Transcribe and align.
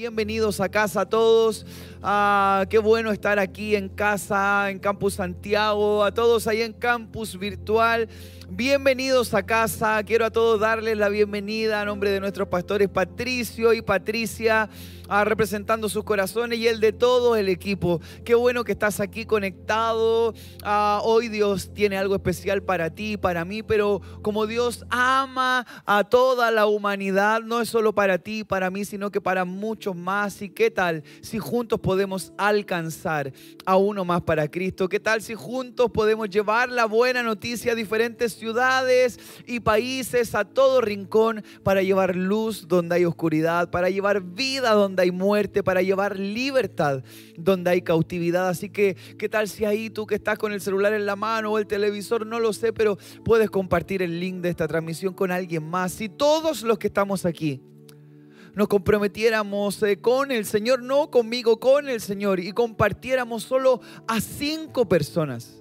Bienvenidos 0.00 0.62
a 0.62 0.70
casa 0.70 1.02
a 1.02 1.06
todos. 1.10 1.66
Ah, 2.02 2.64
qué 2.70 2.78
bueno 2.78 3.12
estar 3.12 3.38
aquí 3.38 3.76
en 3.76 3.90
casa, 3.90 4.70
en 4.70 4.78
Campus 4.78 5.12
Santiago, 5.12 6.02
a 6.02 6.14
todos 6.14 6.46
ahí 6.46 6.62
en 6.62 6.72
Campus 6.72 7.38
Virtual. 7.38 8.08
Bienvenidos 8.52 9.32
a 9.34 9.44
casa. 9.44 10.02
Quiero 10.02 10.24
a 10.24 10.30
todos 10.30 10.58
darles 10.58 10.96
la 10.96 11.08
bienvenida 11.08 11.80
a 11.80 11.84
nombre 11.84 12.10
de 12.10 12.18
nuestros 12.18 12.48
pastores 12.48 12.88
Patricio 12.88 13.72
y 13.72 13.80
Patricia, 13.80 14.68
ah, 15.08 15.24
representando 15.24 15.88
sus 15.88 16.02
corazones 16.02 16.58
y 16.58 16.66
el 16.66 16.80
de 16.80 16.92
todo 16.92 17.36
el 17.36 17.48
equipo. 17.48 18.00
Qué 18.24 18.34
bueno 18.34 18.64
que 18.64 18.72
estás 18.72 18.98
aquí 18.98 19.24
conectado. 19.24 20.34
Ah, 20.64 21.00
hoy 21.04 21.28
Dios 21.28 21.72
tiene 21.72 21.96
algo 21.96 22.16
especial 22.16 22.60
para 22.60 22.90
ti, 22.90 23.16
para 23.16 23.44
mí, 23.44 23.62
pero 23.62 24.00
como 24.20 24.48
Dios 24.48 24.84
ama 24.90 25.64
a 25.86 26.02
toda 26.02 26.50
la 26.50 26.66
humanidad, 26.66 27.42
no 27.42 27.60
es 27.60 27.68
solo 27.68 27.94
para 27.94 28.18
ti, 28.18 28.42
para 28.42 28.68
mí, 28.70 28.84
sino 28.84 29.12
que 29.12 29.20
para 29.20 29.44
muchos 29.44 29.89
más. 29.94 30.42
¿Y 30.42 30.50
qué 30.50 30.70
tal 30.70 31.02
si 31.20 31.38
juntos 31.38 31.80
podemos 31.80 32.32
alcanzar 32.38 33.32
a 33.64 33.76
uno 33.76 34.04
más 34.04 34.22
para 34.22 34.50
Cristo? 34.50 34.88
¿Qué 34.88 35.00
tal 35.00 35.22
si 35.22 35.34
juntos 35.34 35.90
podemos 35.92 36.28
llevar 36.28 36.70
la 36.70 36.86
buena 36.86 37.22
noticia 37.22 37.72
a 37.72 37.74
diferentes 37.74 38.34
ciudades 38.34 39.18
y 39.46 39.60
países, 39.60 40.34
a 40.34 40.44
todo 40.44 40.80
rincón, 40.80 41.44
para 41.62 41.82
llevar 41.82 42.16
luz 42.16 42.66
donde 42.68 42.96
hay 42.96 43.04
oscuridad, 43.04 43.70
para 43.70 43.90
llevar 43.90 44.22
vida 44.22 44.72
donde 44.72 45.02
hay 45.02 45.10
muerte, 45.10 45.62
para 45.62 45.82
llevar 45.82 46.18
libertad 46.18 47.02
donde 47.36 47.70
hay 47.70 47.82
cautividad. 47.82 48.48
Así 48.48 48.70
que, 48.70 48.96
¿qué 49.18 49.28
tal 49.28 49.48
si 49.48 49.64
ahí 49.64 49.90
tú 49.90 50.06
que 50.06 50.16
estás 50.16 50.38
con 50.38 50.52
el 50.52 50.60
celular 50.60 50.92
en 50.92 51.06
la 51.06 51.16
mano 51.16 51.52
o 51.52 51.58
el 51.58 51.66
televisor, 51.66 52.26
no 52.26 52.40
lo 52.40 52.52
sé, 52.52 52.72
pero 52.72 52.98
puedes 53.24 53.50
compartir 53.50 54.02
el 54.02 54.20
link 54.20 54.40
de 54.40 54.50
esta 54.50 54.68
transmisión 54.68 55.14
con 55.14 55.30
alguien 55.30 55.68
más? 55.68 55.92
Si 55.92 56.08
todos 56.08 56.62
los 56.62 56.78
que 56.78 56.88
estamos 56.88 57.24
aquí, 57.24 57.62
nos 58.54 58.68
comprometiéramos 58.68 59.82
eh, 59.82 60.00
con 60.00 60.30
el 60.30 60.44
Señor, 60.44 60.82
no 60.82 61.10
conmigo, 61.10 61.60
con 61.60 61.88
el 61.88 62.00
Señor, 62.00 62.40
y 62.40 62.52
compartiéramos 62.52 63.42
solo 63.42 63.80
a 64.06 64.20
cinco 64.20 64.88
personas 64.88 65.59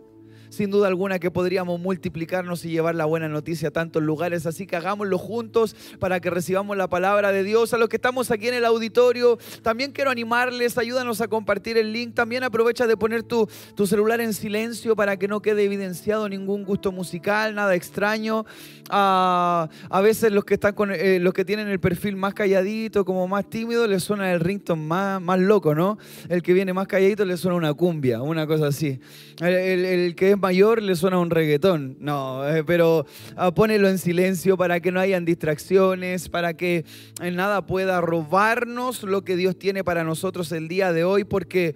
sin 0.49 0.71
duda 0.71 0.87
alguna 0.87 1.19
que 1.19 1.31
podríamos 1.31 1.79
multiplicarnos 1.79 2.65
y 2.65 2.69
llevar 2.69 2.95
la 2.95 3.05
buena 3.05 3.29
noticia 3.29 3.69
a 3.69 3.71
tantos 3.71 4.03
lugares. 4.03 4.45
Así 4.45 4.65
que 4.65 4.75
hagámoslo 4.75 5.17
juntos 5.17 5.75
para 5.99 6.19
que 6.19 6.29
recibamos 6.29 6.77
la 6.77 6.89
palabra 6.89 7.31
de 7.31 7.43
Dios. 7.43 7.73
A 7.73 7.77
los 7.77 7.89
que 7.89 7.95
estamos 7.95 8.31
aquí 8.31 8.47
en 8.47 8.55
el 8.55 8.65
auditorio, 8.65 9.37
también 9.61 9.91
quiero 9.91 10.11
animarles, 10.11 10.77
ayúdanos 10.77 11.21
a 11.21 11.27
compartir 11.27 11.77
el 11.77 11.93
link. 11.93 12.13
También 12.13 12.43
aprovecha 12.43 12.87
de 12.87 12.97
poner 12.97 13.23
tu, 13.23 13.47
tu 13.75 13.87
celular 13.87 14.21
en 14.21 14.33
silencio 14.33 14.95
para 14.95 15.17
que 15.17 15.27
no 15.27 15.41
quede 15.41 15.63
evidenciado 15.63 16.27
ningún 16.27 16.63
gusto 16.63 16.91
musical, 16.91 17.55
nada 17.55 17.75
extraño. 17.75 18.45
Ah, 18.89 19.69
a 19.89 20.01
veces 20.01 20.31
los 20.31 20.45
que, 20.45 20.55
están 20.55 20.73
con, 20.73 20.91
eh, 20.91 21.19
los 21.19 21.33
que 21.33 21.45
tienen 21.45 21.67
el 21.67 21.79
perfil 21.79 22.15
más 22.15 22.33
calladito, 22.33 23.05
como 23.05 23.27
más 23.27 23.49
tímido, 23.49 23.87
les 23.87 24.03
suena 24.03 24.31
el 24.31 24.39
rington 24.39 24.87
más, 24.87 25.21
más 25.21 25.39
loco, 25.39 25.75
¿no? 25.75 25.97
El 26.27 26.41
que 26.41 26.53
viene 26.53 26.73
más 26.73 26.87
calladito 26.87 27.25
le 27.25 27.37
suena 27.37 27.55
una 27.55 27.73
cumbia, 27.73 28.21
una 28.21 28.47
cosa 28.47 28.67
así. 28.67 28.99
El, 29.39 29.85
el 29.85 30.15
que 30.15 30.31
es 30.31 30.38
mayor 30.39 30.81
le 30.81 30.95
suena 30.95 31.19
un 31.19 31.29
reggaetón. 31.29 31.97
No, 31.99 32.47
eh, 32.47 32.63
pero 32.63 33.05
ah, 33.35 33.53
ponelo 33.53 33.87
en 33.89 33.97
silencio 33.97 34.57
para 34.57 34.79
que 34.79 34.91
no 34.91 34.99
hayan 34.99 35.25
distracciones, 35.25 36.29
para 36.29 36.55
que 36.55 36.85
eh, 37.21 37.31
nada 37.31 37.65
pueda 37.65 38.01
robarnos 38.01 39.03
lo 39.03 39.23
que 39.23 39.35
Dios 39.35 39.57
tiene 39.57 39.83
para 39.83 40.03
nosotros 40.03 40.51
el 40.51 40.67
día 40.67 40.93
de 40.93 41.03
hoy, 41.03 41.23
porque 41.23 41.75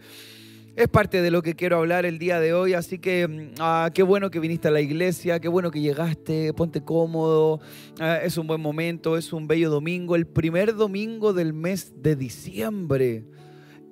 es 0.75 0.87
parte 0.87 1.21
de 1.21 1.29
lo 1.29 1.43
que 1.43 1.53
quiero 1.53 1.77
hablar 1.77 2.05
el 2.05 2.17
día 2.17 2.39
de 2.39 2.53
hoy, 2.53 2.73
así 2.73 2.97
que 2.97 3.27
mm, 3.27 3.55
ah, 3.59 3.91
qué 3.93 4.01
bueno 4.01 4.31
que 4.31 4.39
viniste 4.39 4.69
a 4.69 4.71
la 4.71 4.81
iglesia, 4.81 5.39
qué 5.39 5.47
bueno 5.47 5.69
que 5.69 5.81
llegaste, 5.81 6.51
ponte 6.53 6.81
cómodo, 6.81 7.59
ah, 7.99 8.17
es 8.23 8.37
un 8.37 8.47
buen 8.47 8.61
momento, 8.61 9.17
es 9.17 9.33
un 9.33 9.47
bello 9.47 9.69
domingo, 9.69 10.15
el 10.15 10.25
primer 10.25 10.75
domingo 10.75 11.33
del 11.33 11.53
mes 11.53 11.93
de 12.01 12.15
diciembre 12.15 13.25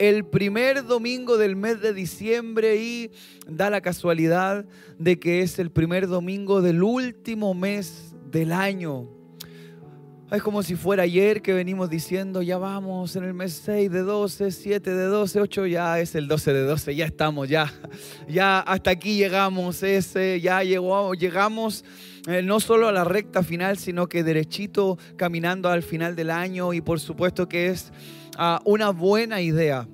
el 0.02 0.26
primer 0.26 0.84
domingo 0.84 1.38
del 1.38 1.56
mes 1.56 1.80
de 1.80 1.94
diciembre 1.94 2.78
y 2.78 3.12
da 3.48 3.70
la 3.70 3.82
casualidad 3.82 4.66
de 4.98 5.20
que 5.20 5.42
es 5.42 5.60
el 5.60 5.70
primer 5.70 6.08
domingo 6.08 6.64
del 6.64 6.82
último 6.82 7.54
mes 7.54 8.16
del 8.32 8.52
año. 8.52 9.08
Es 10.32 10.42
como 10.42 10.64
si 10.64 10.74
fuera 10.74 11.04
ayer 11.04 11.44
que 11.44 11.54
venimos 11.54 11.88
diciendo, 11.88 12.42
ya 12.42 12.58
vamos 12.58 13.16
en 13.16 13.26
el 13.26 13.36
mes 13.36 13.62
6 13.64 13.92
de 13.92 14.00
12, 14.00 14.50
7 14.50 14.90
de 14.90 15.04
12, 15.04 15.40
8, 15.40 15.66
ya 15.68 16.00
es 16.00 16.16
el 16.16 16.28
12 16.28 16.52
de 16.52 16.64
12, 16.64 16.96
ya 16.96 17.06
estamos, 17.06 17.48
ya, 17.48 17.72
ya 18.28 18.60
hasta 18.60 18.90
aquí 18.90 19.18
llegamos, 19.18 19.84
ese, 19.84 20.42
ya 20.42 20.64
llegó, 20.64 21.14
llegamos 21.14 21.86
eh, 22.28 22.42
no 22.42 22.60
solo 22.60 22.88
a 22.88 22.92
la 22.92 23.04
recta 23.04 23.44
final, 23.44 23.78
sino 23.78 24.08
que 24.08 24.24
derechito 24.24 24.98
caminando 25.16 25.70
al 25.70 25.84
final 25.84 26.16
del 26.16 26.32
año 26.32 26.74
y 26.74 26.82
por 26.82 27.00
supuesto 27.00 27.48
que 27.48 27.68
es 27.68 27.92
una 28.66 28.92
buena 28.92 29.42
idea 29.42 29.88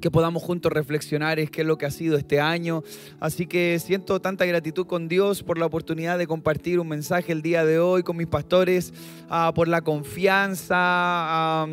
que 0.00 0.10
podamos 0.10 0.42
juntos 0.42 0.72
reflexionar 0.72 1.38
es 1.38 1.50
qué 1.50 1.62
es 1.62 1.66
lo 1.66 1.78
que 1.78 1.86
ha 1.86 1.90
sido 1.90 2.16
este 2.16 2.40
año. 2.40 2.82
Así 3.20 3.46
que 3.46 3.78
siento 3.78 4.20
tanta 4.20 4.44
gratitud 4.44 4.86
con 4.86 5.08
Dios 5.08 5.42
por 5.42 5.58
la 5.58 5.66
oportunidad 5.66 6.18
de 6.18 6.26
compartir 6.26 6.78
un 6.80 6.88
mensaje 6.88 7.32
el 7.32 7.42
día 7.42 7.64
de 7.64 7.78
hoy 7.78 8.02
con 8.02 8.16
mis 8.16 8.26
pastores, 8.26 8.92
ah, 9.28 9.52
por 9.54 9.68
la 9.68 9.80
confianza. 9.80 11.66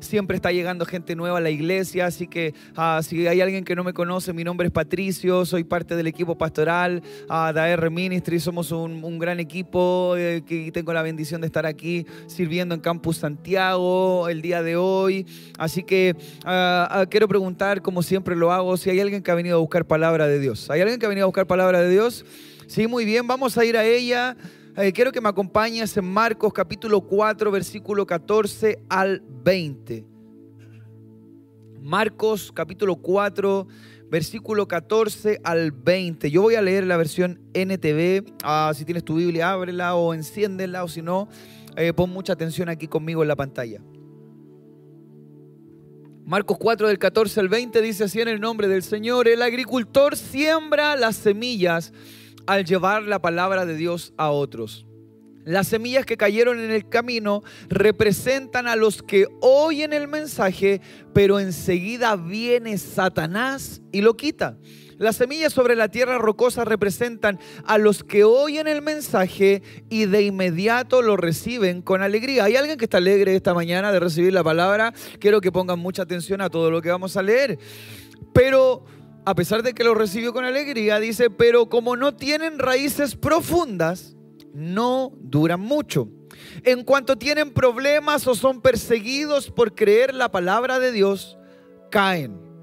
siempre 0.00 0.36
está 0.36 0.52
llegando 0.52 0.84
gente 0.86 1.16
nueva 1.16 1.38
a 1.38 1.40
la 1.40 1.50
iglesia, 1.50 2.06
así 2.06 2.26
que 2.26 2.54
ah, 2.76 3.00
si 3.02 3.26
hay 3.26 3.40
alguien 3.40 3.64
que 3.64 3.74
no 3.74 3.84
me 3.84 3.92
conoce, 3.92 4.32
mi 4.32 4.44
nombre 4.44 4.66
es 4.66 4.72
Patricio, 4.72 5.44
soy 5.44 5.64
parte 5.64 5.96
del 5.96 6.06
equipo 6.06 6.36
pastoral 6.36 7.02
uh, 7.28 7.52
de 7.52 7.60
AR 7.60 7.90
Ministry, 7.90 8.40
somos 8.40 8.70
un, 8.72 9.18
gran 9.18 9.38
equipo 9.38 10.14
eh, 10.16 10.42
que 10.44 10.70
tengo 10.72 10.92
la 10.92 11.02
bendición 11.02 11.40
de 11.40 11.46
estar 11.46 11.66
aquí 11.66 12.04
sirviendo 12.26 12.74
en 12.74 12.80
Campus 12.80 13.18
Santiago 13.18 14.28
el 14.28 14.42
día 14.42 14.62
de 14.62 14.76
hoy. 14.76 15.26
Así 15.56 15.84
que 15.84 16.16
quiero 17.08 17.28
preguntar 17.28 17.63
como 17.82 18.02
siempre 18.02 18.36
lo 18.36 18.52
hago, 18.52 18.76
si 18.76 18.90
hay 18.90 19.00
alguien 19.00 19.22
que 19.22 19.30
ha 19.30 19.34
venido 19.34 19.56
a 19.56 19.60
buscar 19.60 19.86
palabra 19.86 20.26
de 20.26 20.38
Dios. 20.38 20.70
¿Hay 20.70 20.80
alguien 20.80 20.98
que 20.98 21.06
ha 21.06 21.08
venido 21.08 21.24
a 21.24 21.26
buscar 21.26 21.46
palabra 21.46 21.80
de 21.80 21.90
Dios? 21.90 22.24
Sí, 22.66 22.86
muy 22.86 23.04
bien, 23.04 23.26
vamos 23.26 23.56
a 23.56 23.64
ir 23.64 23.76
a 23.76 23.84
ella. 23.84 24.36
Eh, 24.76 24.92
quiero 24.92 25.12
que 25.12 25.20
me 25.20 25.28
acompañes 25.28 25.96
en 25.96 26.04
Marcos 26.04 26.52
capítulo 26.52 27.00
4, 27.00 27.50
versículo 27.50 28.06
14 28.06 28.80
al 28.88 29.22
20. 29.44 30.04
Marcos 31.80 32.52
capítulo 32.52 32.96
4, 32.96 33.66
versículo 34.10 34.68
14 34.68 35.40
al 35.42 35.72
20. 35.72 36.30
Yo 36.30 36.42
voy 36.42 36.56
a 36.56 36.62
leer 36.62 36.84
la 36.86 36.96
versión 36.96 37.40
NTV. 37.54 38.34
Ah, 38.42 38.72
si 38.74 38.84
tienes 38.84 39.04
tu 39.04 39.16
Biblia, 39.16 39.52
ábrela 39.52 39.94
o 39.94 40.12
enciéndela 40.12 40.84
o 40.84 40.88
si 40.88 41.02
no, 41.02 41.28
eh, 41.76 41.92
pon 41.92 42.10
mucha 42.10 42.34
atención 42.34 42.68
aquí 42.68 42.88
conmigo 42.88 43.22
en 43.22 43.28
la 43.28 43.36
pantalla. 43.36 43.80
Marcos 46.26 46.56
4 46.58 46.88
del 46.88 46.98
14 46.98 47.38
al 47.40 47.50
20 47.50 47.82
dice 47.82 48.04
así 48.04 48.18
en 48.18 48.28
el 48.28 48.40
nombre 48.40 48.66
del 48.66 48.82
Señor, 48.82 49.28
el 49.28 49.42
agricultor 49.42 50.16
siembra 50.16 50.96
las 50.96 51.16
semillas 51.16 51.92
al 52.46 52.64
llevar 52.64 53.02
la 53.02 53.20
palabra 53.20 53.66
de 53.66 53.76
Dios 53.76 54.14
a 54.16 54.30
otros. 54.30 54.86
Las 55.44 55.68
semillas 55.68 56.06
que 56.06 56.16
cayeron 56.16 56.60
en 56.60 56.70
el 56.70 56.88
camino 56.88 57.42
representan 57.68 58.66
a 58.66 58.74
los 58.74 59.02
que 59.02 59.26
oyen 59.42 59.92
el 59.92 60.08
mensaje, 60.08 60.80
pero 61.12 61.40
enseguida 61.40 62.16
viene 62.16 62.78
Satanás 62.78 63.82
y 63.92 64.00
lo 64.00 64.16
quita. 64.16 64.56
Las 64.98 65.16
semillas 65.16 65.52
sobre 65.52 65.76
la 65.76 65.88
tierra 65.88 66.18
rocosa 66.18 66.64
representan 66.64 67.38
a 67.64 67.78
los 67.78 68.04
que 68.04 68.24
oyen 68.24 68.66
el 68.68 68.82
mensaje 68.82 69.62
y 69.90 70.06
de 70.06 70.22
inmediato 70.22 71.02
lo 71.02 71.16
reciben 71.16 71.82
con 71.82 72.02
alegría. 72.02 72.44
¿Hay 72.44 72.56
alguien 72.56 72.78
que 72.78 72.84
está 72.84 72.98
alegre 72.98 73.34
esta 73.34 73.54
mañana 73.54 73.92
de 73.92 74.00
recibir 74.00 74.32
la 74.32 74.44
palabra? 74.44 74.92
Quiero 75.18 75.40
que 75.40 75.52
pongan 75.52 75.78
mucha 75.78 76.02
atención 76.02 76.40
a 76.40 76.50
todo 76.50 76.70
lo 76.70 76.80
que 76.82 76.90
vamos 76.90 77.16
a 77.16 77.22
leer. 77.22 77.58
Pero 78.32 78.84
a 79.24 79.34
pesar 79.34 79.62
de 79.62 79.72
que 79.72 79.84
lo 79.84 79.94
recibió 79.94 80.32
con 80.32 80.44
alegría, 80.44 81.00
dice, 81.00 81.30
pero 81.30 81.68
como 81.68 81.96
no 81.96 82.14
tienen 82.14 82.58
raíces 82.58 83.16
profundas, 83.16 84.16
no 84.52 85.12
duran 85.20 85.60
mucho. 85.60 86.08
En 86.62 86.84
cuanto 86.84 87.16
tienen 87.16 87.52
problemas 87.52 88.26
o 88.26 88.34
son 88.34 88.60
perseguidos 88.60 89.50
por 89.50 89.74
creer 89.74 90.14
la 90.14 90.30
palabra 90.30 90.78
de 90.78 90.92
Dios, 90.92 91.38
caen. 91.90 92.53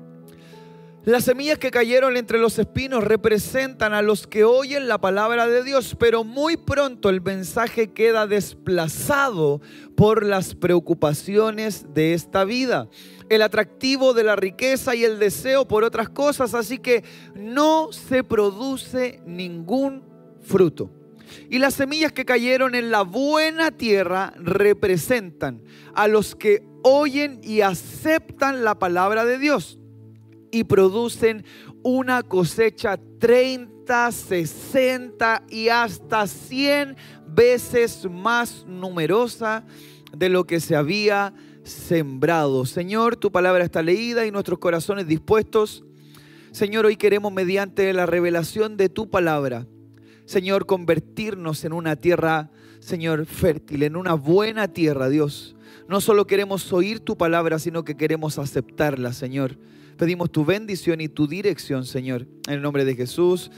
Las 1.04 1.24
semillas 1.24 1.58
que 1.58 1.72
cayeron 1.72 2.16
entre 2.16 2.38
los 2.38 2.60
espinos 2.60 3.04
representan 3.04 3.96
a 3.96 4.04
los 4.04 4.28
que 4.28 4.44
oyen 4.44 4.88
la 4.88 5.02
palabra 5.02 5.48
de 5.48 5.64
Dios, 5.64 5.96
pero 5.98 6.24
muy 6.24 6.58
pronto 6.58 7.10
el 7.10 7.22
mensaje 7.22 7.92
queda 7.92 8.28
desplazado 8.28 9.62
por 9.98 10.24
las 10.24 10.54
preocupaciones 10.54 11.92
de 11.96 12.14
esta 12.14 12.44
vida, 12.44 12.88
el 13.30 13.42
atractivo 13.42 14.14
de 14.14 14.24
la 14.24 14.36
riqueza 14.36 14.94
y 14.94 15.04
el 15.04 15.18
deseo 15.18 15.68
por 15.68 15.84
otras 15.84 16.08
cosas, 16.08 16.54
así 16.54 16.78
que 16.78 17.04
no 17.34 17.92
se 17.92 18.24
produce 18.24 19.24
ningún 19.26 20.04
fruto. 20.40 20.92
Y 21.50 21.58
las 21.58 21.74
semillas 21.74 22.12
que 22.12 22.26
cayeron 22.26 22.76
en 22.76 22.92
la 22.92 23.02
buena 23.02 23.72
tierra 23.72 24.34
representan 24.38 25.64
a 25.96 26.08
los 26.08 26.36
que 26.36 26.64
oyen 26.84 27.42
y 27.42 27.62
aceptan 27.62 28.64
la 28.64 28.78
palabra 28.78 29.26
de 29.26 29.40
Dios 29.40 29.80
y 30.52 30.64
producen 30.64 31.44
una 31.84 32.24
cosecha 32.24 33.00
30, 33.20 34.12
60 34.12 35.44
y 35.50 35.70
hasta 35.70 36.28
100 36.28 36.96
veces 37.28 38.08
más 38.10 38.66
numerosa 38.68 39.66
de 40.16 40.30
lo 40.30 40.46
que 40.46 40.60
se 40.60 40.76
había 40.76 41.34
sembrados. 41.64 42.70
Señor, 42.70 43.16
tu 43.16 43.32
palabra 43.32 43.64
está 43.64 43.82
leída 43.82 44.26
y 44.26 44.32
nuestros 44.32 44.60
corazones 44.60 45.08
dispuestos. 45.08 45.84
Señor, 46.52 46.86
hoy 46.86 46.98
queremos 46.98 47.32
mediante 47.32 47.92
la 47.94 48.06
revelación 48.06 48.76
de 48.76 48.90
tu 48.90 49.10
palabra, 49.10 49.68
Señor, 50.26 50.66
convertirnos 50.66 51.66
en 51.66 51.74
una 51.74 51.96
tierra, 51.96 52.52
Señor, 52.80 53.26
fértil, 53.26 53.84
en 53.84 53.96
una 53.96 54.14
buena 54.14 54.70
tierra, 54.70 55.10
Dios. 55.10 55.56
No 55.90 56.00
solo 56.00 56.26
queremos 56.26 56.72
oír 56.72 57.00
tu 57.00 57.18
palabra, 57.18 57.60
sino 57.60 57.84
que 57.84 57.98
queremos 57.98 58.40
aceptarla, 58.40 59.14
Señor. 59.14 59.58
Pedimos 60.02 60.32
tu 60.32 60.44
bendición 60.44 61.00
y 61.00 61.10
tu 61.10 61.28
dirección, 61.28 61.86
Señor, 61.86 62.26
en 62.48 62.56
el 62.56 62.62
nombre 62.64 62.86
de 62.86 62.96
Jesús. 62.96 63.52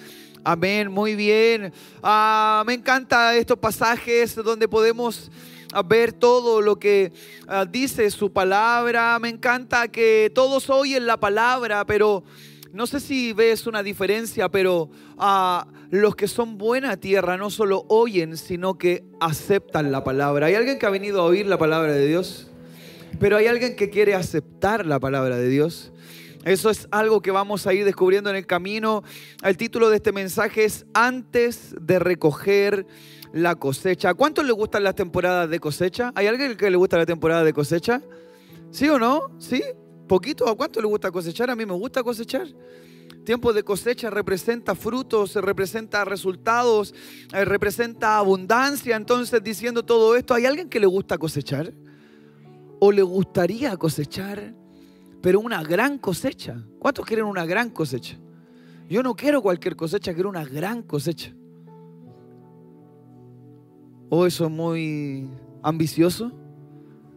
Amén, 0.43 0.91
muy 0.91 1.15
bien. 1.15 1.71
Ah, 2.01 2.65
me 2.67 2.73
encanta 2.73 3.33
estos 3.37 3.57
pasajes 3.57 4.35
donde 4.35 4.67
podemos 4.67 5.31
ah, 5.71 5.81
ver 5.83 6.11
todo 6.11 6.59
lo 6.59 6.77
que 6.77 7.13
ah, 7.47 7.63
dice 7.63 8.11
su 8.11 8.33
palabra. 8.33 9.17
Me 9.19 9.29
encanta 9.29 9.87
que 9.87 10.33
todos 10.35 10.69
oyen 10.69 11.05
la 11.05 11.17
palabra, 11.17 11.85
pero 11.85 12.25
no 12.73 12.87
sé 12.87 12.99
si 12.99 13.31
ves 13.31 13.65
una 13.65 13.81
diferencia, 13.81 14.49
pero 14.49 14.89
los 15.91 16.15
que 16.17 16.27
son 16.27 16.57
buena 16.57 16.97
tierra 16.97 17.37
no 17.37 17.51
solo 17.51 17.85
oyen, 17.87 18.35
sino 18.35 18.77
que 18.77 19.05
aceptan 19.21 19.93
la 19.93 20.03
palabra. 20.03 20.47
¿Hay 20.47 20.55
alguien 20.55 20.77
que 20.77 20.85
ha 20.85 20.89
venido 20.89 21.21
a 21.21 21.23
oír 21.23 21.45
la 21.45 21.57
palabra 21.57 21.93
de 21.93 22.05
Dios? 22.05 22.49
Pero 23.17 23.37
hay 23.37 23.47
alguien 23.47 23.77
que 23.77 23.89
quiere 23.89 24.13
aceptar 24.13 24.85
la 24.85 24.99
palabra 24.99 25.37
de 25.37 25.47
Dios. 25.47 25.92
Eso 26.45 26.69
es 26.69 26.87
algo 26.91 27.21
que 27.21 27.31
vamos 27.31 27.67
a 27.67 27.73
ir 27.73 27.85
descubriendo 27.85 28.29
en 28.29 28.35
el 28.35 28.45
camino. 28.45 29.03
El 29.43 29.55
título 29.55 29.89
de 29.89 29.97
este 29.97 30.11
mensaje 30.11 30.65
es 30.65 30.85
Antes 30.93 31.73
de 31.79 31.99
recoger 31.99 32.85
la 33.31 33.55
cosecha. 33.55 34.09
¿A 34.09 34.13
cuántos 34.13 34.45
le 34.45 34.51
gustan 34.51 34.83
las 34.83 34.95
temporadas 34.95 35.49
de 35.49 35.59
cosecha? 35.59 36.11
¿Hay 36.15 36.27
alguien 36.27 36.57
que 36.57 36.69
le 36.69 36.77
gusta 36.77 36.97
la 36.97 37.05
temporada 37.05 37.43
de 37.43 37.53
cosecha? 37.53 38.01
¿Sí 38.71 38.89
o 38.89 38.99
no? 38.99 39.31
¿Sí? 39.39 39.63
¿Poquito? 40.07 40.49
¿A 40.49 40.55
cuánto 40.55 40.81
le 40.81 40.87
gusta 40.87 41.11
cosechar? 41.11 41.49
A 41.49 41.55
mí 41.55 41.65
me 41.65 41.73
gusta 41.73 42.03
cosechar. 42.03 42.47
Tiempo 43.23 43.53
de 43.53 43.63
cosecha 43.63 44.09
representa 44.09 44.75
frutos, 44.75 45.35
representa 45.35 46.03
resultados, 46.03 46.93
eh, 47.33 47.45
representa 47.45 48.17
abundancia. 48.17 48.97
Entonces, 48.97 49.41
diciendo 49.41 49.83
todo 49.83 50.17
esto, 50.17 50.33
¿hay 50.33 50.45
alguien 50.45 50.67
que 50.67 50.81
le 50.81 50.87
gusta 50.87 51.17
cosechar? 51.17 51.73
¿O 52.79 52.91
le 52.91 53.01
gustaría 53.01 53.77
cosechar? 53.77 54.53
Pero 55.23 55.39
una 55.39 55.63
gran 55.63 55.97
cosecha. 55.99 56.61
¿Cuántos 56.79 57.05
quieren 57.05 57.23
una 57.23 57.45
gran 57.45 57.69
cosecha? 57.69 58.19
Yo 58.89 59.01
no 59.01 59.15
quiero 59.15 59.41
cualquier 59.41 59.77
cosecha, 59.77 60.13
quiero 60.13 60.27
una 60.27 60.43
gran 60.43 60.83
cosecha. 60.83 61.33
¿O 64.09 64.17
oh, 64.17 64.25
eso 64.25 64.43
es 64.43 64.51
muy 64.51 65.29
ambicioso? 65.63 66.29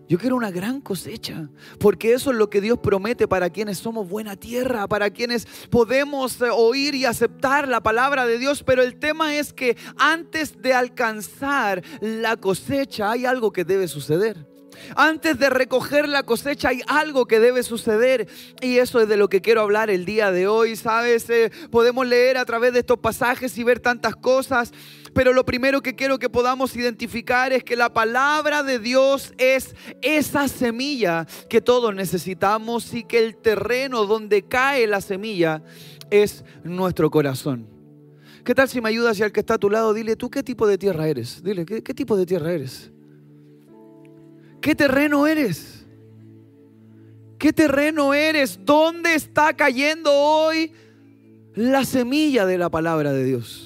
Yo 0.08 0.19
quiero 0.19 0.37
una 0.37 0.53
gran 0.53 0.81
cosecha, 0.81 1.50
porque 1.81 2.12
eso 2.12 2.31
es 2.31 2.37
lo 2.37 2.49
que 2.49 2.61
Dios 2.61 2.79
promete 2.79 3.26
para 3.26 3.50
quienes 3.50 3.79
somos 3.79 4.09
buena 4.09 4.37
tierra, 4.37 4.87
para 4.87 5.11
quienes 5.11 5.44
podemos 5.69 6.41
eh, 6.41 6.44
oír 6.52 6.94
y 6.94 7.06
aceptar 7.06 7.67
la 7.67 7.82
palabra 7.82 8.25
de 8.25 8.38
Dios, 8.38 8.62
pero 8.62 8.85
el 8.85 9.00
tema 9.00 9.35
es 9.35 9.52
que 9.52 9.76
antes 9.99 10.62
de 10.62 10.75
alcanzar 10.75 11.82
la 12.00 12.37
cosecha 12.37 13.11
hay 13.11 13.26
algo 13.26 13.52
que 13.52 13.64
debe 13.64 13.88
suceder. 13.88 14.56
Antes 14.94 15.38
de 15.38 15.50
recoger 15.50 16.08
la 16.08 16.23
cosecha 16.23 16.69
hay 16.69 16.82
algo 16.87 17.26
que 17.26 17.40
debe 17.40 17.62
suceder 17.62 18.28
y 18.61 18.78
eso 18.78 19.00
es 19.00 19.08
de 19.08 19.17
lo 19.17 19.28
que 19.28 19.40
quiero 19.40 19.61
hablar 19.61 19.90
el 19.90 20.05
día 20.05 20.31
de 20.31 20.46
hoy, 20.46 20.76
¿sabes? 20.76 21.28
Eh, 21.31 21.50
podemos 21.70 22.06
leer 22.06 22.37
a 22.37 22.44
través 22.44 22.73
de 22.73 22.81
estos 22.81 22.99
pasajes 22.99 23.56
y 23.58 23.64
ver 23.64 23.81
tantas 23.81 24.17
cosas, 24.17 24.73
pero 25.12 25.32
lo 25.32 25.44
primero 25.44 25.82
que 25.82 25.94
quiero 25.94 26.19
que 26.19 26.28
podamos 26.28 26.76
identificar 26.76 27.52
es 27.52 27.64
que 27.64 27.76
la 27.76 27.93
palabra 27.93 28.62
de 28.62 28.78
Dios 28.78 29.32
es 29.38 29.75
esa 30.02 30.49
semilla 30.49 31.26
que 31.49 31.61
todos 31.61 31.94
necesitamos 31.94 32.93
y 32.94 33.05
que 33.05 33.19
el 33.19 33.37
terreno 33.37 34.05
donde 34.05 34.43
cae 34.43 34.87
la 34.87 35.00
semilla 35.00 35.62
es 36.11 36.44
nuestro 36.64 37.11
corazón. 37.11 37.69
¿Qué 38.44 38.55
tal 38.55 38.69
si 38.69 38.81
me 38.81 38.88
ayudas 38.88 39.19
y 39.19 39.25
al 39.25 39.32
que 39.32 39.40
está 39.40 39.55
a 39.55 39.58
tu 39.58 39.70
lado, 39.70 39.93
dile, 39.93 40.14
¿tú 40.14 40.31
qué 40.31 40.43
tipo 40.43 40.69
de 40.69 40.78
tierra 40.78 41.08
eres? 41.08 41.43
Dile, 41.43 41.67
¿qué, 41.67 41.82
qué 41.82 41.94
tipo 41.94 42.17
de 42.17 42.26
tierra 42.26 42.52
eres? 42.52 42.93
¿Qué 44.67 44.75
terreno 44.75 45.29
eres? 45.29 45.87
¿Qué 47.39 47.53
terreno 47.53 48.13
eres? 48.15 48.59
¿Dónde 48.65 49.15
está 49.15 49.55
cayendo 49.55 50.13
hoy 50.13 50.73
la 51.55 51.85
semilla 51.85 52.45
de 52.47 52.59
la 52.59 52.69
palabra 52.69 53.13
de 53.13 53.23
Dios? 53.23 53.66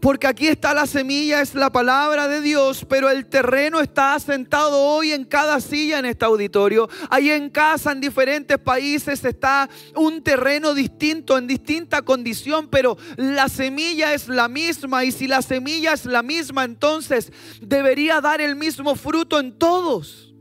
Porque 0.00 0.26
aquí 0.26 0.48
está 0.48 0.72
la 0.72 0.86
semilla, 0.86 1.42
es 1.42 1.54
la 1.54 1.70
palabra 1.70 2.26
de 2.26 2.40
Dios, 2.40 2.86
pero 2.88 3.10
el 3.10 3.26
terreno 3.26 3.80
está 3.80 4.14
asentado 4.14 4.78
hoy 4.78 5.12
en 5.12 5.26
cada 5.26 5.60
silla 5.60 5.98
en 5.98 6.06
este 6.06 6.24
auditorio. 6.24 6.88
Ahí 7.10 7.30
en 7.30 7.50
casa, 7.50 7.92
en 7.92 8.00
diferentes 8.00 8.58
países, 8.58 9.22
está 9.24 9.68
un 9.94 10.22
terreno 10.22 10.72
distinto, 10.72 11.36
en 11.36 11.46
distinta 11.46 12.00
condición, 12.00 12.68
pero 12.68 12.96
la 13.16 13.50
semilla 13.50 14.14
es 14.14 14.28
la 14.28 14.48
misma. 14.48 15.04
Y 15.04 15.12
si 15.12 15.26
la 15.26 15.42
semilla 15.42 15.92
es 15.92 16.06
la 16.06 16.22
misma, 16.22 16.64
entonces 16.64 17.30
debería 17.60 18.22
dar 18.22 18.40
el 18.40 18.56
mismo 18.56 18.94
fruto 18.94 19.38
en 19.38 19.58
todos. 19.58 20.34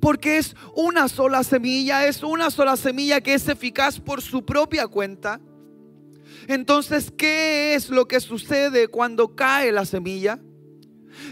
Porque 0.00 0.38
es 0.38 0.56
una 0.74 1.08
sola 1.08 1.44
semilla, 1.44 2.08
es 2.08 2.24
una 2.24 2.50
sola 2.50 2.76
semilla 2.76 3.20
que 3.20 3.34
es 3.34 3.48
eficaz 3.48 4.00
por 4.00 4.20
su 4.20 4.44
propia 4.44 4.88
cuenta 4.88 5.40
entonces, 6.48 7.12
¿qué 7.16 7.74
es 7.74 7.90
lo 7.90 8.06
que 8.06 8.20
sucede 8.20 8.88
cuando 8.88 9.34
cae 9.34 9.72
la 9.72 9.84
semilla? 9.84 10.38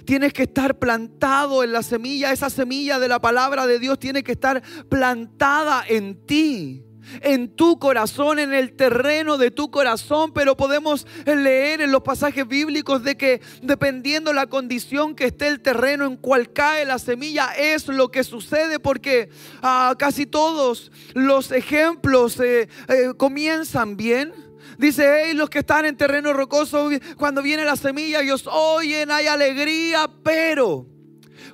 Tienes 0.05 0.33
que 0.33 0.45
estar 0.45 0.79
plantado 0.79 1.65
en 1.65 1.73
la 1.73 1.83
semilla. 1.83 2.33
Esa 2.33 2.51
semilla 2.51 2.99
de 2.99 3.09
la 3.09 3.21
palabra 3.21 3.67
de 3.67 3.79
Dios 3.79 3.99
tiene 3.99 4.23
que 4.23 4.33
estar 4.33 4.63
plantada 4.89 5.85
en 5.89 6.25
ti 6.27 6.85
en 7.21 7.55
tu 7.55 7.79
corazón, 7.79 8.39
en 8.39 8.53
el 8.53 8.75
terreno 8.75 9.39
de 9.39 9.51
tu 9.51 9.71
corazón, 9.71 10.33
pero 10.33 10.57
podemos 10.57 11.07
leer 11.27 11.81
en 11.81 11.93
los 11.93 12.03
pasajes 12.03 12.47
bíblicos 12.47 13.03
de 13.03 13.17
que 13.17 13.41
dependiendo 13.63 14.33
la 14.33 14.47
condición 14.47 15.15
que 15.15 15.27
esté 15.27 15.49
el 15.49 15.61
terreno 15.61 16.07
en 16.07 16.17
cual 16.17 16.53
cae 16.53 16.85
la 16.85 16.99
semilla, 16.99 17.53
es 17.57 17.89
lo 17.89 18.11
que 18.11 18.25
sucede 18.25 18.79
porque 18.79 19.31
ah, 19.63 19.95
casi 19.99 20.27
todos 20.27 20.93
los 21.15 21.51
ejemplos 21.53 22.39
eh, 22.41 22.69
eh, 22.89 23.13
comienzan 23.17 23.97
bien 23.97 24.33
Dice, 24.79 25.25
hey, 25.25 25.35
los 25.35 25.51
que 25.51 25.61
están 25.61 25.85
en 25.85 25.97
terreno 25.97 26.33
rocoso, 26.33 26.91
cuando 27.17 27.43
viene 27.43 27.65
la 27.65 27.77
semilla, 27.77 28.21
ellos 28.21 28.47
oyen, 28.51 29.11
hay 29.11 29.27
alegría, 29.27 30.11
pero 30.23 30.87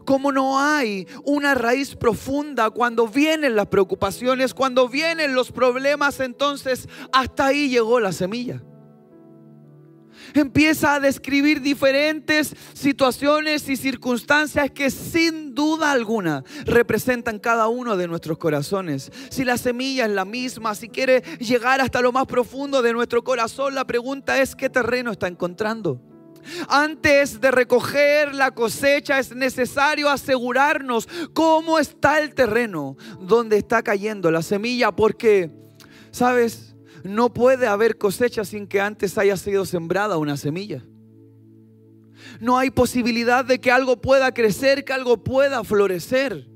como 0.04 0.32
no 0.32 0.58
hay 0.58 1.06
una 1.24 1.54
raíz 1.54 1.94
profunda 1.94 2.70
cuando 2.70 3.08
vienen 3.08 3.56
las 3.56 3.66
preocupaciones, 3.66 4.54
cuando 4.54 4.88
vienen 4.88 5.34
los 5.34 5.52
problemas, 5.52 6.20
entonces 6.20 6.88
hasta 7.12 7.46
ahí 7.46 7.68
llegó 7.68 8.00
la 8.00 8.12
semilla 8.12 8.62
empieza 10.34 10.94
a 10.94 11.00
describir 11.00 11.60
diferentes 11.60 12.54
situaciones 12.74 13.68
y 13.68 13.76
circunstancias 13.76 14.70
que 14.70 14.90
sin 14.90 15.54
duda 15.54 15.92
alguna 15.92 16.44
representan 16.64 17.38
cada 17.38 17.68
uno 17.68 17.96
de 17.96 18.08
nuestros 18.08 18.38
corazones. 18.38 19.10
Si 19.30 19.44
la 19.44 19.58
semilla 19.58 20.06
es 20.06 20.12
la 20.12 20.24
misma, 20.24 20.74
si 20.74 20.88
quiere 20.88 21.22
llegar 21.38 21.80
hasta 21.80 22.00
lo 22.00 22.12
más 22.12 22.26
profundo 22.26 22.82
de 22.82 22.92
nuestro 22.92 23.24
corazón, 23.24 23.74
la 23.74 23.86
pregunta 23.86 24.40
es 24.40 24.54
qué 24.54 24.70
terreno 24.70 25.12
está 25.12 25.28
encontrando. 25.28 26.00
Antes 26.68 27.40
de 27.40 27.50
recoger 27.50 28.34
la 28.34 28.52
cosecha 28.52 29.18
es 29.18 29.34
necesario 29.34 30.08
asegurarnos 30.08 31.08
cómo 31.34 31.78
está 31.78 32.20
el 32.20 32.34
terreno, 32.34 32.96
donde 33.20 33.58
está 33.58 33.82
cayendo 33.82 34.30
la 34.30 34.42
semilla, 34.42 34.92
porque, 34.92 35.50
¿sabes? 36.10 36.67
No 37.08 37.32
puede 37.32 37.66
haber 37.66 37.96
cosecha 37.96 38.44
sin 38.44 38.66
que 38.66 38.82
antes 38.82 39.16
haya 39.16 39.36
sido 39.38 39.64
sembrada 39.64 40.18
una 40.18 40.36
semilla. 40.36 40.84
No 42.38 42.58
hay 42.58 42.70
posibilidad 42.70 43.46
de 43.46 43.58
que 43.60 43.70
algo 43.70 44.00
pueda 44.00 44.32
crecer, 44.32 44.84
que 44.84 44.92
algo 44.92 45.24
pueda 45.24 45.64
florecer. 45.64 46.46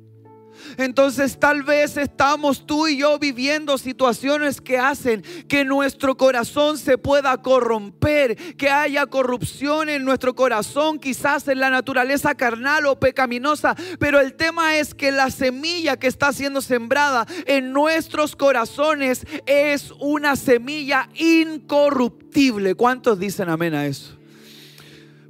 Entonces 0.77 1.39
tal 1.39 1.63
vez 1.63 1.97
estamos 1.97 2.67
tú 2.67 2.87
y 2.87 2.99
yo 2.99 3.19
viviendo 3.19 3.79
situaciones 3.79 4.61
que 4.61 4.79
hacen 4.79 5.23
que 5.49 5.65
nuestro 5.65 6.17
corazón 6.17 6.79
se 6.79 6.99
pueda 6.99 7.37
corromper, 7.43 8.37
que 8.57 8.71
haya 8.71 9.07
corrupción 9.07 9.89
en 9.89 10.05
nuestro 10.05 10.35
corazón, 10.35 10.99
quizás 10.99 11.49
en 11.49 11.61
la 11.61 11.71
naturaleza 11.71 12.35
carnal 12.35 12.87
o 12.87 12.99
pecaminosa. 12.99 13.75
Pero 13.99 14.21
el 14.21 14.35
tema 14.35 14.77
es 14.77 14.95
que 14.95 15.13
la 15.13 15.31
semilla 15.31 15.97
que 15.97 16.07
está 16.07 16.33
siendo 16.33 16.61
sembrada 16.61 17.27
en 17.47 17.73
nuestros 17.73 18.37
corazones 18.37 19.27
es 19.47 19.93
una 20.01 20.37
semilla 20.37 21.09
incorruptible. 21.15 22.75
¿Cuántos 22.75 23.19
dicen 23.19 23.49
amén 23.49 23.75
a 23.75 23.87
eso? 23.87 24.22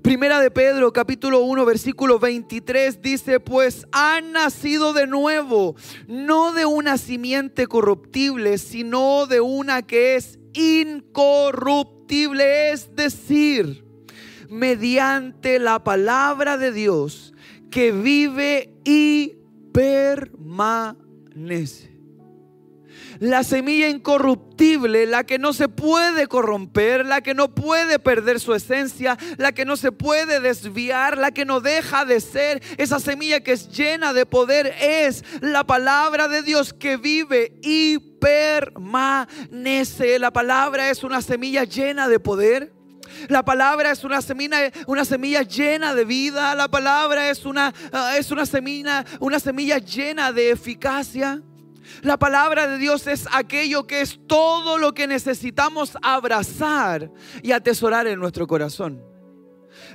Primera 0.02 0.40
de 0.40 0.50
Pedro, 0.50 0.92
capítulo 0.92 1.44
1, 1.44 1.64
versículo 1.64 2.18
23 2.18 3.00
dice, 3.02 3.38
pues 3.38 3.86
han 3.92 4.32
nacido 4.32 4.92
de 4.92 5.06
nuevo, 5.06 5.76
no 6.08 6.52
de 6.52 6.66
una 6.66 6.98
simiente 6.98 7.68
corruptible, 7.68 8.58
sino 8.58 9.28
de 9.28 9.40
una 9.40 9.82
que 9.82 10.16
es 10.16 10.40
incorruptible, 10.54 12.72
es 12.72 12.96
decir, 12.96 13.84
mediante 14.50 15.60
la 15.60 15.84
palabra 15.84 16.58
de 16.58 16.72
Dios 16.72 17.32
que 17.70 17.92
vive 17.92 18.74
y 18.84 19.36
permanece. 19.72 21.91
La 23.22 23.44
semilla 23.44 23.88
incorruptible, 23.88 25.06
la 25.06 25.22
que 25.22 25.38
no 25.38 25.52
se 25.52 25.68
puede 25.68 26.26
corromper, 26.26 27.06
la 27.06 27.20
que 27.20 27.34
no 27.34 27.54
puede 27.54 28.00
perder 28.00 28.40
su 28.40 28.52
esencia, 28.52 29.16
la 29.36 29.52
que 29.52 29.64
no 29.64 29.76
se 29.76 29.92
puede 29.92 30.40
desviar, 30.40 31.16
la 31.16 31.30
que 31.30 31.44
no 31.44 31.60
deja 31.60 32.04
de 32.04 32.18
ser, 32.18 32.60
esa 32.78 32.98
semilla 32.98 33.38
que 33.38 33.52
es 33.52 33.68
llena 33.68 34.12
de 34.12 34.26
poder 34.26 34.74
es 34.80 35.24
la 35.40 35.62
palabra 35.62 36.26
de 36.26 36.42
Dios 36.42 36.72
que 36.72 36.96
vive 36.96 37.60
y 37.62 38.00
permanece. 38.18 40.18
La 40.18 40.32
palabra 40.32 40.90
es 40.90 41.04
una 41.04 41.22
semilla 41.22 41.62
llena 41.62 42.08
de 42.08 42.18
poder. 42.18 42.72
La 43.28 43.44
palabra 43.44 43.92
es 43.92 44.02
una 44.02 44.20
semilla, 44.20 44.72
una 44.88 45.04
semilla 45.04 45.42
llena 45.42 45.94
de 45.94 46.04
vida. 46.04 46.56
La 46.56 46.66
palabra 46.66 47.30
es 47.30 47.44
una, 47.44 47.72
ah, 47.92 48.16
es 48.18 48.32
una 48.32 48.46
semilla, 48.46 49.04
una 49.20 49.38
semilla 49.38 49.78
llena 49.78 50.32
de 50.32 50.50
eficacia. 50.50 51.40
La 52.02 52.18
palabra 52.18 52.66
de 52.66 52.78
Dios 52.78 53.06
es 53.06 53.26
aquello 53.32 53.86
que 53.86 54.00
es 54.00 54.18
todo 54.26 54.78
lo 54.78 54.94
que 54.94 55.06
necesitamos 55.06 55.96
abrazar 56.02 57.10
y 57.42 57.52
atesorar 57.52 58.06
en 58.06 58.18
nuestro 58.18 58.46
corazón. 58.46 59.02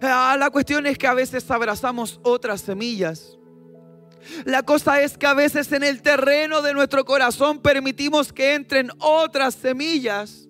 Ah, 0.02 0.36
la 0.40 0.50
cuestión 0.50 0.86
es 0.86 0.98
que 0.98 1.08
a 1.08 1.14
veces 1.14 1.50
abrazamos 1.50 2.20
otras 2.24 2.62
semillas. 2.62 3.38
La 4.46 4.64
cosa 4.64 5.02
es 5.02 5.18
que 5.18 5.28
a 5.28 5.34
veces 5.34 5.72
en 5.72 5.84
el 5.84 6.02
terreno 6.02 6.62
de 6.62 6.74
nuestro 6.74 7.06
corazón 7.06 7.62
permitimos 7.62 8.34
que 8.34 8.56
entren 8.56 8.92
otras 9.00 9.56
semillas 9.56 10.47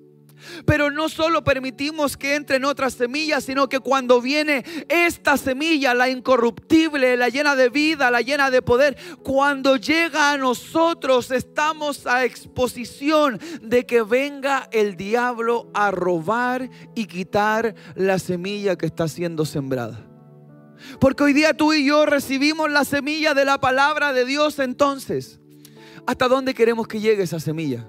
pero 0.66 0.92
no 0.92 1.10
solo 1.10 1.44
permitimos 1.44 2.18
que 2.18 2.36
entren 2.36 2.66
otras 2.66 2.94
semillas, 2.94 3.44
sino 3.44 3.70
que 3.70 3.80
cuando 3.80 4.22
viene 4.22 4.64
esta 4.90 5.38
semilla, 5.38 5.94
la 5.94 6.10
incorruptible, 6.10 7.18
la 7.18 7.30
llena 7.30 7.56
de 7.56 7.70
vida, 7.70 8.12
la 8.12 8.22
llena 8.22 8.50
de 8.50 8.62
poder, 8.62 8.98
cuando 9.24 9.76
llega 9.78 10.32
a 10.32 10.38
nosotros 10.38 11.32
estamos 11.32 12.06
a 12.08 12.26
exposición 12.26 13.40
de 13.62 13.86
que 13.86 14.02
venga 14.02 14.68
el 14.72 14.96
diablo 14.96 15.70
a 15.74 15.92
robar 15.92 16.70
y 16.96 17.06
quitar 17.06 17.76
la 17.96 18.20
semilla 18.20 18.78
que 18.78 18.86
está 18.86 19.08
siendo 19.08 19.46
sembrada. 19.46 20.06
Porque 21.00 21.24
hoy 21.24 21.34
día 21.34 21.56
tú 21.56 21.74
y 21.74 21.86
yo 21.86 22.06
recibimos 22.06 22.70
la 22.70 22.86
semilla 22.86 23.34
de 23.34 23.46
la 23.46 23.60
palabra 23.60 24.14
de 24.14 24.26
Dios 24.26 24.60
entonces. 24.60 25.40
¿Hasta 26.06 26.28
dónde 26.28 26.54
queremos 26.54 26.88
que 26.88 27.00
llegue 27.00 27.24
esa 27.24 27.40
semilla? 27.40 27.88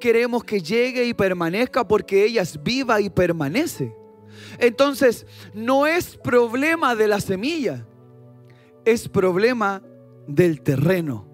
Queremos 0.00 0.44
que 0.44 0.60
llegue 0.60 1.04
y 1.04 1.14
permanezca 1.14 1.86
porque 1.86 2.24
ella 2.24 2.42
es 2.42 2.62
viva 2.62 3.00
y 3.00 3.10
permanece. 3.10 3.94
Entonces, 4.58 5.26
no 5.54 5.86
es 5.86 6.16
problema 6.16 6.94
de 6.94 7.08
la 7.08 7.20
semilla, 7.20 7.86
es 8.84 9.08
problema 9.08 9.82
del 10.26 10.60
terreno. 10.62 11.28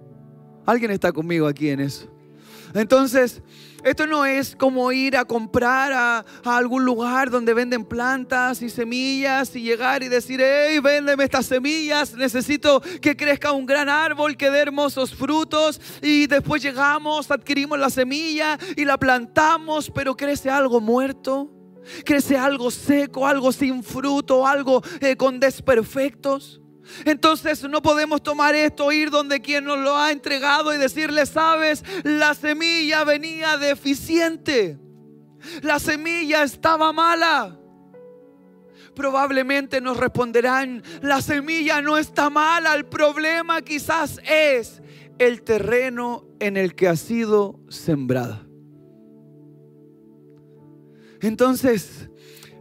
¿Alguien 0.66 0.90
está 0.90 1.12
conmigo 1.12 1.46
aquí 1.46 1.68
en 1.68 1.80
eso? 1.80 2.10
Entonces, 2.74 3.42
esto 3.84 4.06
no 4.06 4.24
es 4.24 4.56
como 4.56 4.90
ir 4.92 5.16
a 5.16 5.24
comprar 5.24 5.92
a, 5.92 6.24
algún 6.44 6.84
lugar 6.84 7.30
donde 7.30 7.54
venden 7.54 7.84
plantas 7.84 8.62
y 8.62 8.70
semillas 8.70 9.54
y 9.54 9.60
llegar 9.60 10.02
y 10.02 10.08
decir, 10.08 10.40
hey, 10.42 10.78
véndeme 10.80 11.24
estas 11.24 11.46
semillas, 11.46 12.14
necesito 12.14 12.80
que 13.00 13.16
crezca 13.16 13.52
un 13.52 13.66
gran 13.66 13.88
árbol 13.88 14.36
que 14.36 14.50
dé 14.50 14.60
hermosos 14.60 15.14
frutos 15.14 15.80
y 16.02 16.26
después 16.26 16.62
llegamos, 16.62 17.30
adquirimos 17.30 17.78
la 17.78 17.90
semilla 17.90 18.58
y 18.76 18.84
la 18.84 18.98
plantamos, 18.98 19.90
pero 19.90 20.16
crece 20.16 20.50
algo 20.50 20.80
muerto. 20.80 21.50
Crece 22.02 22.38
algo 22.38 22.70
seco, 22.70 23.26
algo 23.26 23.52
sin 23.52 23.82
fruto, 23.82 24.46
algo 24.46 24.82
eh, 25.00 25.16
con 25.16 25.38
desperfectos. 25.38 26.63
Entonces 27.04 27.62
no 27.64 27.82
podemos 27.82 28.22
tomar 28.22 28.54
esto, 28.54 28.92
ir 28.92 29.10
donde 29.10 29.40
quien 29.40 29.64
nos 29.64 29.78
lo 29.78 29.96
ha 29.96 30.12
entregado 30.12 30.74
y 30.74 30.78
decirle, 30.78 31.26
sabes, 31.26 31.84
la 32.02 32.34
semilla 32.34 33.04
venía 33.04 33.56
deficiente. 33.56 34.78
La 35.62 35.78
semilla 35.78 36.42
estaba 36.42 36.92
mala. 36.92 37.58
Probablemente 38.94 39.80
nos 39.80 39.96
responderán, 39.96 40.82
la 41.02 41.20
semilla 41.20 41.82
no 41.82 41.98
está 41.98 42.30
mala, 42.30 42.74
el 42.74 42.86
problema 42.86 43.60
quizás 43.62 44.20
es 44.24 44.80
el 45.18 45.42
terreno 45.42 46.26
en 46.38 46.56
el 46.56 46.74
que 46.74 46.88
ha 46.88 46.96
sido 46.96 47.58
sembrada. 47.68 48.46
Entonces, 51.20 52.08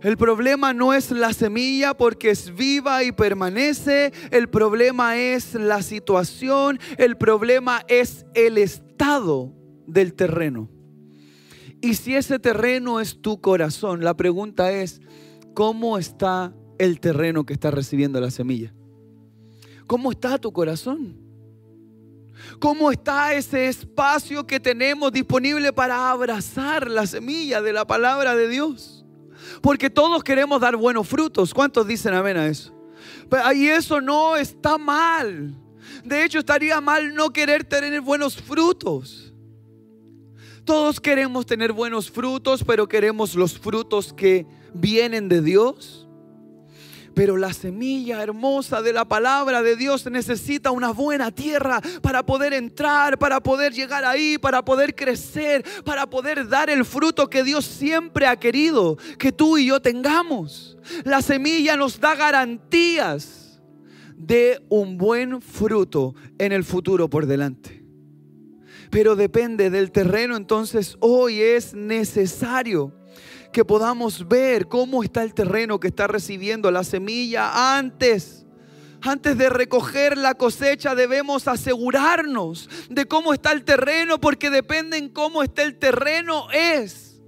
el 0.04 0.18
problema 0.18 0.74
no 0.74 0.94
es 0.94 1.12
la 1.12 1.32
semilla 1.32 1.94
porque 1.94 2.30
es 2.30 2.54
viva 2.54 3.04
y 3.06 3.14
permanece. 3.14 4.12
El 4.32 4.50
problema 4.50 5.18
es 5.18 5.56
la 5.56 5.82
situación. 5.82 6.78
El 6.98 7.16
problema 7.16 7.84
es 7.88 8.26
el 8.34 8.58
estado 8.58 9.54
del 9.88 10.14
terreno. 10.14 10.70
Y 11.82 11.94
si 11.94 12.16
ese 12.16 12.38
terreno 12.38 13.00
es 13.00 13.22
tu 13.22 13.40
corazón, 13.40 14.04
la 14.04 14.16
pregunta 14.16 14.74
es, 14.74 15.02
¿cómo 15.54 15.98
está 15.98 16.54
el 16.78 17.00
terreno 17.00 17.46
que 17.46 17.54
está 17.54 17.72
recibiendo 17.72 18.20
la 18.20 18.30
semilla? 18.30 18.74
¿Cómo 19.88 20.12
está 20.12 20.38
tu 20.38 20.52
corazón? 20.52 21.18
¿Cómo 22.60 22.92
está 22.92 23.34
ese 23.34 23.68
espacio 23.68 24.46
que 24.46 24.60
tenemos 24.60 25.14
disponible 25.14 25.72
para 25.72 26.12
abrazar 26.12 26.90
la 26.90 27.08
semilla 27.08 27.62
de 27.62 27.72
la 27.72 27.86
palabra 27.86 28.36
de 28.36 28.50
Dios? 28.50 29.03
Porque 29.62 29.90
todos 29.90 30.24
queremos 30.24 30.62
dar 30.62 30.76
buenos 30.76 31.08
frutos. 31.08 31.54
¿Cuántos 31.54 31.88
dicen 31.88 32.14
amén 32.14 32.38
a 32.38 32.48
eso? 32.48 32.74
Y 33.56 33.68
eso 33.68 34.02
no 34.02 34.36
está 34.36 34.78
mal. 34.78 35.56
De 36.04 36.24
hecho, 36.24 36.40
estaría 36.40 36.80
mal 36.82 37.14
no 37.14 37.32
querer 37.32 37.64
tener 37.64 38.02
buenos 38.02 38.36
frutos. 38.36 39.34
Todos 40.66 41.00
queremos 41.00 41.46
tener 41.46 41.74
buenos 41.74 42.10
frutos, 42.10 42.64
pero 42.64 42.88
queremos 42.88 43.36
los 43.36 43.60
frutos 43.60 44.14
que 44.14 44.46
vienen 44.74 45.28
de 45.28 45.42
Dios. 45.42 46.03
Pero 47.14 47.38
la 47.38 47.54
semilla 47.54 48.22
hermosa 48.24 48.82
de 48.82 48.94
la 48.94 49.06
palabra 49.06 49.62
de 49.62 49.76
Dios 49.76 50.10
necesita 50.10 50.72
una 50.72 50.92
buena 50.92 51.32
tierra 51.32 51.82
para 52.02 52.26
poder 52.26 52.54
entrar, 52.54 53.20
para 53.20 53.42
poder 53.42 53.74
llegar 53.74 54.04
ahí, 54.04 54.38
para 54.38 54.66
poder 54.66 54.96
crecer, 54.96 55.64
para 55.86 56.10
poder 56.10 56.48
dar 56.48 56.70
el 56.70 56.86
fruto 56.86 57.30
que 57.30 57.44
Dios 57.44 57.66
siempre 57.66 58.26
ha 58.26 58.38
querido 58.38 58.98
que 59.18 59.32
tú 59.32 59.58
y 59.58 59.68
yo 59.68 59.82
tengamos. 59.82 60.78
La 61.04 61.22
semilla 61.22 61.78
nos 61.78 62.00
da 62.00 62.16
garantías 62.16 63.62
de 64.16 64.64
un 64.70 64.98
buen 64.98 65.42
fruto 65.42 66.16
en 66.38 66.52
el 66.52 66.64
futuro 66.64 67.10
por 67.10 67.26
delante. 67.26 67.84
Pero 68.90 69.16
depende 69.16 69.70
del 69.70 69.92
terreno, 69.92 70.36
entonces 70.36 70.98
hoy 71.00 71.42
es 71.42 71.74
necesario 71.74 72.94
que 73.54 73.64
podamos 73.64 74.28
ver 74.28 74.68
cómo 74.68 75.04
está 75.04 75.24
el 75.24 75.34
terreno 75.34 75.80
que 75.80 75.88
está 75.88 76.08
recibiendo 76.08 76.70
la 76.72 76.84
semilla 76.84 77.78
antes. 77.78 78.46
Antes 79.02 79.38
de 79.38 79.50
recoger 79.50 80.18
la 80.18 80.34
cosecha 80.34 80.96
debemos 80.96 81.48
asegurarnos 81.48 82.70
de 82.90 83.06
cómo 83.06 83.34
está 83.34 83.52
el 83.52 83.64
terreno, 83.64 84.20
porque 84.20 84.50
depende 84.50 84.98
en 84.98 85.10
cómo 85.10 85.44
está 85.44 85.64
el 85.64 85.78
terreno 85.78 86.48
es 86.52 87.22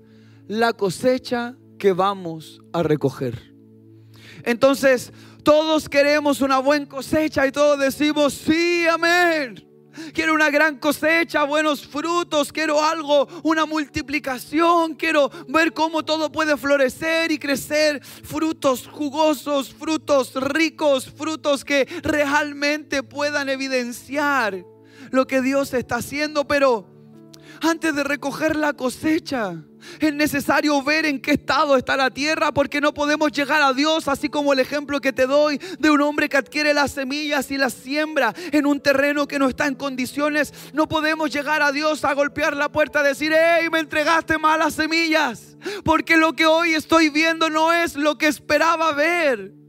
la 0.48 0.74
cosecha 0.74 1.56
que 1.78 1.94
vamos 1.94 2.62
a 2.74 2.84
recoger. 2.84 3.54
Entonces, 4.44 5.12
todos 5.44 5.88
queremos 5.90 6.42
una 6.42 6.60
buena 6.60 6.88
cosecha 6.88 7.46
y 7.46 7.52
todos 7.52 7.80
decimos, 7.80 8.34
sí, 8.34 8.86
amén. 8.88 9.66
Quiero 10.14 10.34
una 10.34 10.50
gran 10.50 10.78
cosecha, 10.78 11.44
buenos 11.44 11.86
frutos, 11.86 12.52
quiero 12.52 12.84
algo, 12.84 13.28
una 13.44 13.66
multiplicación, 13.66 14.96
quiero 14.96 15.30
ver 15.48 15.74
cómo 15.74 16.04
todo 16.04 16.32
puede 16.32 16.58
florecer 16.58 17.32
y 17.32 17.40
crecer, 17.40 18.04
frutos 18.04 18.88
jugosos, 18.88 19.74
frutos 19.74 20.34
ricos, 20.36 21.10
frutos 21.10 21.64
que 21.64 21.86
realmente 22.04 23.04
puedan 23.04 23.50
evidenciar 23.50 24.66
lo 25.12 25.28
que 25.28 25.42
Dios 25.42 25.74
está 25.74 25.98
haciendo, 25.98 26.48
pero 26.48 26.90
antes 27.62 27.96
de 27.96 28.04
recoger 28.04 28.56
la 28.56 28.74
cosecha, 28.74 29.64
es 30.00 30.14
necesario 30.14 30.82
ver 30.84 31.06
en 31.06 31.22
qué 31.22 31.32
estado 31.32 31.78
está 31.78 31.98
la 31.98 32.10
tierra 32.10 32.52
porque 32.52 32.82
no 32.82 32.94
podemos 32.94 33.32
llegar 33.32 33.62
a 33.62 33.74
Dios, 33.74 34.08
así 34.08 34.30
como 34.30 34.54
el 34.54 34.60
ejemplo 34.60 35.02
que 35.02 35.14
te 35.14 35.28
doy 35.28 35.60
de 35.80 35.90
un 35.90 36.02
hombre 36.02 36.30
que 36.30 36.38
adquiere 36.38 36.74
las 36.74 36.92
semillas 36.92 37.52
y 37.52 37.58
las 37.58 37.74
siembra 37.74 38.34
en 38.52 38.66
un 38.66 38.80
terreno 38.80 39.28
que 39.28 39.40
no 39.40 39.48
está 39.48 39.68
en 39.68 39.76
condiciones. 39.76 40.54
No 40.74 40.88
podemos 40.88 41.32
llegar 41.32 41.62
a 41.62 41.72
Dios 41.72 42.04
a 42.06 42.14
golpear 42.14 42.56
la 42.56 42.72
puerta 42.72 43.02
y 43.02 43.08
decir, 43.08 43.34
hey, 43.34 43.68
me 43.72 43.80
entregaste 43.80 44.38
malas 44.38 44.74
semillas, 44.76 45.58
porque 45.84 46.18
lo 46.18 46.34
que 46.34 46.46
hoy 46.46 46.74
estoy 46.74 47.10
viendo 47.10 47.50
no 47.50 47.74
es 47.74 47.96
lo 47.96 48.18
que 48.18 48.28
esperaba 48.28 48.92
ver. 48.94 49.65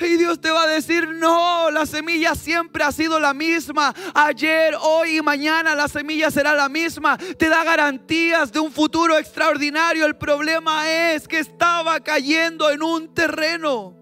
Y 0.00 0.16
Dios 0.16 0.40
te 0.40 0.50
va 0.50 0.64
a 0.64 0.66
decir, 0.66 1.08
no, 1.08 1.70
la 1.70 1.86
semilla 1.86 2.34
siempre 2.34 2.84
ha 2.84 2.92
sido 2.92 3.18
la 3.20 3.34
misma. 3.34 3.94
Ayer, 4.14 4.74
hoy 4.80 5.18
y 5.18 5.22
mañana 5.22 5.74
la 5.74 5.88
semilla 5.88 6.30
será 6.30 6.54
la 6.54 6.68
misma. 6.68 7.16
Te 7.16 7.48
da 7.48 7.64
garantías 7.64 8.52
de 8.52 8.60
un 8.60 8.72
futuro 8.72 9.18
extraordinario. 9.18 10.06
El 10.06 10.16
problema 10.16 10.90
es 10.90 11.28
que 11.28 11.38
estaba 11.38 12.00
cayendo 12.00 12.70
en 12.70 12.82
un 12.82 13.12
terreno 13.14 13.96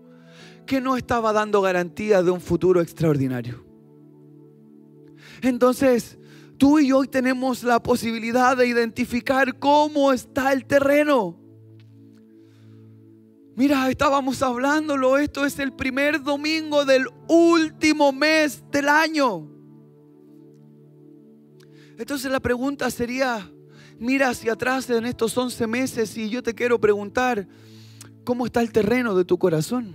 que 0.66 0.80
no 0.80 0.96
estaba 0.96 1.32
dando 1.32 1.60
garantías 1.60 2.24
de 2.24 2.30
un 2.30 2.40
futuro 2.40 2.80
extraordinario. 2.80 3.64
Entonces, 5.42 6.18
tú 6.58 6.78
y 6.78 6.88
yo 6.88 6.98
hoy 6.98 7.08
tenemos 7.08 7.64
la 7.64 7.82
posibilidad 7.82 8.56
de 8.56 8.66
identificar 8.66 9.58
cómo 9.58 10.12
está 10.12 10.52
el 10.52 10.66
terreno. 10.66 11.39
Mira, 13.60 13.90
estábamos 13.90 14.40
hablándolo, 14.40 15.18
esto 15.18 15.44
es 15.44 15.58
el 15.58 15.74
primer 15.74 16.22
domingo 16.22 16.86
del 16.86 17.06
último 17.28 18.10
mes 18.10 18.64
del 18.70 18.88
año. 18.88 19.50
Entonces 21.98 22.32
la 22.32 22.40
pregunta 22.40 22.90
sería, 22.90 23.52
mira 23.98 24.30
hacia 24.30 24.54
atrás 24.54 24.88
en 24.88 25.04
estos 25.04 25.36
11 25.36 25.66
meses 25.66 26.16
y 26.16 26.30
yo 26.30 26.42
te 26.42 26.54
quiero 26.54 26.80
preguntar, 26.80 27.46
¿cómo 28.24 28.46
está 28.46 28.62
el 28.62 28.72
terreno 28.72 29.14
de 29.14 29.26
tu 29.26 29.38
corazón? 29.38 29.94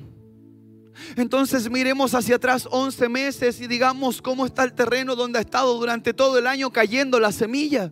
Entonces 1.15 1.67
miremos 1.67 2.13
hacia 2.13 2.35
atrás 2.35 2.67
11 2.69 3.09
meses 3.09 3.59
y 3.61 3.65
digamos 3.65 4.21
cómo 4.21 4.45
está 4.45 4.63
el 4.63 4.75
terreno 4.75 5.15
donde 5.15 5.39
ha 5.39 5.41
estado 5.41 5.75
durante 5.79 6.13
todo 6.13 6.37
el 6.37 6.45
año 6.45 6.71
cayendo 6.71 7.19
la 7.19 7.31
semilla. 7.31 7.91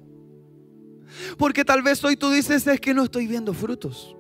Porque 1.36 1.66
tal 1.66 1.82
vez 1.82 2.04
hoy 2.04 2.16
tú 2.16 2.30
dices 2.30 2.68
es 2.68 2.80
que 2.80 2.94
no 2.94 3.06
estoy 3.06 3.26
viendo 3.26 3.56
frutos 3.56 4.16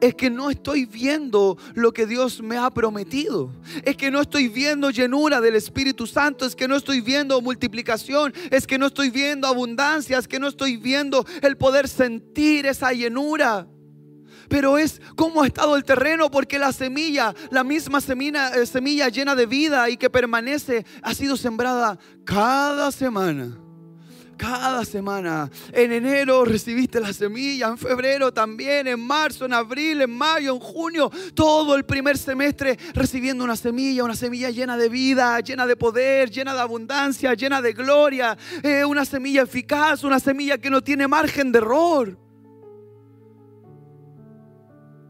es 0.00 0.14
que 0.14 0.30
no 0.30 0.50
estoy 0.50 0.84
viendo 0.84 1.56
lo 1.74 1.92
que 1.92 2.06
Dios 2.06 2.42
me 2.42 2.56
ha 2.56 2.70
prometido. 2.70 3.52
Es 3.84 3.96
que 3.96 4.10
no 4.10 4.20
estoy 4.20 4.48
viendo 4.48 4.90
llenura 4.90 5.40
del 5.40 5.56
Espíritu 5.56 6.06
Santo. 6.06 6.46
Es 6.46 6.54
que 6.54 6.68
no 6.68 6.76
estoy 6.76 7.00
viendo 7.00 7.40
multiplicación. 7.40 8.32
Es 8.50 8.66
que 8.66 8.78
no 8.78 8.86
estoy 8.86 9.10
viendo 9.10 9.46
abundancia. 9.46 10.18
Es 10.18 10.28
que 10.28 10.38
no 10.38 10.48
estoy 10.48 10.76
viendo 10.76 11.24
el 11.42 11.56
poder 11.56 11.88
sentir 11.88 12.66
esa 12.66 12.92
llenura. 12.92 13.66
Pero 14.48 14.76
es 14.76 15.00
como 15.16 15.42
ha 15.42 15.46
estado 15.46 15.74
el 15.76 15.84
terreno 15.84 16.30
porque 16.30 16.58
la 16.58 16.72
semilla, 16.72 17.34
la 17.50 17.64
misma 17.64 18.00
semilla, 18.00 18.50
eh, 18.50 18.66
semilla 18.66 19.08
llena 19.08 19.34
de 19.34 19.46
vida 19.46 19.88
y 19.88 19.96
que 19.96 20.10
permanece, 20.10 20.84
ha 21.02 21.14
sido 21.14 21.36
sembrada 21.36 21.98
cada 22.24 22.92
semana 22.92 23.63
cada 24.36 24.84
semana. 24.84 25.50
En 25.72 25.92
enero 25.92 26.44
recibiste 26.44 27.00
la 27.00 27.12
semilla, 27.12 27.68
en 27.68 27.78
febrero 27.78 28.32
también, 28.32 28.86
en 28.86 29.00
marzo, 29.00 29.44
en 29.44 29.52
abril, 29.52 30.02
en 30.02 30.10
mayo, 30.10 30.54
en 30.54 30.60
junio, 30.60 31.10
todo 31.34 31.74
el 31.76 31.84
primer 31.84 32.18
semestre 32.18 32.78
recibiendo 32.94 33.44
una 33.44 33.56
semilla, 33.56 34.04
una 34.04 34.16
semilla 34.16 34.50
llena 34.50 34.76
de 34.76 34.88
vida, 34.88 35.40
llena 35.40 35.66
de 35.66 35.76
poder, 35.76 36.30
llena 36.30 36.54
de 36.54 36.60
abundancia, 36.60 37.34
llena 37.34 37.60
de 37.60 37.72
gloria, 37.72 38.36
eh, 38.62 38.84
una 38.84 39.04
semilla 39.04 39.42
eficaz, 39.42 40.04
una 40.04 40.20
semilla 40.20 40.58
que 40.58 40.70
no 40.70 40.82
tiene 40.82 41.08
margen 41.08 41.52
de 41.52 41.58
error. 41.58 42.18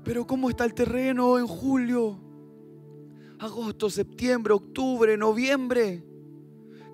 Pero 0.04 0.26
¿cómo 0.26 0.50
está 0.50 0.64
el 0.64 0.74
terreno 0.74 1.38
en 1.38 1.46
julio, 1.46 2.20
agosto, 3.38 3.88
septiembre, 3.88 4.52
octubre, 4.52 5.16
noviembre? 5.16 6.04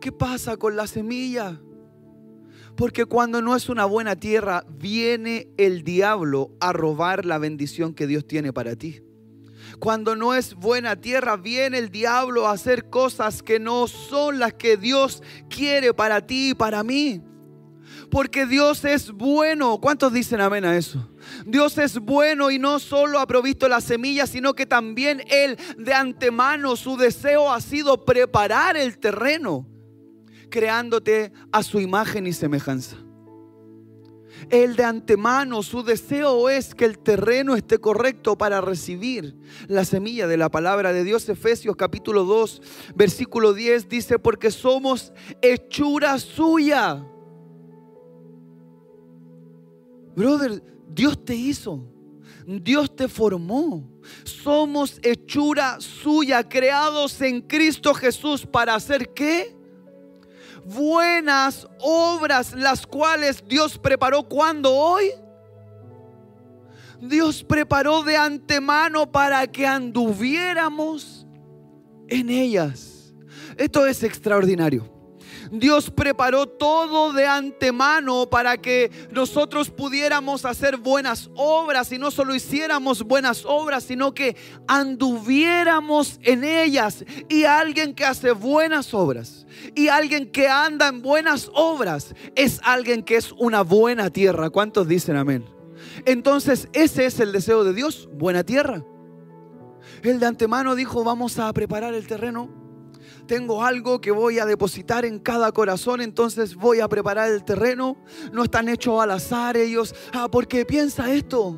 ¿Qué 0.00 0.12
pasa 0.12 0.56
con 0.56 0.76
la 0.76 0.86
semilla? 0.86 1.60
Porque 2.76 3.04
cuando 3.04 3.42
no 3.42 3.56
es 3.56 3.68
una 3.68 3.84
buena 3.84 4.16
tierra, 4.16 4.64
viene 4.68 5.48
el 5.56 5.82
diablo 5.82 6.50
a 6.60 6.72
robar 6.72 7.26
la 7.26 7.38
bendición 7.38 7.94
que 7.94 8.06
Dios 8.06 8.26
tiene 8.26 8.52
para 8.52 8.76
ti. 8.76 9.02
Cuando 9.78 10.16
no 10.16 10.34
es 10.34 10.54
buena 10.54 10.96
tierra, 10.96 11.36
viene 11.36 11.78
el 11.78 11.90
diablo 11.90 12.46
a 12.46 12.52
hacer 12.52 12.90
cosas 12.90 13.42
que 13.42 13.60
no 13.60 13.86
son 13.86 14.38
las 14.38 14.54
que 14.54 14.76
Dios 14.76 15.22
quiere 15.48 15.94
para 15.94 16.26
ti 16.26 16.50
y 16.50 16.54
para 16.54 16.82
mí. 16.82 17.22
Porque 18.10 18.46
Dios 18.46 18.84
es 18.84 19.12
bueno. 19.12 19.78
¿Cuántos 19.80 20.12
dicen 20.12 20.40
amén 20.40 20.64
a 20.64 20.76
eso? 20.76 21.08
Dios 21.46 21.78
es 21.78 21.98
bueno 21.98 22.50
y 22.50 22.58
no 22.58 22.78
solo 22.78 23.20
ha 23.20 23.26
provisto 23.26 23.68
la 23.68 23.80
semilla, 23.80 24.26
sino 24.26 24.54
que 24.54 24.66
también 24.66 25.22
Él 25.28 25.58
de 25.78 25.94
antemano 25.94 26.76
su 26.76 26.96
deseo 26.96 27.52
ha 27.52 27.60
sido 27.60 28.04
preparar 28.04 28.76
el 28.76 28.98
terreno 28.98 29.66
creándote 30.50 31.32
a 31.52 31.62
su 31.62 31.80
imagen 31.80 32.26
y 32.26 32.32
semejanza. 32.32 32.96
Él 34.48 34.74
de 34.76 34.84
antemano, 34.84 35.62
su 35.62 35.82
deseo 35.82 36.48
es 36.48 36.74
que 36.74 36.84
el 36.84 36.98
terreno 36.98 37.54
esté 37.54 37.78
correcto 37.78 38.38
para 38.38 38.60
recibir 38.60 39.36
la 39.66 39.84
semilla 39.84 40.26
de 40.26 40.36
la 40.36 40.50
palabra 40.50 40.92
de 40.92 41.04
Dios. 41.04 41.28
Efesios 41.28 41.76
capítulo 41.76 42.24
2, 42.24 42.62
versículo 42.94 43.52
10 43.52 43.88
dice, 43.88 44.18
porque 44.18 44.50
somos 44.50 45.12
hechura 45.42 46.18
suya. 46.18 47.04
Brother, 50.16 50.62
Dios 50.88 51.24
te 51.24 51.34
hizo. 51.34 51.86
Dios 52.46 52.96
te 52.96 53.08
formó. 53.08 53.88
Somos 54.24 54.98
hechura 55.02 55.80
suya, 55.80 56.48
creados 56.48 57.20
en 57.20 57.42
Cristo 57.42 57.94
Jesús 57.94 58.46
para 58.46 58.74
hacer 58.74 59.12
qué? 59.14 59.59
Buenas 60.74 61.66
obras, 61.80 62.54
las 62.54 62.86
cuales 62.86 63.42
Dios 63.46 63.78
preparó 63.78 64.22
cuando 64.22 64.74
hoy. 64.74 65.10
Dios 67.00 67.42
preparó 67.42 68.02
de 68.02 68.16
antemano 68.16 69.10
para 69.10 69.46
que 69.46 69.66
anduviéramos 69.66 71.26
en 72.08 72.28
ellas. 72.28 73.14
Esto 73.56 73.86
es 73.86 74.02
extraordinario. 74.02 74.99
Dios 75.50 75.90
preparó 75.90 76.46
todo 76.46 77.12
de 77.12 77.26
antemano 77.26 78.30
para 78.30 78.56
que 78.58 78.90
nosotros 79.10 79.70
pudiéramos 79.70 80.44
hacer 80.44 80.76
buenas 80.76 81.30
obras 81.34 81.90
y 81.92 81.98
no 81.98 82.10
solo 82.10 82.34
hiciéramos 82.34 83.02
buenas 83.02 83.44
obras, 83.44 83.84
sino 83.84 84.14
que 84.14 84.36
anduviéramos 84.68 86.18
en 86.22 86.44
ellas. 86.44 87.04
Y 87.28 87.44
alguien 87.44 87.94
que 87.94 88.04
hace 88.04 88.32
buenas 88.32 88.94
obras 88.94 89.46
y 89.74 89.88
alguien 89.88 90.30
que 90.30 90.48
anda 90.48 90.88
en 90.88 91.02
buenas 91.02 91.50
obras 91.54 92.14
es 92.34 92.60
alguien 92.62 93.02
que 93.02 93.16
es 93.16 93.32
una 93.32 93.62
buena 93.62 94.10
tierra. 94.10 94.50
¿Cuántos 94.50 94.86
dicen 94.86 95.16
amén? 95.16 95.44
Entonces, 96.04 96.68
ese 96.72 97.06
es 97.06 97.20
el 97.20 97.32
deseo 97.32 97.64
de 97.64 97.74
Dios, 97.74 98.08
buena 98.12 98.44
tierra. 98.44 98.84
Él 100.02 100.20
de 100.20 100.26
antemano 100.26 100.74
dijo, 100.74 101.04
vamos 101.04 101.38
a 101.38 101.52
preparar 101.52 101.94
el 101.94 102.06
terreno 102.06 102.59
tengo 103.30 103.64
algo 103.64 104.00
que 104.00 104.10
voy 104.10 104.40
a 104.40 104.44
depositar 104.44 105.04
en 105.04 105.20
cada 105.20 105.52
corazón, 105.52 106.00
entonces 106.00 106.56
voy 106.56 106.80
a 106.80 106.88
preparar 106.88 107.30
el 107.30 107.44
terreno. 107.44 107.96
No 108.32 108.42
están 108.42 108.68
hechos 108.68 109.00
al 109.00 109.12
azar 109.12 109.56
ellos. 109.56 109.94
Ah, 110.12 110.26
porque 110.28 110.66
piensa 110.66 111.12
esto. 111.12 111.56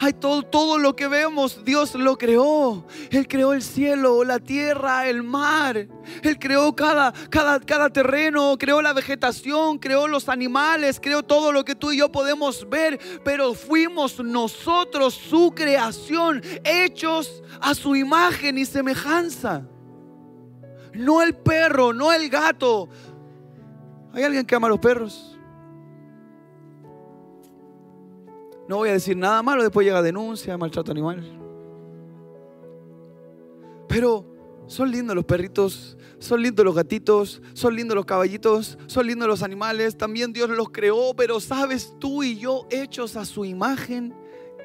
Hay 0.00 0.14
todo, 0.14 0.42
todo 0.42 0.80
lo 0.80 0.96
que 0.96 1.06
vemos, 1.06 1.64
Dios 1.64 1.94
lo 1.94 2.18
creó. 2.18 2.84
Él 3.12 3.28
creó 3.28 3.52
el 3.52 3.62
cielo, 3.62 4.24
la 4.24 4.40
tierra, 4.40 5.06
el 5.06 5.22
mar. 5.22 5.86
Él 6.24 6.38
creó 6.40 6.74
cada, 6.74 7.12
cada, 7.30 7.60
cada 7.60 7.88
terreno, 7.88 8.56
creó 8.58 8.82
la 8.82 8.92
vegetación, 8.92 9.78
creó 9.78 10.08
los 10.08 10.28
animales, 10.28 10.98
creó 11.00 11.22
todo 11.22 11.52
lo 11.52 11.64
que 11.64 11.76
tú 11.76 11.92
y 11.92 11.98
yo 11.98 12.10
podemos 12.10 12.68
ver. 12.68 12.98
Pero 13.24 13.54
fuimos 13.54 14.18
nosotros 14.18 15.14
su 15.14 15.52
creación, 15.54 16.42
hechos 16.64 17.44
a 17.60 17.76
su 17.76 17.94
imagen 17.94 18.58
y 18.58 18.64
semejanza 18.66 19.68
no 20.94 21.22
el 21.22 21.34
perro, 21.34 21.92
no 21.92 22.12
el 22.12 22.28
gato. 22.28 22.88
¿Hay 24.12 24.22
alguien 24.22 24.44
que 24.44 24.54
ama 24.54 24.66
a 24.66 24.70
los 24.70 24.78
perros? 24.78 25.38
No 28.68 28.76
voy 28.76 28.90
a 28.90 28.92
decir 28.92 29.16
nada 29.16 29.42
malo, 29.42 29.62
después 29.62 29.86
llega 29.86 30.02
denuncia, 30.02 30.56
maltrato 30.56 30.92
animal. 30.92 31.22
Pero 33.88 34.24
son 34.66 34.90
lindos 34.90 35.14
los 35.14 35.24
perritos, 35.24 35.98
son 36.18 36.40
lindos 36.40 36.64
los 36.64 36.74
gatitos, 36.74 37.42
son 37.52 37.74
lindos 37.74 37.94
los 37.94 38.06
caballitos, 38.06 38.78
son 38.86 39.06
lindos 39.06 39.28
los 39.28 39.42
animales. 39.42 39.98
También 39.98 40.32
Dios 40.32 40.48
los 40.48 40.70
creó, 40.70 41.14
pero 41.14 41.40
sabes 41.40 41.94
tú 41.98 42.22
y 42.22 42.38
yo 42.38 42.66
hechos 42.70 43.16
a 43.16 43.24
su 43.24 43.44
imagen 43.44 44.14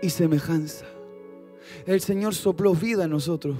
y 0.01 0.09
semejanza. 0.09 0.85
El 1.85 1.99
Señor 2.01 2.35
sopló 2.35 2.73
vida 2.73 3.05
en 3.05 3.11
nosotros. 3.11 3.57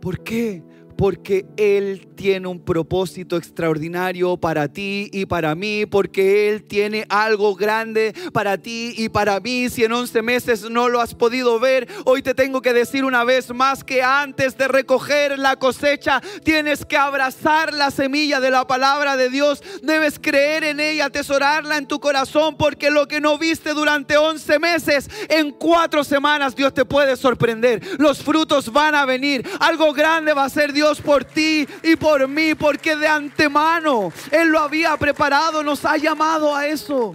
¿Por 0.00 0.22
qué? 0.22 0.62
Porque 0.98 1.46
Él 1.56 2.08
tiene 2.16 2.48
un 2.48 2.58
propósito 2.58 3.36
extraordinario 3.36 4.36
para 4.36 4.66
ti 4.66 5.08
y 5.12 5.26
para 5.26 5.54
mí, 5.54 5.86
porque 5.86 6.48
Él 6.48 6.64
tiene 6.64 7.06
algo 7.08 7.54
grande 7.54 8.12
para 8.32 8.58
ti 8.58 8.94
y 8.96 9.08
para 9.08 9.38
mí. 9.38 9.68
Si 9.70 9.84
en 9.84 9.92
11 9.92 10.22
meses 10.22 10.68
no 10.68 10.88
lo 10.88 11.00
has 11.00 11.14
podido 11.14 11.60
ver, 11.60 11.86
hoy 12.04 12.20
te 12.20 12.34
tengo 12.34 12.60
que 12.60 12.72
decir 12.72 13.04
una 13.04 13.22
vez 13.22 13.54
más 13.54 13.84
que 13.84 14.02
antes 14.02 14.58
de 14.58 14.66
recoger 14.66 15.38
la 15.38 15.54
cosecha, 15.54 16.20
tienes 16.42 16.84
que 16.84 16.96
abrazar 16.96 17.72
la 17.72 17.92
semilla 17.92 18.40
de 18.40 18.50
la 18.50 18.66
palabra 18.66 19.16
de 19.16 19.30
Dios, 19.30 19.62
debes 19.84 20.18
creer 20.18 20.64
en 20.64 20.80
ella, 20.80 21.04
atesorarla 21.04 21.78
en 21.78 21.86
tu 21.86 22.00
corazón, 22.00 22.56
porque 22.56 22.90
lo 22.90 23.06
que 23.06 23.20
no 23.20 23.38
viste 23.38 23.72
durante 23.72 24.16
11 24.16 24.58
meses, 24.58 25.08
en 25.28 25.52
cuatro 25.52 26.02
semanas 26.02 26.56
Dios 26.56 26.74
te 26.74 26.84
puede 26.84 27.16
sorprender. 27.16 28.00
Los 28.00 28.20
frutos 28.20 28.72
van 28.72 28.96
a 28.96 29.06
venir, 29.06 29.48
algo 29.60 29.92
grande 29.92 30.32
va 30.32 30.42
a 30.42 30.50
ser 30.50 30.72
Dios 30.72 30.87
por 30.96 31.24
ti 31.24 31.66
y 31.82 31.96
por 31.96 32.26
mí, 32.28 32.54
porque 32.54 32.96
de 32.96 33.06
antemano 33.06 34.12
Él 34.30 34.48
lo 34.48 34.60
había 34.60 34.96
preparado, 34.96 35.62
nos 35.62 35.84
ha 35.84 35.96
llamado 35.96 36.54
a 36.54 36.66
eso. 36.66 37.14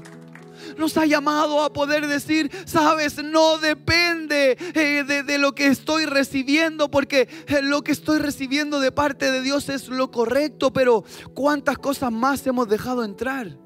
nos 0.78 0.98
ha 0.98 1.06
llamado 1.06 1.62
a 1.62 1.72
poder 1.72 2.08
decir, 2.08 2.50
sabes, 2.66 3.24
no 3.24 3.58
depende 3.58 4.58
eh, 4.74 5.04
de, 5.04 5.38
lo 5.38 5.54
que 5.54 5.68
estoy 5.68 6.06
recibiendo, 6.06 6.90
porque 6.90 7.28
eh, 7.48 7.62
lo 7.62 7.84
que 7.84 7.92
estoy 7.92 8.20
recibiendo 8.20 8.80
de 8.80 8.92
parte 8.92 9.32
de 9.32 9.42
Dios 9.42 9.70
es 9.70 9.88
lo 9.90 10.10
correcto, 10.10 10.74
pero 10.74 11.04
¿cuántas 11.34 11.78
cosas 11.78 12.12
más 12.12 12.46
hemos 12.48 12.68
dejado 12.70 13.04
entrar? 13.04 13.58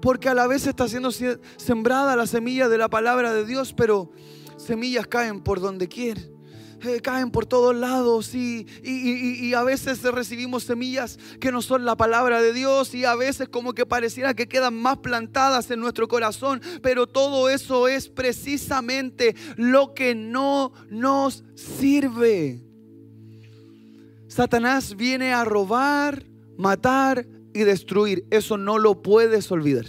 Porque 0.00 0.28
a 0.28 0.34
la 0.34 0.46
vez 0.46 0.66
está 0.66 0.88
siendo 0.88 1.10
sembrada 1.10 2.16
la 2.16 2.26
semilla 2.26 2.68
de 2.68 2.78
la 2.78 2.88
palabra 2.88 3.32
de 3.32 3.46
Dios, 3.46 3.72
pero 3.72 4.10
semillas 4.56 5.06
caen 5.06 5.40
por 5.40 5.60
donde 5.60 5.88
quieren. 5.88 6.35
Eh, 6.82 7.00
caen 7.00 7.30
por 7.30 7.46
todos 7.46 7.74
lados 7.74 8.34
y, 8.34 8.66
y, 8.82 9.54
a 9.54 9.62
veces 9.62 10.02
recibimos 10.02 10.64
semillas 10.64 11.18
que 11.40 11.50
no 11.50 11.62
son 11.62 11.84
la 11.84 11.96
palabra 11.96 12.42
de 12.42 12.52
Dios 12.52 12.94
y 12.94 13.04
a 13.04 13.14
veces 13.14 13.48
como 13.48 13.72
que 13.72 13.86
pareciera 13.86 14.34
que 14.34 14.46
quedan 14.46 14.74
más 14.74 14.98
plantadas 14.98 15.70
en 15.70 15.80
nuestro 15.80 16.06
corazón, 16.06 16.60
pero 16.82 17.06
todo 17.06 17.48
eso 17.48 17.88
es 17.88 18.08
precisamente 18.08 19.34
lo 19.56 19.94
que 19.94 20.14
no 20.14 20.72
nos 20.90 21.44
sirve. 21.54 22.62
Satanás 24.28 24.96
viene 24.96 25.32
a 25.32 25.44
robar, 25.44 26.26
matar 26.58 27.26
y 27.54 27.60
destruir. 27.60 28.26
Eso 28.30 28.58
no 28.58 28.78
lo 28.78 29.00
puedes 29.00 29.50
olvidar. 29.50 29.86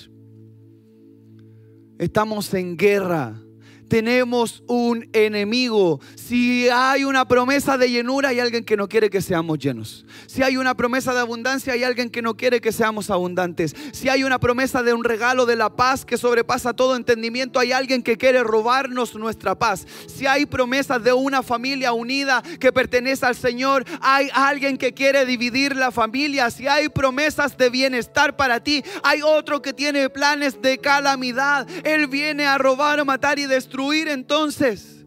Estamos 2.00 2.54
en 2.54 2.78
guerra 2.78 3.41
tenemos 3.88 4.63
un 4.67 5.10
enemigo. 5.13 6.00
Si 6.15 6.67
hay 6.69 7.04
una 7.04 7.28
promesa 7.28 7.78
de 7.78 7.89
llenura, 7.89 8.30
hay 8.30 8.39
alguien 8.39 8.63
que 8.63 8.78
no 8.78 8.88
quiere 8.88 9.10
que 9.10 9.21
seamos 9.21 9.60
llenos. 9.60 10.06
Si 10.26 10.43
hay 10.43 10.58
una 10.58 10.76
promesa 10.76 11.13
de 11.13 11.19
abundancia, 11.19 11.73
hay 11.73 11.84
alguien 11.84 12.10
que 12.10 12.21
no 12.21 12.36
quiere 12.36 12.62
que 12.62 12.71
seamos 12.71 13.10
abundantes. 13.10 13.76
Si 13.93 14.10
hay 14.10 14.23
una 14.23 14.39
promesa 14.39 14.84
de 14.84 14.93
un 14.93 15.04
regalo 15.04 15.45
de 15.45 15.56
la 15.56 15.76
paz 15.76 16.06
que 16.06 16.17
sobrepasa 16.17 16.73
todo 16.73 16.95
entendimiento, 16.95 17.60
hay 17.60 17.71
alguien 17.71 18.04
que 18.04 18.17
quiere 18.17 18.43
robarnos 18.43 19.15
nuestra 19.15 19.58
paz. 19.58 19.86
Si 20.08 20.28
hay 20.28 20.45
promesas 20.45 21.04
de 21.04 21.13
una 21.13 21.43
familia 21.43 21.93
unida 21.93 22.43
que 22.60 22.73
pertenece 22.73 23.26
al 23.26 23.36
Señor, 23.36 23.86
hay 24.02 24.30
alguien 24.34 24.78
que 24.78 24.93
quiere 24.93 25.26
dividir 25.26 25.76
la 25.76 25.91
familia. 25.91 26.52
Si 26.52 26.67
hay 26.67 26.89
promesas 26.89 27.58
de 27.58 27.69
bienestar 27.69 28.36
para 28.36 28.60
ti, 28.62 28.84
hay 29.04 29.21
otro 29.21 29.62
que 29.62 29.73
tiene 29.73 30.10
planes 30.10 30.62
de 30.62 30.78
calamidad. 30.78 31.67
Él 31.84 32.08
viene 32.08 32.45
a 32.45 32.58
robar, 32.58 33.04
matar 33.06 33.39
y 33.39 33.45
destruir 33.45 33.76
entonces. 34.07 35.05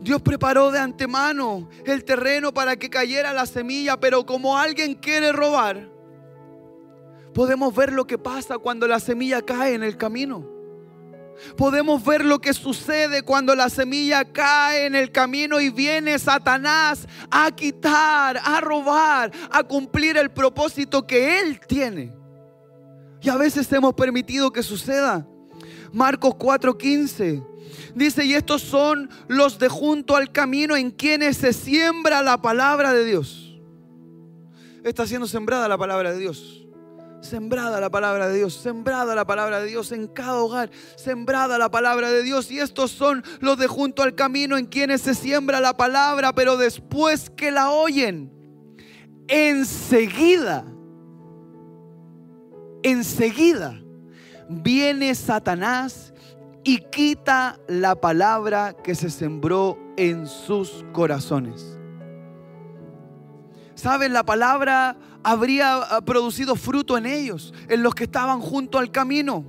Dios 0.00 0.22
preparó 0.22 0.70
de 0.70 0.78
antemano 0.78 1.68
el 1.84 2.04
terreno 2.04 2.54
para 2.54 2.76
que 2.76 2.88
cayera 2.88 3.32
la 3.32 3.46
semilla, 3.46 3.98
pero 3.98 4.24
como 4.24 4.56
alguien 4.56 4.94
quiere 4.94 5.32
robar, 5.32 5.88
podemos 7.34 7.74
ver 7.74 7.92
lo 7.92 8.06
que 8.06 8.16
pasa 8.16 8.58
cuando 8.58 8.86
la 8.86 9.00
semilla 9.00 9.42
cae 9.42 9.74
en 9.74 9.82
el 9.82 9.96
camino. 9.96 10.46
Podemos 11.56 12.04
ver 12.04 12.24
lo 12.24 12.40
que 12.40 12.52
sucede 12.52 13.22
cuando 13.22 13.54
la 13.54 13.68
semilla 13.68 14.24
cae 14.24 14.86
en 14.86 14.96
el 14.96 15.12
camino 15.12 15.60
y 15.60 15.70
viene 15.70 16.18
Satanás 16.18 17.06
a 17.30 17.50
quitar, 17.52 18.40
a 18.42 18.60
robar, 18.60 19.30
a 19.50 19.62
cumplir 19.62 20.16
el 20.16 20.30
propósito 20.30 21.06
que 21.06 21.40
él 21.40 21.60
tiene. 21.60 22.12
Y 23.20 23.28
a 23.28 23.36
veces 23.36 23.70
hemos 23.72 23.94
permitido 23.94 24.52
que 24.52 24.62
suceda. 24.62 25.26
Marcos 25.92 26.34
4:15. 26.34 27.44
Dice, 27.94 28.24
y 28.24 28.34
estos 28.34 28.62
son 28.62 29.10
los 29.28 29.58
de 29.58 29.68
junto 29.68 30.16
al 30.16 30.32
camino 30.32 30.76
en 30.76 30.90
quienes 30.90 31.36
se 31.36 31.52
siembra 31.52 32.22
la 32.22 32.40
palabra 32.40 32.92
de 32.92 33.04
Dios. 33.04 33.60
Está 34.84 35.06
siendo 35.06 35.26
sembrada 35.26 35.68
la 35.68 35.78
palabra 35.78 36.12
de 36.12 36.18
Dios. 36.18 36.64
Sembrada 37.20 37.80
la 37.80 37.90
palabra 37.90 38.28
de 38.28 38.36
Dios, 38.36 38.54
sembrada 38.54 39.14
la 39.16 39.26
palabra 39.26 39.60
de 39.60 39.66
Dios 39.66 39.90
en 39.90 40.06
cada 40.06 40.36
hogar, 40.36 40.70
sembrada 40.96 41.58
la 41.58 41.68
palabra 41.68 42.10
de 42.12 42.22
Dios. 42.22 42.48
Y 42.50 42.60
estos 42.60 42.92
son 42.92 43.24
los 43.40 43.58
de 43.58 43.66
junto 43.66 44.04
al 44.04 44.14
camino 44.14 44.56
en 44.56 44.66
quienes 44.66 45.02
se 45.02 45.14
siembra 45.14 45.58
la 45.58 45.76
palabra, 45.76 46.32
pero 46.32 46.56
después 46.56 47.28
que 47.30 47.50
la 47.50 47.70
oyen, 47.70 48.32
enseguida, 49.26 50.64
enseguida 52.84 53.82
viene 54.48 55.14
Satanás 55.14 56.12
y 56.64 56.78
quita 56.78 57.58
la 57.68 58.00
palabra 58.00 58.74
que 58.74 58.94
se 58.94 59.10
sembró 59.10 59.78
en 59.96 60.26
sus 60.26 60.84
corazones. 60.92 61.78
¿Saben? 63.74 64.12
La 64.12 64.24
palabra 64.24 64.96
habría 65.22 65.76
ah, 65.76 66.00
producido 66.00 66.56
fruto 66.56 66.98
en 66.98 67.06
ellos, 67.06 67.54
en 67.68 67.82
los 67.82 67.94
que 67.94 68.04
estaban 68.04 68.40
junto 68.40 68.78
al 68.78 68.90
camino. 68.90 69.44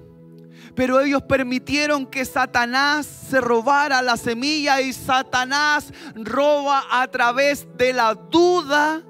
Pero 0.76 1.00
ellos 1.02 1.24
permitieron 1.24 2.06
que 2.06 2.24
Satanás 2.26 3.06
se 3.06 3.42
robara 3.42 4.02
la 4.02 4.18
semilla 4.18 4.82
y 4.82 4.94
Satanás 4.94 5.92
roba 6.16 6.84
a 6.92 7.08
través 7.08 7.68
de 7.76 7.92
la 7.92 8.14
duda 8.14 9.02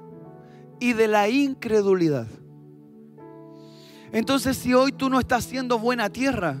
y 0.80 0.94
de 0.94 1.06
la 1.06 1.28
incredulidad. 1.28 2.26
Entonces 4.12 4.56
si 4.56 4.74
hoy 4.74 4.92
tú 4.92 5.08
no 5.08 5.20
estás 5.20 5.44
siendo 5.44 5.78
buena 5.78 6.10
tierra, 6.10 6.58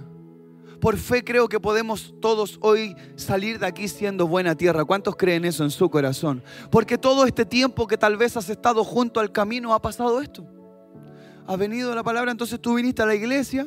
por 0.80 0.96
fe 0.96 1.22
creo 1.22 1.48
que 1.48 1.60
podemos 1.60 2.14
todos 2.20 2.58
hoy 2.62 2.96
salir 3.16 3.58
de 3.58 3.66
aquí 3.66 3.86
siendo 3.86 4.26
buena 4.26 4.54
tierra. 4.54 4.84
¿Cuántos 4.84 5.14
creen 5.14 5.44
eso 5.44 5.62
en 5.62 5.70
su 5.70 5.90
corazón? 5.90 6.42
Porque 6.70 6.96
todo 6.96 7.26
este 7.26 7.44
tiempo 7.44 7.86
que 7.86 7.98
tal 7.98 8.16
vez 8.16 8.36
has 8.36 8.48
estado 8.48 8.82
junto 8.82 9.20
al 9.20 9.30
camino 9.30 9.74
ha 9.74 9.82
pasado 9.82 10.20
esto. 10.20 10.46
Ha 11.46 11.56
venido 11.56 11.94
la 11.94 12.02
palabra, 12.02 12.30
entonces 12.30 12.60
tú 12.60 12.74
viniste 12.74 13.02
a 13.02 13.06
la 13.06 13.14
iglesia 13.14 13.66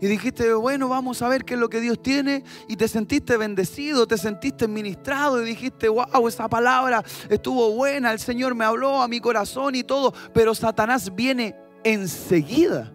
y 0.00 0.06
dijiste, 0.06 0.52
bueno, 0.54 0.88
vamos 0.88 1.22
a 1.22 1.28
ver 1.28 1.44
qué 1.44 1.54
es 1.54 1.60
lo 1.60 1.68
que 1.68 1.80
Dios 1.80 2.00
tiene 2.00 2.44
y 2.68 2.76
te 2.76 2.86
sentiste 2.86 3.36
bendecido, 3.36 4.06
te 4.06 4.18
sentiste 4.18 4.68
ministrado 4.68 5.42
y 5.42 5.46
dijiste, 5.46 5.88
wow, 5.88 6.28
esa 6.28 6.48
palabra 6.48 7.02
estuvo 7.28 7.72
buena, 7.72 8.12
el 8.12 8.20
Señor 8.20 8.54
me 8.54 8.64
habló 8.64 9.00
a 9.02 9.08
mi 9.08 9.20
corazón 9.20 9.74
y 9.74 9.82
todo, 9.82 10.12
pero 10.32 10.54
Satanás 10.54 11.14
viene 11.14 11.56
enseguida 11.82 12.92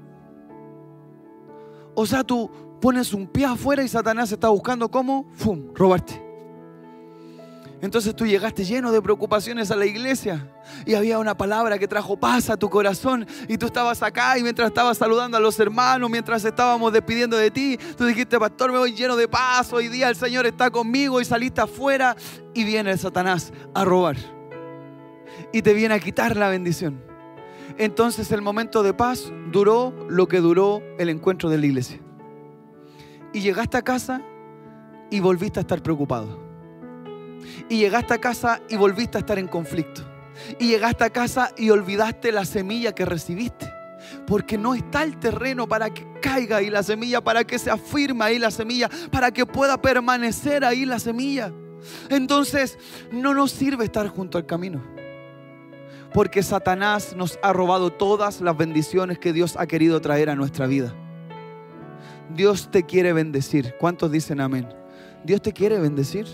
o 2.01 2.05
sea, 2.05 2.23
tú 2.23 2.49
pones 2.81 3.13
un 3.13 3.27
pie 3.27 3.45
afuera 3.45 3.83
y 3.83 3.87
Satanás 3.87 4.31
está 4.31 4.49
buscando 4.49 4.89
cómo, 4.89 5.29
¡fum!, 5.35 5.71
robarte. 5.75 6.21
Entonces 7.79 8.15
tú 8.15 8.25
llegaste 8.27 8.63
lleno 8.63 8.91
de 8.91 9.01
preocupaciones 9.01 9.71
a 9.71 9.75
la 9.75 9.85
iglesia 9.85 10.47
y 10.85 10.93
había 10.93 11.17
una 11.17 11.35
palabra 11.35 11.79
que 11.79 11.87
trajo 11.87 12.15
paz 12.15 12.49
a 12.49 12.57
tu 12.57 12.69
corazón 12.69 13.25
y 13.47 13.57
tú 13.57 13.65
estabas 13.65 14.03
acá 14.03 14.37
y 14.37 14.43
mientras 14.43 14.67
estabas 14.67 14.97
saludando 14.97 15.37
a 15.37 15.39
los 15.39 15.59
hermanos, 15.59 16.09
mientras 16.09 16.45
estábamos 16.45 16.93
despidiendo 16.93 17.37
de 17.37 17.49
ti, 17.49 17.79
tú 17.97 18.05
dijiste, 18.05 18.39
pastor, 18.39 18.71
me 18.71 18.77
voy 18.77 18.93
lleno 18.93 19.15
de 19.15 19.27
paz, 19.27 19.73
hoy 19.73 19.87
día 19.87 20.09
el 20.09 20.15
Señor 20.15 20.45
está 20.45 20.69
conmigo 20.69 21.21
y 21.21 21.25
saliste 21.25 21.61
afuera 21.61 22.15
y 22.53 22.63
viene 22.63 22.91
el 22.91 22.99
Satanás 22.99 23.51
a 23.73 23.83
robar 23.83 24.17
y 25.51 25.61
te 25.61 25.73
viene 25.73 25.95
a 25.95 25.99
quitar 25.99 26.35
la 26.35 26.49
bendición. 26.49 27.10
Entonces 27.77 28.31
el 28.31 28.41
momento 28.41 28.83
de 28.83 28.93
paz 28.93 29.31
duró 29.51 29.93
lo 30.09 30.27
que 30.27 30.39
duró 30.39 30.81
el 30.97 31.09
encuentro 31.09 31.49
de 31.49 31.57
la 31.57 31.65
iglesia. 31.65 31.99
Y 33.33 33.41
llegaste 33.41 33.77
a 33.77 33.81
casa 33.81 34.21
y 35.09 35.19
volviste 35.19 35.59
a 35.59 35.61
estar 35.61 35.81
preocupado. 35.81 36.39
Y 37.69 37.77
llegaste 37.77 38.13
a 38.13 38.17
casa 38.19 38.61
y 38.69 38.75
volviste 38.75 39.17
a 39.17 39.21
estar 39.21 39.39
en 39.39 39.47
conflicto. 39.47 40.01
Y 40.59 40.67
llegaste 40.67 41.03
a 41.03 41.09
casa 41.09 41.51
y 41.57 41.69
olvidaste 41.69 42.31
la 42.31 42.45
semilla 42.45 42.93
que 42.93 43.05
recibiste. 43.05 43.71
Porque 44.27 44.57
no 44.57 44.73
está 44.73 45.03
el 45.03 45.17
terreno 45.17 45.67
para 45.67 45.93
que 45.93 46.05
caiga 46.21 46.57
ahí 46.57 46.69
la 46.69 46.83
semilla, 46.83 47.21
para 47.21 47.43
que 47.43 47.59
se 47.59 47.69
afirme 47.69 48.25
ahí 48.25 48.39
la 48.39 48.51
semilla, 48.51 48.89
para 49.11 49.31
que 49.31 49.45
pueda 49.45 49.81
permanecer 49.81 50.65
ahí 50.65 50.85
la 50.85 50.99
semilla. 50.99 51.53
Entonces 52.09 52.77
no 53.11 53.33
nos 53.33 53.51
sirve 53.51 53.85
estar 53.85 54.07
junto 54.07 54.37
al 54.37 54.45
camino 54.45 55.00
porque 56.13 56.43
Satanás 56.43 57.15
nos 57.15 57.39
ha 57.41 57.53
robado 57.53 57.91
todas 57.91 58.41
las 58.41 58.57
bendiciones 58.57 59.19
que 59.19 59.33
Dios 59.33 59.55
ha 59.57 59.67
querido 59.67 60.01
traer 60.01 60.29
a 60.29 60.35
nuestra 60.35 60.67
vida. 60.67 60.93
Dios 62.35 62.69
te 62.71 62.83
quiere 62.83 63.13
bendecir. 63.13 63.75
¿Cuántos 63.79 64.11
dicen 64.11 64.41
amén? 64.41 64.67
Dios 65.23 65.41
te 65.41 65.53
quiere 65.53 65.79
bendecir. 65.79 66.25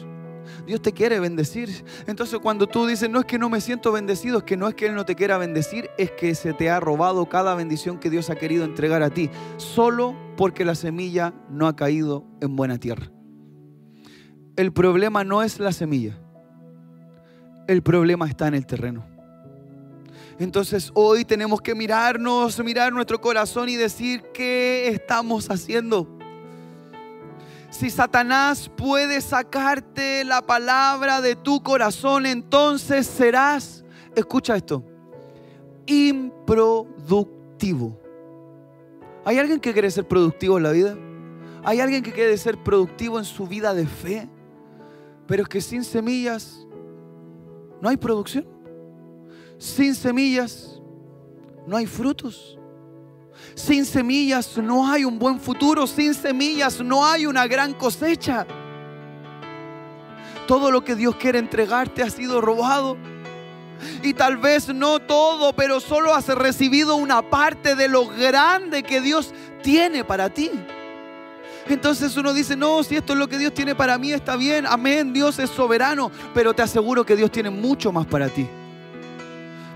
Dios 0.66 0.82
te 0.82 0.94
quiere 0.94 1.20
bendecir. 1.20 1.70
Entonces 2.08 2.40
cuando 2.40 2.68
tú 2.68 2.86
dices, 2.88 3.10
no 3.10 3.20
es 3.20 3.26
que 3.26 3.38
no 3.38 3.50
me 3.50 3.62
siento 3.62 3.92
bendecido, 3.92 4.40
es 4.40 4.44
que 4.44 4.58
no 4.58 4.68
es 4.68 4.76
que 4.76 4.88
Él 4.88 4.96
no 4.96 5.06
te 5.06 5.16
quiera 5.16 5.38
bendecir, 5.38 5.90
es 5.98 6.12
que 6.12 6.34
se 6.36 6.54
te 6.54 6.70
ha 6.70 6.80
robado 6.80 7.28
cada 7.28 7.54
bendición 7.56 8.00
que 8.00 8.10
Dios 8.10 8.30
ha 8.30 8.36
querido 8.36 8.64
entregar 8.64 9.04
a 9.04 9.10
ti, 9.10 9.30
solo 9.58 10.16
porque 10.38 10.66
la 10.66 10.76
semilla 10.76 11.34
no 11.50 11.68
ha 11.68 11.76
caído 11.76 12.26
en 12.42 12.56
buena 12.56 12.78
tierra. 12.78 13.12
El 14.56 14.72
problema 14.72 15.24
no 15.24 15.44
es 15.44 15.60
la 15.60 15.72
semilla, 15.72 16.18
el 17.68 17.84
problema 17.84 18.28
está 18.28 18.48
en 18.48 18.56
el 18.56 18.66
terreno. 18.66 19.17
Entonces 20.40 20.92
hoy 20.94 21.26
tenemos 21.26 21.62
que 21.62 21.76
mirarnos, 21.76 22.64
mirar 22.64 22.94
nuestro 22.94 23.20
corazón 23.20 23.70
y 23.70 23.76
decir 23.76 24.22
qué 24.34 24.90
estamos 24.90 25.50
haciendo. 25.50 26.08
Si 27.70 27.90
Satanás 27.90 28.72
puede 28.76 29.22
sacarte 29.22 30.24
la 30.24 30.42
palabra 30.42 31.22
de 31.22 31.36
tu 31.36 31.62
corazón, 31.62 32.26
entonces 32.26 33.06
serás, 33.06 33.84
escucha 34.16 34.56
esto, 34.56 34.84
improductivo. 35.86 38.00
¿Hay 39.26 39.38
alguien 39.38 39.60
que 39.60 39.74
quiere 39.74 39.92
ser 39.92 40.08
productivo 40.08 40.58
en 40.58 40.64
la 40.64 40.72
vida? 40.72 40.98
¿Hay 41.64 41.82
alguien 41.82 42.02
que 42.02 42.14
quiere 42.14 42.38
ser 42.38 42.64
productivo 42.64 43.20
en 43.20 43.26
su 43.26 43.46
vida 43.46 43.74
de 43.74 43.86
fe? 43.86 44.30
Pero 45.28 45.44
es 45.44 45.50
que 45.50 45.60
sin 45.60 45.84
semillas 45.84 46.66
no 47.82 47.90
hay 47.90 47.98
producción. 47.98 48.48
Sin 49.58 49.96
semillas 49.96 50.80
no 51.66 51.78
hay 51.78 51.86
frutos. 51.86 52.58
Sin 53.56 53.86
semillas 53.86 54.58
no 54.58 54.90
hay 54.90 55.04
un 55.04 55.18
buen 55.18 55.40
futuro. 55.40 55.88
Sin 55.88 56.14
semillas 56.14 56.80
no 56.82 57.06
hay 57.06 57.26
una 57.26 57.48
gran 57.48 57.74
cosecha. 57.74 58.46
Todo 60.48 60.72
lo 60.72 60.84
que 60.84 60.96
Dios 60.96 61.16
quiere 61.16 61.40
entregarte 61.40 62.04
ha 62.04 62.10
sido 62.10 62.40
robado. 62.40 62.98
Y 64.02 64.14
tal 64.14 64.38
vez 64.38 64.70
no 64.70 65.00
todo, 65.00 65.54
pero 65.54 65.80
solo 65.80 66.14
has 66.14 66.28
recibido 66.30 66.96
una 66.96 67.22
parte 67.22 67.76
de 67.76 67.88
lo 67.88 68.08
grande 68.08 68.84
que 68.84 69.02
Dios 69.02 69.34
tiene 69.62 70.04
para 70.04 70.30
ti. 70.30 70.50
Entonces 71.68 72.16
uno 72.16 72.34
dice, 72.34 72.56
no, 72.56 72.82
si 72.84 72.96
esto 72.96 73.14
es 73.14 73.20
lo 73.20 73.28
que 73.28 73.38
Dios 73.38 73.54
tiene 73.54 73.76
para 73.76 73.98
mí, 73.98 74.14
está 74.14 74.36
bien, 74.36 74.66
amén, 74.66 75.12
Dios 75.12 75.38
es 75.38 75.50
soberano, 75.50 76.10
pero 76.34 76.54
te 76.54 76.62
aseguro 76.62 77.06
que 77.06 77.16
Dios 77.16 77.30
tiene 77.30 77.50
mucho 77.50 77.92
más 77.92 78.06
para 78.06 78.30
ti. 78.30 78.48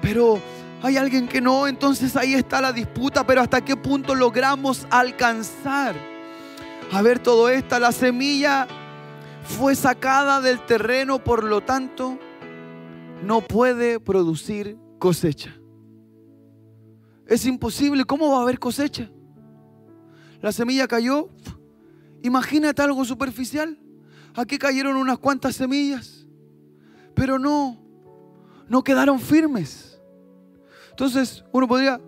Pero 0.02 0.40
hay 0.82 0.98
alguien 0.98 1.28
que 1.28 1.42
no, 1.42 1.68
entonces 1.68 2.16
ahí 2.16 2.34
está 2.34 2.60
la 2.62 2.74
disputa, 2.74 3.26
pero 3.26 3.42
hasta 3.42 3.64
qué 3.64 3.76
punto 3.76 4.16
logramos 4.16 4.88
alcanzar 4.90 5.96
a 6.92 7.02
ver 7.02 7.20
todo 7.20 7.50
esto. 7.50 7.80
La 7.80 7.92
semilla 7.92 8.68
fue 9.44 9.76
sacada 9.76 10.42
del 10.42 10.66
terreno, 10.66 11.24
por 11.24 11.44
lo 11.44 11.62
tanto, 11.62 12.18
no 13.24 13.42
puede 13.42 14.00
producir 14.00 14.78
cosecha. 15.00 15.56
Es 17.28 17.46
imposible, 17.46 18.04
¿cómo 18.04 18.32
va 18.32 18.40
a 18.40 18.42
haber 18.42 18.60
cosecha? 18.60 19.10
La 20.42 20.52
semilla 20.52 20.88
cayó, 20.88 21.30
imagínate 22.24 22.82
algo 22.82 23.06
superficial. 23.06 23.78
Aquí 24.34 24.58
cayeron 24.58 24.96
unas 24.96 25.20
cuantas 25.20 25.56
semillas, 25.56 26.26
pero 27.14 27.38
no, 27.38 27.78
no 28.68 28.84
quedaron 28.84 29.20
firmes. 29.20 29.91
Entonces 31.02 31.44
uno 31.52 31.68
podría 31.68 32.00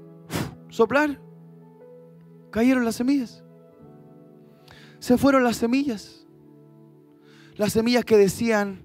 soplar, 0.69 1.19
cayeron 2.51 2.85
las 2.85 2.97
semillas, 2.97 3.43
se 4.99 5.17
fueron 5.17 5.43
las 5.43 5.57
semillas, 5.57 6.27
las 7.55 7.73
semillas 7.73 8.05
que 8.05 8.17
decían, 8.17 8.83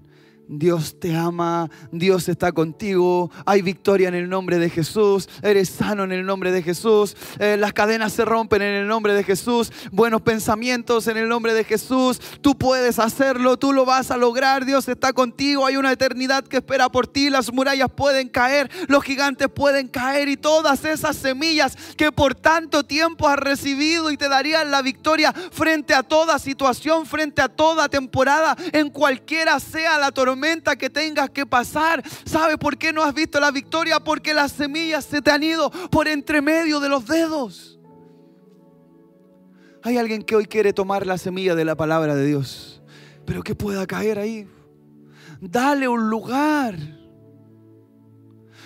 Dios 0.51 0.99
te 0.99 1.15
ama, 1.15 1.69
Dios 1.91 2.27
está 2.27 2.51
contigo, 2.51 3.29
hay 3.45 3.61
victoria 3.61 4.07
en 4.07 4.15
el 4.15 4.27
nombre 4.27 4.57
de 4.57 4.71
Jesús, 4.71 5.29
eres 5.43 5.69
sano 5.69 6.03
en 6.03 6.11
el 6.11 6.25
nombre 6.25 6.51
de 6.51 6.63
Jesús, 6.63 7.15
eh, 7.37 7.55
las 7.55 7.71
cadenas 7.71 8.13
se 8.13 8.25
rompen 8.25 8.63
en 8.63 8.73
el 8.73 8.87
nombre 8.87 9.13
de 9.13 9.23
Jesús, 9.23 9.71
buenos 9.91 10.23
pensamientos 10.23 11.05
en 11.07 11.17
el 11.17 11.29
nombre 11.29 11.53
de 11.53 11.63
Jesús, 11.63 12.19
tú 12.41 12.57
puedes 12.57 12.97
hacerlo, 12.97 13.57
tú 13.57 13.73
lo 13.73 13.85
vas 13.85 14.09
a 14.09 14.17
lograr, 14.17 14.65
Dios 14.65 14.87
está 14.87 15.13
contigo, 15.13 15.67
hay 15.67 15.77
una 15.77 15.91
eternidad 15.91 16.43
que 16.43 16.57
espera 16.57 16.89
por 16.89 17.05
ti, 17.05 17.29
las 17.29 17.53
murallas 17.53 17.89
pueden 17.95 18.27
caer, 18.27 18.71
los 18.87 19.03
gigantes 19.03 19.49
pueden 19.49 19.87
caer 19.87 20.29
y 20.29 20.35
todas 20.35 20.83
esas 20.83 21.15
semillas 21.15 21.77
que 21.95 22.11
por 22.11 22.33
tanto 22.33 22.83
tiempo 22.83 23.27
has 23.27 23.37
recibido 23.37 24.09
y 24.09 24.17
te 24.17 24.27
darían 24.27 24.71
la 24.71 24.81
victoria 24.81 25.31
frente 25.31 25.93
a 25.93 26.01
toda 26.01 26.39
situación, 26.39 27.05
frente 27.05 27.39
a 27.39 27.49
toda 27.49 27.87
temporada, 27.87 28.57
en 28.71 28.89
cualquiera 28.89 29.59
sea 29.59 29.99
la 29.99 30.11
tormenta 30.11 30.38
que 30.77 30.89
tengas 30.89 31.29
que 31.29 31.45
pasar. 31.45 32.03
¿Sabe 32.25 32.57
por 32.57 32.77
qué 32.77 32.91
no 32.93 33.03
has 33.03 33.13
visto 33.13 33.39
la 33.39 33.51
victoria? 33.51 33.99
Porque 33.99 34.33
las 34.33 34.51
semillas 34.51 35.05
se 35.05 35.21
te 35.21 35.31
han 35.31 35.43
ido 35.43 35.69
por 35.89 36.07
entre 36.07 36.41
medio 36.41 36.79
de 36.79 36.89
los 36.89 37.05
dedos. 37.05 37.79
Hay 39.83 39.97
alguien 39.97 40.23
que 40.23 40.35
hoy 40.35 40.45
quiere 40.45 40.73
tomar 40.73 41.05
la 41.05 41.17
semilla 41.17 41.55
de 41.55 41.65
la 41.65 41.75
palabra 41.75 42.15
de 42.15 42.25
Dios, 42.25 42.81
pero 43.25 43.43
que 43.43 43.55
pueda 43.55 43.87
caer 43.87 44.19
ahí. 44.19 44.47
Dale 45.39 45.87
un 45.87 46.09
lugar. 46.09 46.75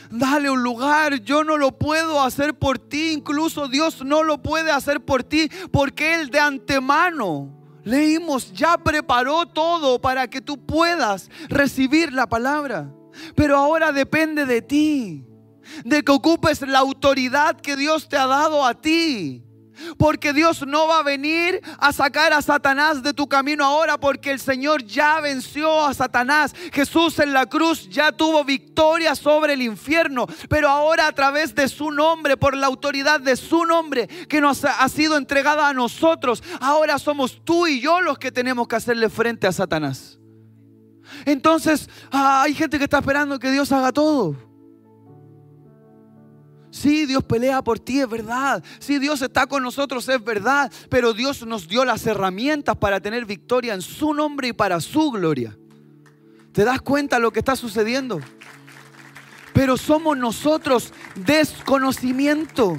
Dale 0.10 0.50
un 0.50 0.64
lugar. 0.64 1.22
Yo 1.22 1.44
no 1.44 1.58
lo 1.58 1.78
puedo 1.78 2.22
hacer 2.22 2.56
por 2.56 2.80
ti. 2.80 3.12
Incluso 3.12 3.68
Dios 3.68 4.04
no 4.04 4.24
lo 4.24 4.42
puede 4.42 4.72
hacer 4.72 5.02
por 5.02 5.24
ti 5.24 5.50
porque 5.72 6.16
Él 6.16 6.30
de 6.30 6.40
antemano 6.40 7.63
Leímos, 7.84 8.54
ya 8.54 8.78
preparó 8.78 9.46
todo 9.46 10.00
para 10.00 10.30
que 10.30 10.42
tú 10.42 10.66
puedas 10.66 11.30
recibir 11.50 12.14
la 12.14 12.28
palabra. 12.28 12.94
Pero 13.36 13.58
ahora 13.58 13.92
depende 13.92 14.46
de 14.46 14.62
ti, 14.62 15.26
de 15.84 16.04
que 16.04 16.12
ocupes 16.12 16.62
la 16.62 16.80
autoridad 16.80 17.60
que 17.60 17.76
Dios 17.76 18.08
te 18.08 18.18
ha 18.18 18.28
dado 18.28 18.66
a 18.66 18.80
ti. 18.80 19.44
Porque 19.98 20.34
Dios 20.34 20.66
no 20.66 20.88
va 20.88 21.00
a 21.00 21.04
venir 21.04 21.62
a 21.78 21.94
sacar 21.94 22.34
a 22.34 22.42
Satanás 22.42 23.04
de 23.04 23.14
tu 23.14 23.28
camino 23.28 23.66
ahora 23.66 24.00
porque 24.00 24.32
el 24.32 24.40
Señor 24.40 24.84
ya 24.84 25.20
venció 25.20 25.86
a 25.86 25.94
Satanás. 25.94 26.54
Jesús 26.72 27.20
en 27.20 27.34
la 27.34 27.46
cruz 27.46 27.90
ya 27.90 28.12
tuvo 28.12 28.44
victoria 28.44 29.16
sobre 29.16 29.54
el 29.54 29.62
infierno. 29.62 30.28
Pero 30.50 30.70
ahora 30.70 31.08
a 31.08 31.12
través 31.12 31.56
de 31.56 31.68
su 31.68 31.92
nombre, 31.92 32.38
por 32.38 32.56
la 32.56 32.68
autoridad 32.68 33.20
de 33.20 33.36
su 33.36 33.66
nombre 33.66 34.08
que 34.28 34.42
nos 34.42 34.66
ha 34.66 34.88
sido 34.90 35.18
entregada 35.18 35.68
a 35.68 35.74
nosotros, 35.74 36.44
ahora 36.60 37.00
somos 37.00 37.44
tú 37.44 37.68
y 37.68 37.82
yo 37.82 38.02
los 38.02 38.18
que 38.18 38.32
tenemos 38.32 38.68
que 38.68 38.76
hacerle 38.76 39.10
frente 39.10 39.48
a 39.48 39.52
Satanás. 39.52 40.20
Entonces 41.26 41.90
ah, 42.12 42.44
hay 42.44 42.54
gente 42.54 42.78
que 42.78 42.86
está 42.86 43.00
esperando 43.00 43.40
que 43.40 43.52
Dios 43.52 43.72
haga 43.72 43.92
todo. 43.92 44.53
Sí, 46.74 47.06
Dios 47.06 47.24
pelea 47.24 47.64
por 47.64 47.78
ti, 47.78 48.00
es 48.00 48.10
verdad. 48.10 48.64
Sí, 48.80 48.98
Dios 48.98 49.22
está 49.22 49.46
con 49.46 49.62
nosotros, 49.62 50.10
es 50.10 50.24
verdad. 50.24 50.72
Pero 50.90 51.14
Dios 51.14 51.46
nos 51.46 51.68
dio 51.68 51.86
las 51.86 52.08
herramientas 52.08 52.76
para 52.76 53.00
tener 53.00 53.26
victoria 53.26 53.76
en 53.76 53.84
su 53.84 54.12
nombre 54.12 54.48
y 54.48 54.54
para 54.54 54.82
su 54.82 55.12
gloria. 55.12 55.56
¿Te 56.52 56.66
das 56.66 56.82
cuenta 56.82 57.18
de 57.18 57.22
lo 57.22 57.32
que 57.32 57.38
está 57.38 57.56
sucediendo? 57.56 58.20
Pero 59.54 59.78
somos 59.78 60.18
nosotros 60.18 60.94
desconocimiento. 61.14 62.76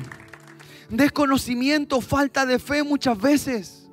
Desconocimiento, 0.90 2.00
falta 2.00 2.46
de 2.46 2.58
fe 2.58 2.82
muchas 2.82 3.16
veces. 3.16 3.88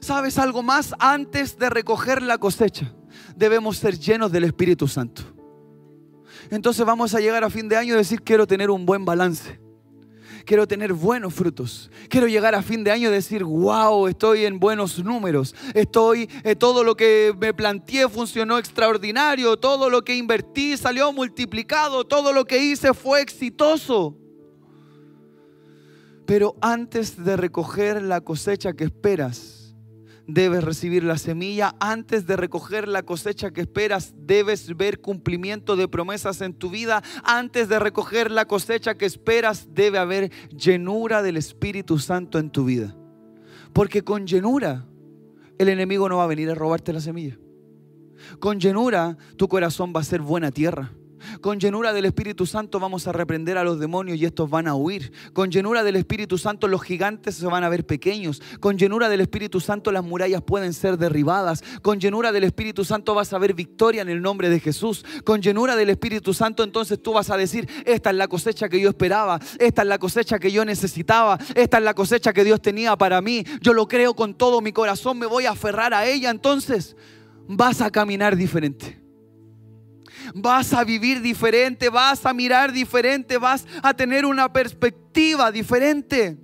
¿Sabes 0.00 0.38
algo 0.38 0.62
más? 0.62 0.94
Antes 0.98 1.58
de 1.58 1.68
recoger 1.68 2.22
la 2.22 2.38
cosecha, 2.38 2.90
debemos 3.36 3.76
ser 3.76 3.98
llenos 3.98 4.32
del 4.32 4.44
Espíritu 4.44 4.88
Santo 4.88 5.31
entonces 6.56 6.84
vamos 6.84 7.14
a 7.14 7.20
llegar 7.20 7.42
a 7.44 7.48
fin 7.48 7.66
de 7.66 7.76
año 7.76 7.94
y 7.94 7.96
decir, 7.96 8.20
quiero 8.20 8.46
tener 8.46 8.70
un 8.70 8.84
buen 8.84 9.06
balance. 9.06 9.58
Quiero 10.44 10.68
tener 10.68 10.92
buenos 10.92 11.32
frutos. 11.32 11.90
Quiero 12.10 12.26
llegar 12.26 12.54
a 12.54 12.60
fin 12.60 12.84
de 12.84 12.90
año 12.90 13.08
y 13.08 13.12
decir, 13.12 13.42
wow, 13.42 14.06
estoy 14.06 14.44
en 14.44 14.58
buenos 14.58 15.02
números. 15.02 15.54
Estoy, 15.72 16.28
eh, 16.44 16.54
todo 16.54 16.84
lo 16.84 16.94
que 16.94 17.34
me 17.40 17.54
planteé 17.54 18.06
funcionó 18.06 18.58
extraordinario. 18.58 19.56
Todo 19.56 19.88
lo 19.88 20.04
que 20.04 20.14
invertí 20.14 20.76
salió 20.76 21.10
multiplicado. 21.10 22.04
Todo 22.04 22.34
lo 22.34 22.44
que 22.44 22.62
hice 22.62 22.92
fue 22.92 23.22
exitoso. 23.22 24.14
Pero 26.26 26.56
antes 26.60 27.24
de 27.24 27.38
recoger 27.38 28.02
la 28.02 28.20
cosecha 28.20 28.74
que 28.74 28.84
esperas, 28.84 29.61
debes 30.26 30.64
recibir 30.64 31.04
la 31.04 31.18
semilla. 31.18 31.74
Antes 31.80 32.26
de 32.26 32.36
recoger 32.36 32.88
la 32.88 33.02
cosecha 33.02 33.50
que 33.50 33.60
esperas, 33.60 34.14
debes 34.16 34.76
ver 34.76 35.00
cumplimiento 35.00 35.76
de 35.76 35.88
promesas 35.88 36.40
en 36.40 36.54
tu 36.54 36.70
vida. 36.70 37.02
Antes 37.24 37.68
de 37.68 37.78
recoger 37.78 38.30
la 38.30 38.46
cosecha 38.46 38.96
que 38.96 39.06
esperas, 39.06 39.68
debe 39.74 39.98
haber 39.98 40.30
llenura 40.50 41.22
del 41.22 41.36
Espíritu 41.36 41.98
Santo 41.98 42.38
en 42.38 42.50
tu 42.50 42.64
vida. 42.64 42.96
Porque 43.72 44.02
con 44.02 44.26
llenura, 44.26 44.86
el 45.58 45.68
enemigo 45.68 46.08
no 46.08 46.18
va 46.18 46.24
a 46.24 46.28
venir 46.28 46.50
a 46.50 46.54
robarte 46.54 46.92
la 46.92 47.00
semilla. 47.00 47.38
Con 48.38 48.60
llenura, 48.60 49.16
tu 49.36 49.48
corazón 49.48 49.92
va 49.94 50.00
a 50.00 50.04
ser 50.04 50.20
buena 50.20 50.50
tierra. 50.50 50.92
Con 51.40 51.58
llenura 51.58 51.92
del 51.92 52.04
Espíritu 52.04 52.46
Santo 52.46 52.78
vamos 52.80 53.06
a 53.06 53.12
reprender 53.12 53.58
a 53.58 53.64
los 53.64 53.78
demonios 53.80 54.18
y 54.18 54.24
estos 54.24 54.50
van 54.50 54.68
a 54.68 54.74
huir. 54.74 55.12
Con 55.32 55.50
llenura 55.50 55.82
del 55.82 55.96
Espíritu 55.96 56.38
Santo 56.38 56.68
los 56.68 56.82
gigantes 56.82 57.36
se 57.36 57.46
van 57.46 57.64
a 57.64 57.68
ver 57.68 57.86
pequeños. 57.86 58.42
Con 58.60 58.76
llenura 58.76 59.08
del 59.08 59.20
Espíritu 59.20 59.60
Santo 59.60 59.92
las 59.92 60.04
murallas 60.04 60.42
pueden 60.42 60.72
ser 60.72 60.98
derribadas. 60.98 61.62
Con 61.82 62.00
llenura 62.00 62.32
del 62.32 62.44
Espíritu 62.44 62.84
Santo 62.84 63.14
vas 63.14 63.32
a 63.32 63.38
ver 63.38 63.54
victoria 63.54 64.02
en 64.02 64.08
el 64.08 64.22
nombre 64.22 64.48
de 64.48 64.60
Jesús. 64.60 65.04
Con 65.24 65.40
llenura 65.40 65.76
del 65.76 65.90
Espíritu 65.90 66.34
Santo 66.34 66.62
entonces 66.62 67.02
tú 67.02 67.12
vas 67.12 67.30
a 67.30 67.36
decir, 67.36 67.68
esta 67.84 68.10
es 68.10 68.16
la 68.16 68.28
cosecha 68.28 68.68
que 68.68 68.80
yo 68.80 68.88
esperaba, 68.88 69.40
esta 69.58 69.82
es 69.82 69.88
la 69.88 69.98
cosecha 69.98 70.38
que 70.38 70.50
yo 70.50 70.64
necesitaba, 70.64 71.38
esta 71.54 71.78
es 71.78 71.84
la 71.84 71.94
cosecha 71.94 72.32
que 72.32 72.44
Dios 72.44 72.60
tenía 72.60 72.96
para 72.96 73.20
mí. 73.20 73.44
Yo 73.60 73.72
lo 73.72 73.88
creo 73.88 74.14
con 74.14 74.34
todo 74.34 74.60
mi 74.60 74.72
corazón, 74.72 75.18
me 75.18 75.26
voy 75.26 75.46
a 75.46 75.50
aferrar 75.52 75.94
a 75.94 76.06
ella. 76.06 76.30
Entonces 76.30 76.96
vas 77.48 77.80
a 77.80 77.90
caminar 77.90 78.36
diferente 78.36 79.01
vas 80.34 80.72
a 80.72 80.84
vivir 80.84 81.20
diferente, 81.20 81.88
vas 81.88 82.24
a 82.26 82.32
mirar 82.32 82.72
diferente, 82.72 83.38
vas 83.38 83.66
a 83.82 83.94
tener 83.94 84.24
una 84.24 84.52
perspectiva 84.52 85.50
diferente. 85.50 86.38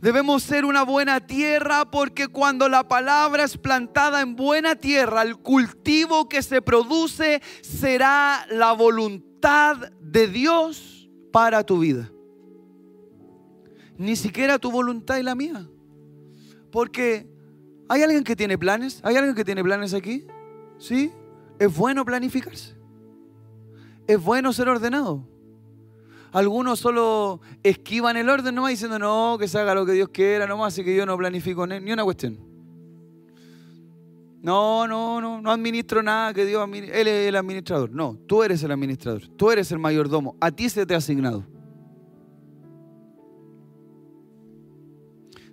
Debemos 0.00 0.42
ser 0.42 0.64
una 0.64 0.82
buena 0.82 1.20
tierra 1.20 1.88
porque 1.88 2.26
cuando 2.26 2.68
la 2.68 2.88
palabra 2.88 3.44
es 3.44 3.56
plantada 3.56 4.20
en 4.20 4.34
buena 4.34 4.74
tierra, 4.74 5.22
el 5.22 5.36
cultivo 5.36 6.28
que 6.28 6.42
se 6.42 6.60
produce 6.60 7.40
será 7.60 8.44
la 8.50 8.72
voluntad 8.72 9.92
de 10.00 10.26
Dios 10.26 11.08
para 11.32 11.64
tu 11.64 11.78
vida. 11.78 12.10
Ni 13.96 14.16
siquiera 14.16 14.58
tu 14.58 14.72
voluntad 14.72 15.18
y 15.18 15.22
la 15.22 15.36
mía. 15.36 15.68
Porque 16.72 17.28
¿hay 17.88 18.02
alguien 18.02 18.24
que 18.24 18.34
tiene 18.34 18.58
planes? 18.58 19.00
¿Hay 19.04 19.14
alguien 19.14 19.36
que 19.36 19.44
tiene 19.44 19.62
planes 19.62 19.94
aquí? 19.94 20.26
¿Sí? 20.78 21.12
Es 21.62 21.76
bueno 21.76 22.04
planificarse. 22.04 22.74
Es 24.08 24.20
bueno 24.20 24.52
ser 24.52 24.68
ordenado. 24.68 25.22
Algunos 26.32 26.80
solo 26.80 27.40
esquivan 27.62 28.16
el 28.16 28.28
orden 28.28 28.56
nomás 28.56 28.70
diciendo, 28.70 28.98
no, 28.98 29.36
que 29.38 29.46
se 29.46 29.60
haga 29.60 29.72
lo 29.72 29.86
que 29.86 29.92
Dios 29.92 30.08
quiera 30.08 30.48
nomás, 30.48 30.72
así 30.72 30.82
que 30.82 30.96
yo 30.96 31.06
no 31.06 31.16
planifico 31.16 31.64
ni 31.64 31.92
una 31.92 32.02
cuestión. 32.02 32.36
No, 34.42 34.88
no, 34.88 35.20
no, 35.20 35.40
no 35.40 35.52
administro 35.52 36.02
nada 36.02 36.34
que 36.34 36.46
Dios 36.46 36.68
Él 36.68 37.06
es 37.06 37.28
el 37.28 37.36
administrador. 37.36 37.92
No, 37.92 38.18
tú 38.26 38.42
eres 38.42 38.60
el 38.64 38.72
administrador. 38.72 39.28
Tú 39.36 39.52
eres 39.52 39.70
el 39.70 39.78
mayordomo. 39.78 40.34
A 40.40 40.50
ti 40.50 40.68
se 40.68 40.84
te 40.84 40.94
ha 40.94 40.96
asignado. 40.96 41.44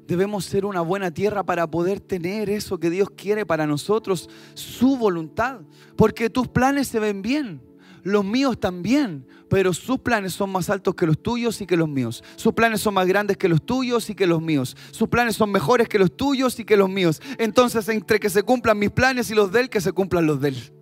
Debemos 0.10 0.44
ser 0.44 0.66
una 0.66 0.82
buena 0.82 1.12
tierra 1.12 1.44
para 1.44 1.70
poder 1.70 2.00
tener 2.00 2.50
eso 2.50 2.80
que 2.80 2.90
Dios 2.90 3.12
quiere 3.12 3.46
para 3.46 3.68
nosotros, 3.68 4.28
su 4.56 4.98
voluntad. 4.98 5.60
Porque 5.96 6.32
tus 6.32 6.48
planes 6.48 6.88
se 6.88 7.00
ven 7.00 7.22
bien 7.22 7.62
los 8.02 8.26
míos 8.26 8.60
también, 8.60 9.28
pero 9.50 9.72
sus 9.72 10.00
planes 10.00 10.34
son 10.34 10.50
más 10.50 10.68
altos 10.72 10.96
que 10.96 11.06
los 11.06 11.22
tuyos 11.22 11.62
y 11.62 11.68
que 11.68 11.78
los 11.78 11.88
míos. 11.88 12.24
Sus 12.38 12.54
planes 12.54 12.82
son 12.82 12.96
más 12.96 13.06
grandes 13.06 13.38
que 13.38 13.48
los 13.48 13.62
tuyos 13.62 14.10
y 14.10 14.16
que 14.16 14.26
los 14.26 14.42
míos. 14.42 14.76
Sus 14.90 15.10
planes 15.10 15.36
son 15.36 15.52
mejores 15.52 15.88
que 15.88 16.00
los 16.00 16.18
tuyos 16.18 16.60
y 16.60 16.66
que 16.66 16.76
los 16.76 16.90
míos. 16.90 17.22
Entonces, 17.38 17.88
entre 17.90 18.20
que 18.20 18.32
se 18.32 18.42
cumplan 18.42 18.80
mis 18.80 18.90
planes 18.90 19.30
y 19.30 19.36
los 19.36 19.52
de 19.52 19.60
él, 19.62 19.70
que 19.70 19.80
se 19.80 19.92
cumplan 19.92 20.26
los 20.26 20.42
de 20.42 20.50
él. 20.50 20.74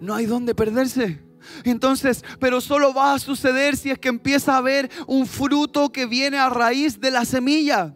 No 0.00 0.14
hay 0.14 0.26
dónde 0.26 0.54
perderse. 0.54 1.31
Entonces, 1.64 2.24
pero 2.38 2.60
solo 2.60 2.94
va 2.94 3.14
a 3.14 3.18
suceder 3.18 3.76
si 3.76 3.90
es 3.90 3.98
que 3.98 4.08
empieza 4.08 4.54
a 4.54 4.58
haber 4.58 4.90
un 5.06 5.26
fruto 5.26 5.90
que 5.90 6.06
viene 6.06 6.38
a 6.38 6.48
raíz 6.48 7.00
de 7.00 7.10
la 7.10 7.24
semilla. 7.24 7.94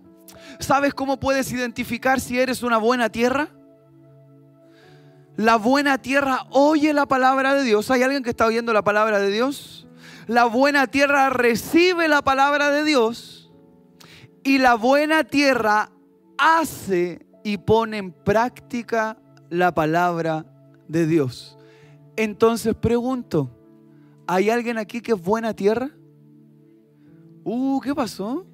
¿Sabes 0.59 0.95
cómo 0.95 1.21
puedes 1.21 1.53
identificar 1.53 2.21
si 2.21 2.39
eres 2.39 2.63
una 2.63 2.79
buena 2.79 3.11
tierra? 3.11 3.51
La 5.37 5.57
buena 5.57 5.99
tierra 5.99 6.47
oye 6.51 6.93
la 6.95 7.07
palabra 7.07 7.55
de 7.55 7.63
Dios. 7.63 7.91
¿Hay 7.91 8.03
alguien 8.03 8.23
que 8.23 8.31
está 8.31 8.47
oyendo 8.47 8.73
la 8.73 8.83
palabra 8.83 9.19
de 9.19 9.31
Dios? 9.31 9.87
La 10.27 10.47
buena 10.47 10.87
tierra 10.87 11.29
recibe 11.31 12.09
la 12.09 12.23
palabra 12.23 12.71
de 12.71 12.85
Dios. 12.85 13.53
Y 14.45 14.59
la 14.59 14.75
buena 14.75 15.25
tierra 15.25 15.91
hace 16.39 17.27
y 17.45 17.59
pone 17.59 17.99
en 17.99 18.13
práctica 18.13 19.19
la 19.51 19.75
palabra 19.75 20.47
de 20.89 21.07
Dios. 21.07 21.56
Entonces 22.17 22.75
pregunto, 22.75 23.51
¿hay 24.27 24.51
alguien 24.51 24.79
aquí 24.79 25.01
que 25.01 25.13
es 25.13 25.23
buena 25.23 25.55
tierra? 25.55 25.91
Uh, 27.45 27.81
¿qué 27.81 27.95
pasó? 27.95 28.47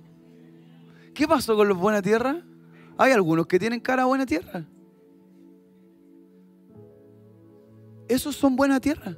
¿Qué 1.15 1.27
pasó 1.27 1.57
con 1.57 1.69
los 1.69 1.79
buena 1.79 2.03
tierra? 2.03 2.43
Hay 2.99 3.13
algunos 3.13 3.47
que 3.47 3.59
tienen 3.59 3.81
cara 3.81 4.03
a 4.03 4.07
buena 4.07 4.27
tierra. 4.27 4.67
esos 8.13 8.37
son 8.37 8.57
buena 8.57 8.81
tierra. 8.81 9.17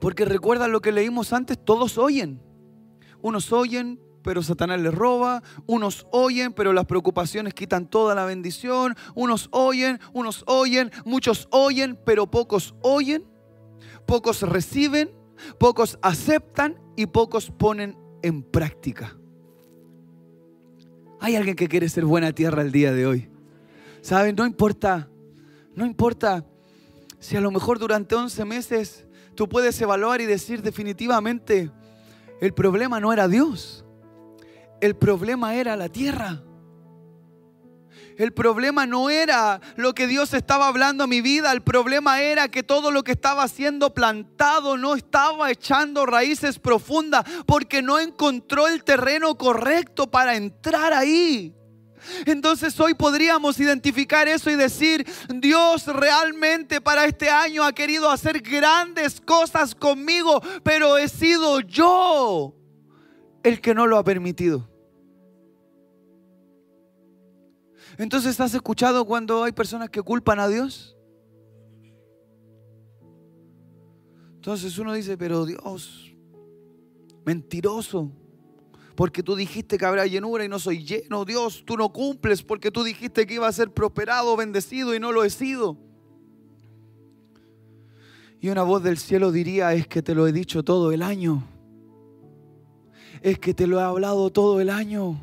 Porque 0.00 0.24
recuerda 0.24 0.66
lo 0.66 0.80
que 0.80 0.92
leímos 0.92 1.32
antes, 1.32 1.62
todos 1.62 1.98
oyen. 1.98 2.40
Unos 3.22 3.52
oyen, 3.52 4.00
pero 4.22 4.42
Satanás 4.42 4.80
les 4.80 4.94
roba. 4.94 5.42
Unos 5.66 6.06
oyen, 6.10 6.52
pero 6.52 6.72
las 6.72 6.86
preocupaciones 6.86 7.54
quitan 7.54 7.86
toda 7.86 8.14
la 8.14 8.24
bendición. 8.24 8.96
Unos 9.14 9.48
oyen, 9.52 10.00
unos 10.12 10.44
oyen, 10.46 10.90
muchos 11.04 11.48
oyen, 11.50 11.98
pero 12.04 12.30
pocos 12.30 12.74
oyen. 12.82 13.24
Pocos 14.06 14.42
reciben, 14.42 15.10
pocos 15.58 15.98
aceptan 16.02 16.80
y 16.96 17.06
pocos 17.06 17.50
ponen 17.50 17.96
en 18.22 18.42
práctica. 18.42 19.16
Hay 21.20 21.36
alguien 21.36 21.56
que 21.56 21.68
quiere 21.68 21.88
ser 21.88 22.04
buena 22.04 22.32
tierra 22.32 22.62
el 22.62 22.72
día 22.72 22.92
de 22.92 23.06
hoy. 23.06 23.30
¿Saben? 24.00 24.34
No 24.34 24.46
importa 24.46 25.10
no 25.74 25.86
importa 25.86 26.44
si 27.18 27.36
a 27.36 27.40
lo 27.40 27.50
mejor 27.50 27.78
durante 27.78 28.14
11 28.14 28.44
meses 28.44 29.06
tú 29.34 29.48
puedes 29.48 29.80
evaluar 29.80 30.20
y 30.20 30.26
decir 30.26 30.62
definitivamente, 30.62 31.70
el 32.40 32.52
problema 32.52 33.00
no 33.00 33.12
era 33.12 33.28
Dios, 33.28 33.84
el 34.80 34.96
problema 34.96 35.54
era 35.54 35.76
la 35.76 35.88
tierra. 35.88 36.42
El 38.16 38.34
problema 38.34 38.84
no 38.84 39.08
era 39.08 39.62
lo 39.76 39.94
que 39.94 40.06
Dios 40.06 40.34
estaba 40.34 40.68
hablando 40.68 41.04
a 41.04 41.06
mi 41.06 41.22
vida, 41.22 41.52
el 41.52 41.62
problema 41.62 42.20
era 42.20 42.48
que 42.48 42.62
todo 42.62 42.90
lo 42.90 43.02
que 43.02 43.12
estaba 43.12 43.48
siendo 43.48 43.94
plantado 43.94 44.76
no 44.76 44.94
estaba 44.94 45.50
echando 45.50 46.04
raíces 46.04 46.58
profundas 46.58 47.24
porque 47.46 47.80
no 47.80 47.98
encontró 47.98 48.68
el 48.68 48.84
terreno 48.84 49.38
correcto 49.38 50.10
para 50.10 50.36
entrar 50.36 50.92
ahí. 50.92 51.54
Entonces 52.26 52.78
hoy 52.78 52.94
podríamos 52.94 53.58
identificar 53.58 54.28
eso 54.28 54.50
y 54.50 54.56
decir, 54.56 55.06
Dios 55.34 55.86
realmente 55.86 56.80
para 56.80 57.06
este 57.06 57.30
año 57.30 57.64
ha 57.64 57.72
querido 57.72 58.10
hacer 58.10 58.40
grandes 58.40 59.20
cosas 59.20 59.74
conmigo, 59.74 60.42
pero 60.62 60.98
he 60.98 61.08
sido 61.08 61.60
yo 61.60 62.54
el 63.42 63.60
que 63.60 63.74
no 63.74 63.86
lo 63.86 63.96
ha 63.96 64.04
permitido. 64.04 64.69
Entonces, 68.00 68.40
¿has 68.40 68.54
escuchado 68.54 69.04
cuando 69.04 69.44
hay 69.44 69.52
personas 69.52 69.90
que 69.90 70.00
culpan 70.00 70.40
a 70.40 70.48
Dios? 70.48 70.96
Entonces 74.36 74.78
uno 74.78 74.94
dice, 74.94 75.18
pero 75.18 75.44
Dios, 75.44 76.10
mentiroso 77.26 78.10
porque 78.94 79.22
tú 79.22 79.36
dijiste 79.36 79.76
que 79.76 79.84
habrá 79.84 80.06
llenura 80.06 80.46
y 80.46 80.48
no 80.48 80.58
soy 80.58 80.82
lleno. 80.82 81.26
Dios, 81.26 81.62
tú 81.66 81.76
no 81.76 81.92
cumples 81.92 82.42
porque 82.42 82.70
tú 82.70 82.84
dijiste 82.84 83.26
que 83.26 83.34
iba 83.34 83.46
a 83.46 83.52
ser 83.52 83.70
prosperado, 83.70 84.34
bendecido 84.34 84.94
y 84.94 84.98
no 84.98 85.12
lo 85.12 85.22
he 85.22 85.28
sido. 85.28 85.76
Y 88.40 88.48
una 88.48 88.62
voz 88.62 88.82
del 88.82 88.96
cielo 88.96 89.30
diría, 89.30 89.74
es 89.74 89.86
que 89.86 90.00
te 90.00 90.14
lo 90.14 90.26
he 90.26 90.32
dicho 90.32 90.62
todo 90.62 90.92
el 90.92 91.02
año. 91.02 91.46
Es 93.20 93.38
que 93.38 93.52
te 93.52 93.66
lo 93.66 93.78
he 93.78 93.82
hablado 93.82 94.30
todo 94.30 94.62
el 94.62 94.70
año 94.70 95.20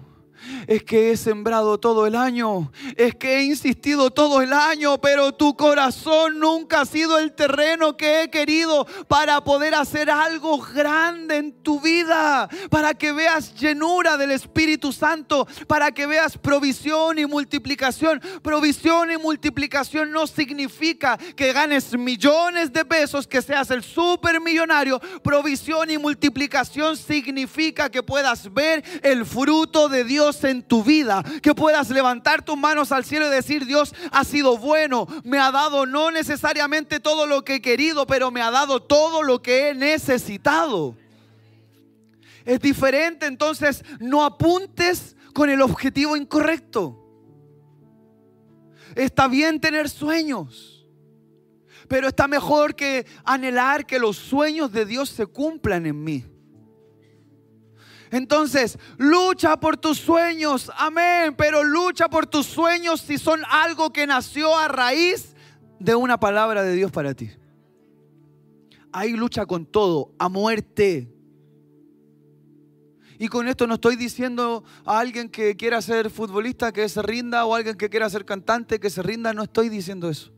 es 0.67 0.83
que 0.83 1.11
he 1.11 1.17
sembrado 1.17 1.79
todo 1.79 2.05
el 2.05 2.15
año, 2.15 2.71
es 2.95 3.15
que 3.15 3.37
he 3.37 3.43
insistido 3.43 4.11
todo 4.11 4.41
el 4.41 4.53
año, 4.53 4.99
pero 4.99 5.33
tu 5.33 5.55
corazón 5.55 6.39
nunca 6.39 6.81
ha 6.81 6.85
sido 6.85 7.17
el 7.17 7.33
terreno 7.33 7.97
que 7.97 8.23
he 8.23 8.29
querido 8.29 8.85
para 9.07 9.43
poder 9.43 9.75
hacer 9.75 10.09
algo 10.09 10.57
grande 10.59 11.37
en 11.37 11.63
tu 11.63 11.79
vida, 11.79 12.49
para 12.69 12.93
que 12.93 13.11
veas 13.11 13.53
llenura 13.55 14.17
del 14.17 14.31
Espíritu 14.31 14.91
Santo, 14.91 15.47
para 15.67 15.91
que 15.91 16.05
veas 16.05 16.37
provisión 16.37 17.19
y 17.19 17.25
multiplicación. 17.25 18.21
Provisión 18.41 19.11
y 19.11 19.17
multiplicación 19.17 20.11
no 20.11 20.27
significa 20.27 21.17
que 21.35 21.53
ganes 21.53 21.97
millones 21.97 22.71
de 22.71 22.85
pesos, 22.85 23.27
que 23.27 23.41
seas 23.41 23.71
el 23.71 23.83
supermillonario. 23.83 24.99
Provisión 25.23 25.89
y 25.89 25.97
multiplicación 25.97 26.97
significa 26.97 27.89
que 27.89 28.03
puedas 28.03 28.53
ver 28.53 28.83
el 29.03 29.25
fruto 29.25 29.89
de 29.89 30.03
Dios 30.03 30.26
en 30.43 30.61
tu 30.63 30.83
vida, 30.83 31.23
que 31.41 31.55
puedas 31.55 31.89
levantar 31.89 32.43
tus 32.43 32.57
manos 32.57 32.91
al 32.91 33.05
cielo 33.05 33.27
y 33.27 33.31
decir, 33.31 33.65
Dios 33.65 33.93
ha 34.11 34.23
sido 34.23 34.57
bueno, 34.57 35.07
me 35.23 35.39
ha 35.39 35.51
dado 35.51 35.85
no 35.85 36.11
necesariamente 36.11 36.99
todo 36.99 37.25
lo 37.25 37.43
que 37.43 37.55
he 37.55 37.61
querido, 37.61 38.05
pero 38.05 38.31
me 38.31 38.41
ha 38.41 38.51
dado 38.51 38.81
todo 38.81 39.23
lo 39.23 39.41
que 39.41 39.69
he 39.69 39.73
necesitado. 39.73 40.95
Es 42.45 42.59
diferente, 42.59 43.25
entonces 43.25 43.83
no 43.99 44.23
apuntes 44.23 45.15
con 45.33 45.49
el 45.49 45.61
objetivo 45.61 46.15
incorrecto. 46.15 47.03
Está 48.95 49.27
bien 49.27 49.59
tener 49.59 49.89
sueños, 49.89 50.87
pero 51.87 52.07
está 52.07 52.27
mejor 52.27 52.75
que 52.75 53.05
anhelar 53.23 53.85
que 53.85 53.99
los 53.99 54.17
sueños 54.17 54.71
de 54.71 54.85
Dios 54.85 55.09
se 55.09 55.25
cumplan 55.25 55.85
en 55.85 56.03
mí. 56.03 56.25
Entonces, 58.11 58.77
lucha 58.97 59.59
por 59.59 59.77
tus 59.77 59.97
sueños, 59.97 60.71
amén, 60.77 61.35
pero 61.37 61.63
lucha 61.63 62.09
por 62.09 62.25
tus 62.25 62.45
sueños 62.45 63.01
si 63.01 63.17
son 63.17 63.41
algo 63.49 63.91
que 63.91 64.07
nació 64.07 64.55
a 64.57 64.67
raíz 64.67 65.35
de 65.79 65.95
una 65.95 66.19
palabra 66.19 66.63
de 66.63 66.73
Dios 66.73 66.91
para 66.91 67.13
ti. 67.13 67.29
Ahí 68.91 69.11
lucha 69.11 69.45
con 69.45 69.65
todo, 69.65 70.13
a 70.17 70.29
muerte. 70.29 71.13
Y 73.19 73.27
con 73.27 73.47
esto 73.47 73.67
no 73.67 73.75
estoy 73.75 73.95
diciendo 73.95 74.63
a 74.85 74.99
alguien 74.99 75.29
que 75.29 75.55
quiera 75.55 75.81
ser 75.81 76.09
futbolista 76.09 76.71
que 76.71 76.87
se 76.87 77.01
rinda 77.01 77.45
o 77.45 77.53
a 77.53 77.57
alguien 77.57 77.75
que 77.75 77.89
quiera 77.89 78.09
ser 78.09 78.25
cantante 78.25 78.79
que 78.79 78.89
se 78.89 79.01
rinda, 79.01 79.33
no 79.33 79.43
estoy 79.43 79.69
diciendo 79.69 80.09
eso. 80.09 80.31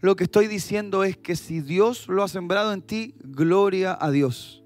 Lo 0.00 0.16
que 0.16 0.24
estoy 0.24 0.46
diciendo 0.46 1.04
es 1.04 1.16
que 1.16 1.36
si 1.36 1.60
Dios 1.60 2.08
lo 2.08 2.22
ha 2.22 2.28
sembrado 2.28 2.72
en 2.72 2.82
ti, 2.82 3.14
gloria 3.22 3.98
a 4.00 4.10
Dios. 4.10 4.59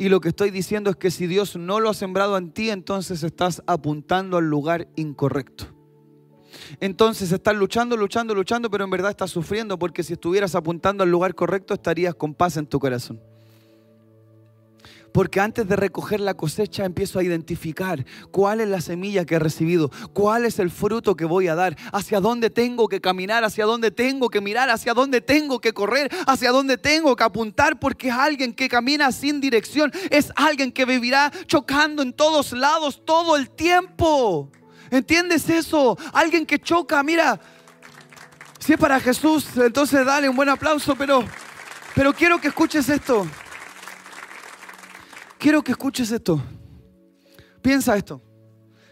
Y 0.00 0.08
lo 0.08 0.22
que 0.22 0.30
estoy 0.30 0.50
diciendo 0.50 0.88
es 0.88 0.96
que 0.96 1.10
si 1.10 1.26
Dios 1.26 1.56
no 1.56 1.78
lo 1.78 1.90
ha 1.90 1.94
sembrado 1.94 2.38
en 2.38 2.52
ti, 2.52 2.70
entonces 2.70 3.22
estás 3.22 3.62
apuntando 3.66 4.38
al 4.38 4.48
lugar 4.48 4.88
incorrecto. 4.96 5.66
Entonces 6.80 7.32
estás 7.32 7.54
luchando, 7.54 7.98
luchando, 7.98 8.34
luchando, 8.34 8.70
pero 8.70 8.84
en 8.84 8.90
verdad 8.90 9.10
estás 9.10 9.30
sufriendo 9.30 9.78
porque 9.78 10.02
si 10.02 10.14
estuvieras 10.14 10.54
apuntando 10.54 11.02
al 11.04 11.10
lugar 11.10 11.34
correcto 11.34 11.74
estarías 11.74 12.14
con 12.14 12.32
paz 12.32 12.56
en 12.56 12.66
tu 12.66 12.80
corazón. 12.80 13.20
Porque 15.12 15.40
antes 15.40 15.66
de 15.66 15.76
recoger 15.76 16.20
la 16.20 16.34
cosecha 16.34 16.84
empiezo 16.84 17.18
a 17.18 17.24
identificar 17.24 18.04
cuál 18.30 18.60
es 18.60 18.68
la 18.68 18.80
semilla 18.80 19.24
que 19.24 19.36
he 19.36 19.38
recibido, 19.38 19.90
cuál 20.12 20.44
es 20.44 20.58
el 20.58 20.70
fruto 20.70 21.16
que 21.16 21.24
voy 21.24 21.48
a 21.48 21.54
dar, 21.54 21.76
hacia 21.92 22.20
dónde 22.20 22.50
tengo 22.50 22.88
que 22.88 23.00
caminar, 23.00 23.44
hacia 23.44 23.64
dónde 23.64 23.90
tengo 23.90 24.28
que 24.28 24.40
mirar, 24.40 24.70
hacia 24.70 24.94
dónde 24.94 25.20
tengo 25.20 25.60
que 25.60 25.72
correr, 25.72 26.10
hacia 26.26 26.52
dónde 26.52 26.78
tengo 26.78 27.16
que 27.16 27.24
apuntar, 27.24 27.78
porque 27.78 28.08
es 28.08 28.14
alguien 28.14 28.54
que 28.54 28.68
camina 28.68 29.10
sin 29.12 29.40
dirección, 29.40 29.92
es 30.10 30.32
alguien 30.36 30.72
que 30.72 30.84
vivirá 30.84 31.32
chocando 31.46 32.02
en 32.02 32.12
todos 32.12 32.52
lados 32.52 33.02
todo 33.04 33.36
el 33.36 33.50
tiempo. 33.50 34.50
¿Entiendes 34.90 35.48
eso? 35.48 35.96
Alguien 36.12 36.44
que 36.44 36.58
choca, 36.58 37.02
mira, 37.02 37.40
si 38.58 38.74
es 38.74 38.78
para 38.78 39.00
Jesús, 39.00 39.46
entonces 39.56 40.04
dale 40.04 40.28
un 40.28 40.36
buen 40.36 40.48
aplauso, 40.48 40.94
pero, 40.96 41.24
pero 41.94 42.12
quiero 42.12 42.40
que 42.40 42.48
escuches 42.48 42.88
esto. 42.88 43.26
Quiero 45.40 45.64
que 45.64 45.72
escuches 45.72 46.12
esto. 46.12 46.38
Piensa 47.62 47.96
esto. 47.96 48.20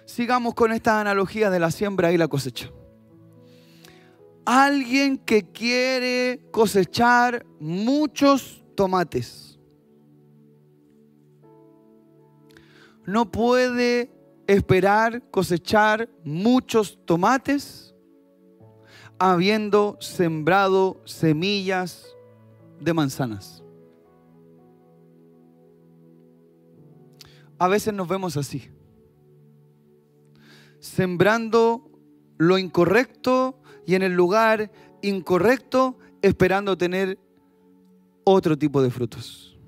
Sigamos 0.06 0.54
con 0.54 0.72
esta 0.72 0.98
analogía 0.98 1.50
de 1.50 1.60
la 1.60 1.70
siembra 1.70 2.10
y 2.10 2.16
la 2.16 2.26
cosecha. 2.26 2.70
Alguien 4.46 5.18
que 5.18 5.52
quiere 5.52 6.48
cosechar 6.50 7.44
muchos 7.60 8.64
tomates 8.74 9.60
no 13.04 13.30
puede 13.30 14.10
esperar 14.46 15.22
cosechar 15.30 16.08
muchos 16.24 16.98
tomates 17.04 17.94
habiendo 19.18 19.98
sembrado 20.00 21.02
semillas 21.04 22.06
de 22.80 22.94
manzanas. 22.94 23.57
A 27.58 27.68
veces 27.68 27.92
nos 27.92 28.06
vemos 28.06 28.36
así, 28.36 28.70
sembrando 30.78 31.90
lo 32.38 32.56
incorrecto 32.56 33.60
y 33.86 33.94
en 33.94 34.02
el 34.02 34.14
lugar 34.14 34.70
incorrecto, 35.02 35.98
esperando 36.22 36.78
tener 36.78 37.18
otro 38.24 38.56
tipo 38.56 38.82
de 38.82 38.90
frutos. 38.90 39.58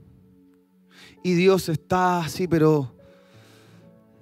Y 1.23 1.35
Dios 1.35 1.69
está 1.69 2.21
así, 2.21 2.47
pero 2.47 2.95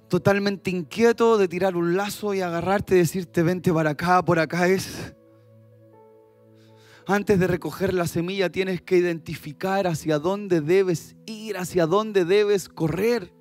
totalmente 0.09 0.71
inquieto 0.71 1.37
de 1.37 1.47
tirar 1.47 1.75
un 1.75 1.95
lazo 1.95 2.33
y 2.33 2.41
agarrarte 2.41 2.95
y 2.95 2.99
decirte, 2.99 3.43
vente 3.43 3.71
para 3.71 3.91
acá, 3.91 4.23
por 4.23 4.39
acá 4.39 4.67
es. 4.67 5.13
Antes 7.05 7.39
de 7.39 7.47
recoger 7.47 7.93
la 7.93 8.07
semilla 8.07 8.51
tienes 8.51 8.81
que 8.81 8.97
identificar 8.97 9.87
hacia 9.87 10.19
dónde 10.19 10.61
debes 10.61 11.15
ir, 11.25 11.57
hacia 11.57 11.85
dónde 11.85 12.25
debes 12.25 12.69
correr. 12.69 13.33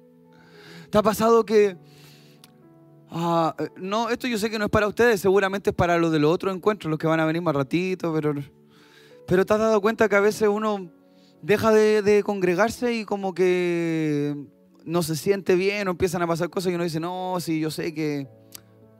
¿Te 0.90 0.98
ha 0.98 1.02
pasado 1.02 1.44
que... 1.44 1.76
Ah, 3.10 3.54
no, 3.76 4.10
esto 4.10 4.26
yo 4.26 4.36
sé 4.36 4.50
que 4.50 4.58
no 4.58 4.66
es 4.66 4.70
para 4.70 4.86
ustedes, 4.86 5.20
seguramente 5.20 5.70
es 5.70 5.76
para 5.76 5.96
los 5.96 6.12
de 6.12 6.18
los 6.18 6.32
otros 6.32 6.54
encuentros, 6.54 6.90
los 6.90 6.98
que 6.98 7.06
van 7.06 7.20
a 7.20 7.24
venir 7.24 7.40
más 7.40 7.54
ratito, 7.54 8.12
pero, 8.12 8.34
pero 9.26 9.46
te 9.46 9.54
has 9.54 9.58
dado 9.58 9.80
cuenta 9.80 10.10
que 10.10 10.16
a 10.16 10.20
veces 10.20 10.46
uno 10.46 10.90
deja 11.40 11.72
de, 11.72 12.22
congregarse 12.22 12.92
y 12.94 13.04
como 13.06 13.32
que 13.32 14.36
no 14.84 15.02
se 15.02 15.16
siente 15.16 15.54
bien 15.54 15.88
o 15.88 15.92
empiezan 15.92 16.20
a 16.20 16.26
pasar 16.26 16.50
cosas 16.50 16.70
y 16.70 16.74
uno 16.74 16.84
dice, 16.84 17.00
no, 17.00 17.36
sí, 17.40 17.60
yo 17.60 17.70
sé 17.70 17.94
que, 17.94 18.28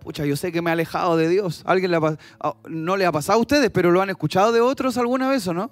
pucha, 0.00 0.24
yo 0.24 0.36
sé 0.36 0.52
que 0.52 0.62
me 0.62 0.70
he 0.70 0.72
alejado 0.72 1.18
de 1.18 1.28
Dios. 1.28 1.62
¿Alguien 1.66 1.90
le 1.90 1.98
ah, 1.98 2.54
no 2.66 2.96
le 2.96 3.04
ha 3.04 3.12
pasado 3.12 3.38
a 3.38 3.42
ustedes, 3.42 3.70
pero 3.70 3.90
lo 3.90 4.00
han 4.00 4.08
escuchado 4.08 4.52
de 4.52 4.62
otros 4.62 4.96
alguna 4.96 5.28
vez 5.28 5.46
o 5.48 5.52
no? 5.52 5.70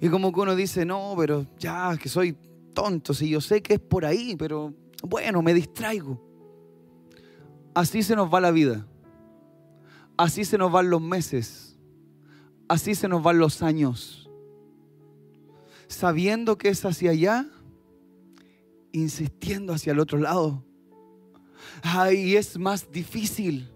Y 0.00 0.08
como 0.08 0.32
que 0.32 0.40
uno 0.40 0.54
dice, 0.54 0.84
no, 0.84 1.14
pero 1.16 1.46
ya, 1.58 1.96
que 2.00 2.08
soy 2.08 2.36
tonto, 2.72 3.14
si 3.14 3.28
yo 3.28 3.40
sé 3.40 3.62
que 3.62 3.74
es 3.74 3.80
por 3.80 4.04
ahí, 4.04 4.36
pero 4.36 4.74
bueno, 5.02 5.42
me 5.42 5.54
distraigo. 5.54 6.20
Así 7.74 8.02
se 8.02 8.16
nos 8.16 8.32
va 8.32 8.40
la 8.40 8.50
vida. 8.50 8.86
Así 10.16 10.44
se 10.44 10.58
nos 10.58 10.70
van 10.70 10.90
los 10.90 11.00
meses. 11.00 11.78
Así 12.68 12.94
se 12.94 13.08
nos 13.08 13.22
van 13.22 13.38
los 13.38 13.62
años. 13.62 14.30
Sabiendo 15.88 16.56
que 16.58 16.68
es 16.68 16.84
hacia 16.84 17.10
allá, 17.10 17.46
insistiendo 18.92 19.72
hacia 19.72 19.92
el 19.92 20.00
otro 20.00 20.18
lado. 20.18 20.64
Ay, 21.82 22.36
es 22.36 22.58
más 22.58 22.90
difícil. 22.90 23.71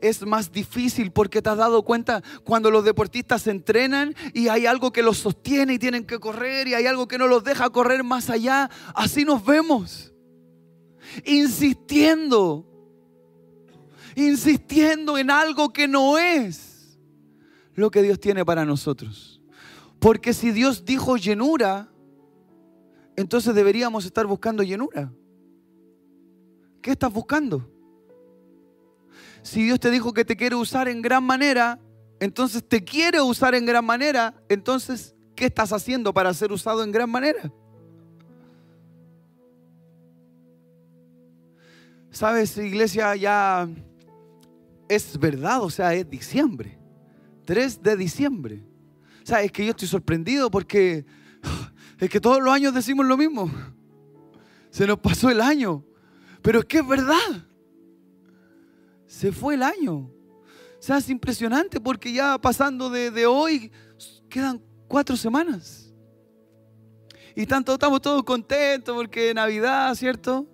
Es 0.00 0.24
más 0.24 0.52
difícil 0.52 1.10
porque 1.10 1.42
te 1.42 1.50
has 1.50 1.56
dado 1.56 1.82
cuenta 1.82 2.22
cuando 2.44 2.70
los 2.70 2.84
deportistas 2.84 3.46
entrenan 3.46 4.14
y 4.32 4.48
hay 4.48 4.66
algo 4.66 4.92
que 4.92 5.02
los 5.02 5.18
sostiene 5.18 5.74
y 5.74 5.78
tienen 5.78 6.04
que 6.04 6.18
correr 6.18 6.68
y 6.68 6.74
hay 6.74 6.86
algo 6.86 7.08
que 7.08 7.18
no 7.18 7.26
los 7.26 7.44
deja 7.44 7.70
correr 7.70 8.04
más 8.04 8.30
allá. 8.30 8.70
Así 8.94 9.24
nos 9.24 9.44
vemos. 9.44 10.12
Insistiendo. 11.24 12.66
Insistiendo 14.14 15.18
en 15.18 15.30
algo 15.30 15.72
que 15.72 15.86
no 15.88 16.18
es 16.18 16.98
lo 17.74 17.90
que 17.90 18.02
Dios 18.02 18.18
tiene 18.18 18.44
para 18.44 18.64
nosotros. 18.64 19.40
Porque 19.98 20.32
si 20.32 20.50
Dios 20.50 20.84
dijo 20.84 21.16
llenura, 21.16 21.88
entonces 23.16 23.54
deberíamos 23.54 24.04
estar 24.04 24.26
buscando 24.26 24.62
llenura. 24.62 25.12
¿Qué 26.82 26.92
estás 26.92 27.12
buscando? 27.12 27.75
Si 29.46 29.62
Dios 29.62 29.78
te 29.78 29.92
dijo 29.92 30.12
que 30.12 30.24
te 30.24 30.36
quiere 30.36 30.56
usar 30.56 30.88
en 30.88 31.00
gran 31.00 31.22
manera, 31.22 31.78
entonces 32.18 32.68
te 32.68 32.82
quiere 32.82 33.20
usar 33.20 33.54
en 33.54 33.64
gran 33.64 33.84
manera, 33.84 34.34
entonces, 34.48 35.14
¿qué 35.36 35.44
estás 35.44 35.72
haciendo 35.72 36.12
para 36.12 36.34
ser 36.34 36.50
usado 36.50 36.82
en 36.82 36.90
gran 36.90 37.08
manera? 37.08 37.52
Sabes, 42.10 42.58
iglesia, 42.58 43.14
ya 43.14 43.68
es 44.88 45.16
verdad, 45.16 45.62
o 45.62 45.70
sea, 45.70 45.94
es 45.94 46.10
diciembre, 46.10 46.76
3 47.44 47.84
de 47.84 47.96
diciembre. 47.96 48.64
Sabes 49.22 49.52
que 49.52 49.64
yo 49.64 49.70
estoy 49.70 49.86
sorprendido 49.86 50.50
porque 50.50 51.06
es 52.00 52.10
que 52.10 52.20
todos 52.20 52.42
los 52.42 52.52
años 52.52 52.74
decimos 52.74 53.06
lo 53.06 53.16
mismo. 53.16 53.48
Se 54.70 54.88
nos 54.88 54.98
pasó 54.98 55.30
el 55.30 55.40
año. 55.40 55.84
Pero 56.42 56.58
es 56.58 56.64
que 56.64 56.78
es 56.78 56.86
verdad. 56.86 57.46
Se 59.06 59.32
fue 59.32 59.54
el 59.54 59.62
año. 59.62 60.10
O 60.78 60.82
sea, 60.86 60.98
es 60.98 61.08
impresionante 61.08 61.80
porque 61.80 62.12
ya 62.12 62.38
pasando 62.38 62.90
de, 62.90 63.26
hoy 63.26 63.70
quedan 64.28 64.60
cuatro 64.88 65.16
semanas. 65.16 65.92
Y 67.34 67.46
tanto 67.46 67.74
estamos 67.74 68.00
todos 68.00 68.22
contentos 68.22 68.94
porque 68.94 69.32
Navidad, 69.34 69.94
¿cierto? 69.94 70.46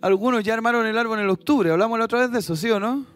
Algunos 0.00 0.44
ya 0.44 0.54
armaron 0.54 0.86
el 0.86 0.98
árbol 0.98 1.18
en 1.18 1.24
el 1.24 1.30
octubre. 1.30 1.70
Hablamos 1.70 1.98
la 1.98 2.04
otra 2.04 2.20
vez 2.20 2.30
de 2.30 2.38
eso, 2.38 2.54
¿sí 2.54 2.70
o 2.70 2.78
no? 2.78 3.06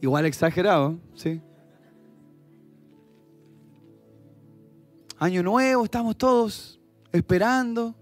Igual 0.00 0.26
exagerado, 0.26 0.98
¿sí? 1.14 1.40
Año 5.18 5.42
nuevo, 5.44 5.84
estamos 5.84 6.16
todos 6.16 6.80
esperando. 7.12 7.94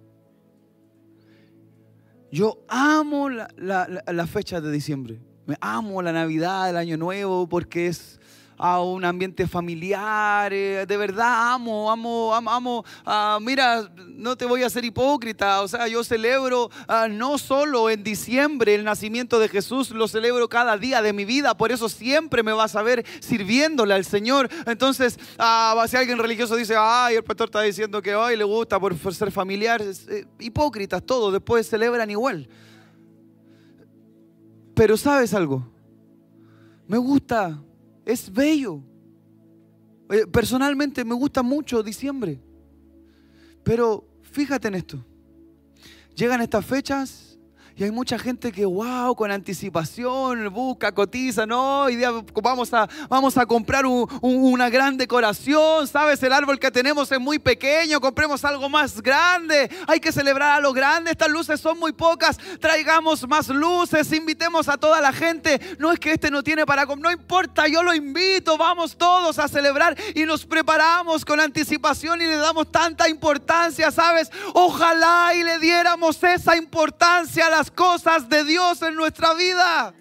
Yo 2.33 2.65
amo 2.69 3.29
la, 3.29 3.49
la, 3.57 4.27
fecha 4.27 4.61
de 4.61 4.71
diciembre. 4.71 5.21
Me 5.47 5.57
amo 5.61 6.01
la 6.01 6.13
Navidad, 6.13 6.71
el 6.71 6.77
Año 6.77 6.97
Nuevo, 6.97 7.49
porque 7.49 7.89
es 7.89 8.20
a 8.61 8.83
un 8.83 9.05
ambiente 9.07 9.47
familiar. 9.47 10.53
Eh, 10.53 10.85
de 10.87 10.97
verdad 10.99 11.55
amo, 11.55 11.91
amo, 11.91 12.35
amo, 12.35 12.51
amo. 12.51 12.85
Ah, 13.07 13.39
mira, 13.41 13.91
no 14.07 14.37
te 14.37 14.45
voy 14.45 14.63
a 14.63 14.69
ser 14.69 14.85
hipócrita. 14.85 15.63
O 15.63 15.69
sea, 15.69 15.89
yo 15.89 16.05
celebro 16.05 16.71
ah, 16.87 17.09
no 17.09 17.39
solo 17.39 17.89
en 17.89 18.05
diciembre 18.05 18.75
el 18.75 18.85
nacimiento 18.85 19.39
de 19.39 19.49
Jesús, 19.49 19.91
lo 19.93 20.07
celebro 20.09 20.47
cada 20.51 20.77
día 20.77 21.01
de 21.01 21.15
mi 21.15 21.25
vida. 21.25 21.57
Por 21.57 21.73
eso 21.73 21.89
siempre 21.89 22.43
me 22.43 22.53
vas 22.53 22.77
a 22.77 22.83
ver 22.83 23.05
sirviéndole 23.21 23.95
al 23.95 24.05
Señor. 24.05 24.51
Entonces, 24.67 25.19
ah, 25.39 25.83
si 25.89 25.97
alguien 25.97 26.19
religioso 26.19 26.55
dice, 26.55 26.75
ay, 26.79 27.17
el 27.17 27.25
pastor 27.25 27.49
está 27.49 27.63
diciendo 27.63 28.03
que 28.03 28.15
hoy 28.15 28.37
le 28.37 28.45
gusta 28.45 28.79
por, 28.79 28.95
ser 29.15 29.33
familiar, 29.33 29.81
eh, 29.81 30.27
hipócritas 30.39 31.03
todos, 31.03 31.33
después 31.33 31.67
celebran 31.67 32.11
igual. 32.11 32.47
Pero 34.75 34.99
sabes 34.99 35.33
algo, 35.33 35.67
me 36.87 36.99
gusta 36.99 37.59
es 38.11 38.33
bello. 38.33 38.83
Personalmente 40.33 41.05
me 41.05 41.15
gusta 41.15 41.43
mucho 41.43 41.83
diciembre. 41.83 42.41
Pero 43.63 44.05
fíjate 44.23 44.69
en 44.69 44.75
esto. 44.75 45.05
Llegan 46.17 46.41
estas 46.41 46.67
fechas 46.67 47.30
Y 47.81 47.85
hay 47.85 47.91
mucha 47.91 48.19
gente 48.19 48.53
que, 48.53 48.67
wow, 48.67 49.17
con 49.17 49.31
anticipación, 49.31 50.53
busca, 50.53 50.93
cotiza, 50.93 51.47
no, 51.47 51.89
y 51.89 51.97
vamos 52.43 52.75
a, 52.75 52.87
vamos 53.09 53.39
a 53.39 53.47
comprar 53.47 53.87
una 53.87 54.69
gran 54.69 54.99
decoración, 54.99 55.89
¿sabes? 55.89 56.23
El 56.23 56.35
árbol 56.35 56.59
que 56.59 56.71
tenemos 56.71 57.11
es 57.11 57.19
muy 57.19 57.39
pequeño, 57.39 57.99
compremos 57.99 58.45
algo 58.45 58.69
más 58.69 59.01
grande, 59.01 59.71
hay 59.87 59.99
que 59.99 60.13
celebrar 60.13 60.59
a 60.59 60.61
lo 60.61 60.75
grande, 60.75 61.11
estas 61.11 61.31
luces 61.31 61.59
son 61.59 61.79
muy 61.79 61.93
pocas, 61.93 62.37
traigamos 62.61 63.27
más 63.27 63.49
luces, 63.49 64.13
invitemos 64.13 64.69
a 64.69 64.77
toda 64.77 65.01
la 65.01 65.15
gente, 65.15 65.59
no 65.79 65.91
es 65.91 65.99
que 65.99 66.13
este 66.13 66.31
no 66.31 66.43
tiene 66.43 66.67
para 66.67 66.85
comer, 66.85 67.05
no 67.05 67.11
importa, 67.11 67.67
yo 67.67 67.83
lo 67.83 67.95
invito, 67.95 68.59
vamos 68.59 68.95
todos 68.95 69.39
a 69.39 69.49
celebrar 69.49 69.97
y 70.15 70.25
nos 70.25 70.45
preparamos 70.45 71.25
con 71.25 71.41
anticipación 71.41 72.21
y 72.21 72.27
le 72.27 72.37
damos 72.37 72.71
tanta 72.71 73.09
importancia, 73.09 73.91
¿sabes? 73.91 74.31
Ojalá 74.53 75.33
y 75.35 75.45
le 75.45 75.59
diéramos 75.59 76.23
esa 76.23 76.59
importancia 76.59 77.47
a 77.47 77.49
las 77.51 77.70
cosas 77.75 78.29
de 78.29 78.45
Dios 78.45 78.83
en 78.83 78.95
nuestra 78.95 79.35
vida. 79.35 79.95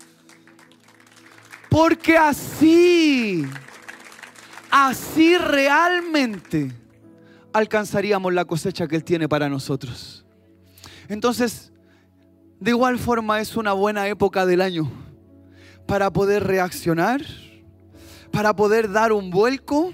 Porque 1.69 2.17
así, 2.17 3.45
así 4.71 5.37
realmente 5.37 6.71
alcanzaríamos 7.53 8.33
la 8.33 8.45
cosecha 8.45 8.87
que 8.87 8.95
Él 8.95 9.03
tiene 9.03 9.29
para 9.29 9.49
nosotros. 9.49 10.25
Entonces, 11.07 11.71
de 12.59 12.71
igual 12.71 12.99
forma 12.99 13.39
es 13.39 13.55
una 13.55 13.73
buena 13.73 14.07
época 14.07 14.45
del 14.45 14.61
año 14.61 14.91
para 15.85 16.11
poder 16.11 16.43
reaccionar, 16.43 17.21
para 18.31 18.55
poder 18.55 18.91
dar 18.91 19.11
un 19.11 19.29
vuelco 19.29 19.93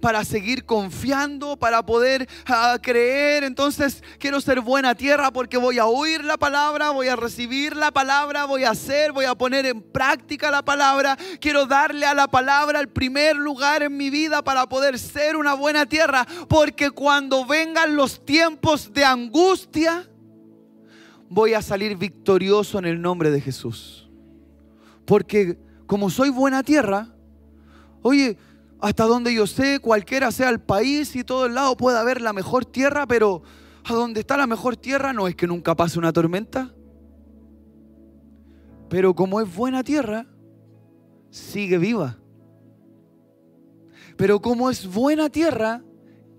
para 0.00 0.24
seguir 0.24 0.64
confiando, 0.64 1.56
para 1.56 1.84
poder 1.84 2.28
ah, 2.46 2.78
creer. 2.80 3.44
Entonces 3.44 4.02
quiero 4.18 4.40
ser 4.40 4.60
buena 4.60 4.94
tierra 4.94 5.30
porque 5.30 5.56
voy 5.56 5.78
a 5.78 5.86
oír 5.86 6.24
la 6.24 6.36
palabra, 6.36 6.90
voy 6.90 7.08
a 7.08 7.16
recibir 7.16 7.76
la 7.76 7.90
palabra, 7.90 8.44
voy 8.44 8.64
a 8.64 8.70
hacer, 8.70 9.12
voy 9.12 9.24
a 9.24 9.34
poner 9.34 9.66
en 9.66 9.82
práctica 9.82 10.50
la 10.50 10.62
palabra. 10.62 11.16
Quiero 11.40 11.66
darle 11.66 12.06
a 12.06 12.14
la 12.14 12.28
palabra 12.28 12.80
el 12.80 12.88
primer 12.88 13.36
lugar 13.36 13.82
en 13.82 13.96
mi 13.96 14.10
vida 14.10 14.42
para 14.42 14.68
poder 14.68 14.98
ser 14.98 15.36
una 15.36 15.54
buena 15.54 15.86
tierra. 15.86 16.26
Porque 16.48 16.90
cuando 16.90 17.44
vengan 17.44 17.96
los 17.96 18.24
tiempos 18.24 18.92
de 18.92 19.04
angustia, 19.04 20.08
voy 21.28 21.54
a 21.54 21.62
salir 21.62 21.96
victorioso 21.96 22.78
en 22.78 22.86
el 22.86 23.00
nombre 23.00 23.30
de 23.30 23.40
Jesús. 23.40 24.08
Porque 25.04 25.58
como 25.86 26.10
soy 26.10 26.30
buena 26.30 26.62
tierra, 26.62 27.08
oye, 28.02 28.36
hasta 28.80 29.04
donde 29.04 29.34
yo 29.34 29.46
sé, 29.46 29.78
cualquiera 29.78 30.32
sea 30.32 30.48
el 30.48 30.60
país 30.60 31.14
y 31.14 31.24
todo 31.24 31.46
el 31.46 31.54
lado 31.54 31.76
puede 31.76 31.98
haber 31.98 32.20
la 32.20 32.32
mejor 32.32 32.64
tierra, 32.64 33.06
pero 33.06 33.42
a 33.84 33.92
donde 33.92 34.20
está 34.20 34.36
la 34.36 34.46
mejor 34.46 34.76
tierra 34.76 35.12
no 35.12 35.28
es 35.28 35.36
que 35.36 35.46
nunca 35.46 35.74
pase 35.74 35.98
una 35.98 36.12
tormenta. 36.12 36.74
Pero 38.88 39.14
como 39.14 39.40
es 39.40 39.54
buena 39.54 39.84
tierra, 39.84 40.26
sigue 41.30 41.78
viva. 41.78 42.18
Pero 44.16 44.40
como 44.40 44.70
es 44.70 44.86
buena 44.86 45.30
tierra, 45.30 45.82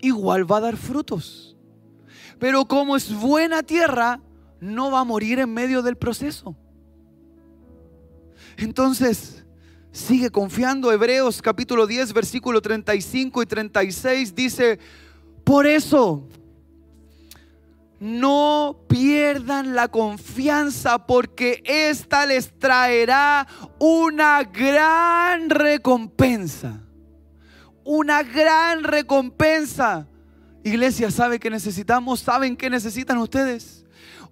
igual 0.00 0.50
va 0.50 0.58
a 0.58 0.62
dar 0.62 0.76
frutos. 0.76 1.56
Pero 2.38 2.66
como 2.66 2.96
es 2.96 3.14
buena 3.14 3.62
tierra, 3.62 4.20
no 4.60 4.90
va 4.90 5.00
a 5.00 5.04
morir 5.04 5.38
en 5.38 5.52
medio 5.52 5.82
del 5.82 5.96
proceso. 5.96 6.56
Entonces, 8.56 9.44
Sigue 9.92 10.30
confiando. 10.30 10.90
Hebreos 10.90 11.42
capítulo 11.42 11.86
10, 11.86 12.14
versículo 12.14 12.62
35 12.62 13.42
y 13.42 13.46
36 13.46 14.34
dice, 14.34 14.78
por 15.44 15.66
eso, 15.66 16.26
no 18.00 18.80
pierdan 18.88 19.74
la 19.74 19.88
confianza 19.88 21.06
porque 21.06 21.62
esta 21.66 22.24
les 22.26 22.58
traerá 22.58 23.46
una 23.78 24.42
gran 24.44 25.50
recompensa. 25.50 26.80
Una 27.84 28.22
gran 28.22 28.84
recompensa. 28.84 30.08
Iglesia, 30.64 31.10
¿sabe 31.10 31.38
que 31.38 31.50
necesitamos? 31.50 32.20
¿Saben 32.20 32.56
qué 32.56 32.70
necesitan 32.70 33.18
ustedes? 33.18 33.81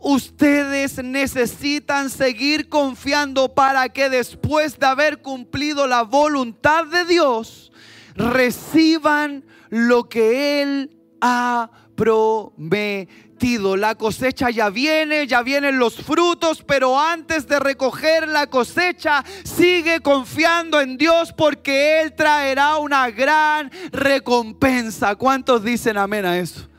Ustedes 0.00 1.02
necesitan 1.04 2.08
seguir 2.08 2.70
confiando 2.70 3.54
para 3.54 3.90
que 3.90 4.08
después 4.08 4.78
de 4.78 4.86
haber 4.86 5.20
cumplido 5.20 5.86
la 5.86 6.02
voluntad 6.02 6.86
de 6.86 7.04
Dios, 7.04 7.70
reciban 8.14 9.44
lo 9.68 10.08
que 10.08 10.62
Él 10.62 10.96
ha 11.20 11.70
prometido. 11.94 13.76
La 13.76 13.94
cosecha 13.94 14.48
ya 14.48 14.70
viene, 14.70 15.26
ya 15.26 15.42
vienen 15.42 15.78
los 15.78 15.96
frutos, 15.96 16.64
pero 16.66 16.98
antes 16.98 17.46
de 17.46 17.60
recoger 17.60 18.26
la 18.26 18.46
cosecha, 18.46 19.22
sigue 19.44 20.00
confiando 20.00 20.80
en 20.80 20.96
Dios 20.96 21.34
porque 21.34 22.00
Él 22.00 22.14
traerá 22.14 22.78
una 22.78 23.10
gran 23.10 23.70
recompensa. 23.92 25.14
¿Cuántos 25.14 25.62
dicen 25.62 25.98
amén 25.98 26.24
a 26.24 26.38
eso? 26.38 26.69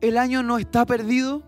El 0.00 0.18
año 0.18 0.42
no 0.42 0.58
está 0.58 0.86
perdido. 0.86 1.42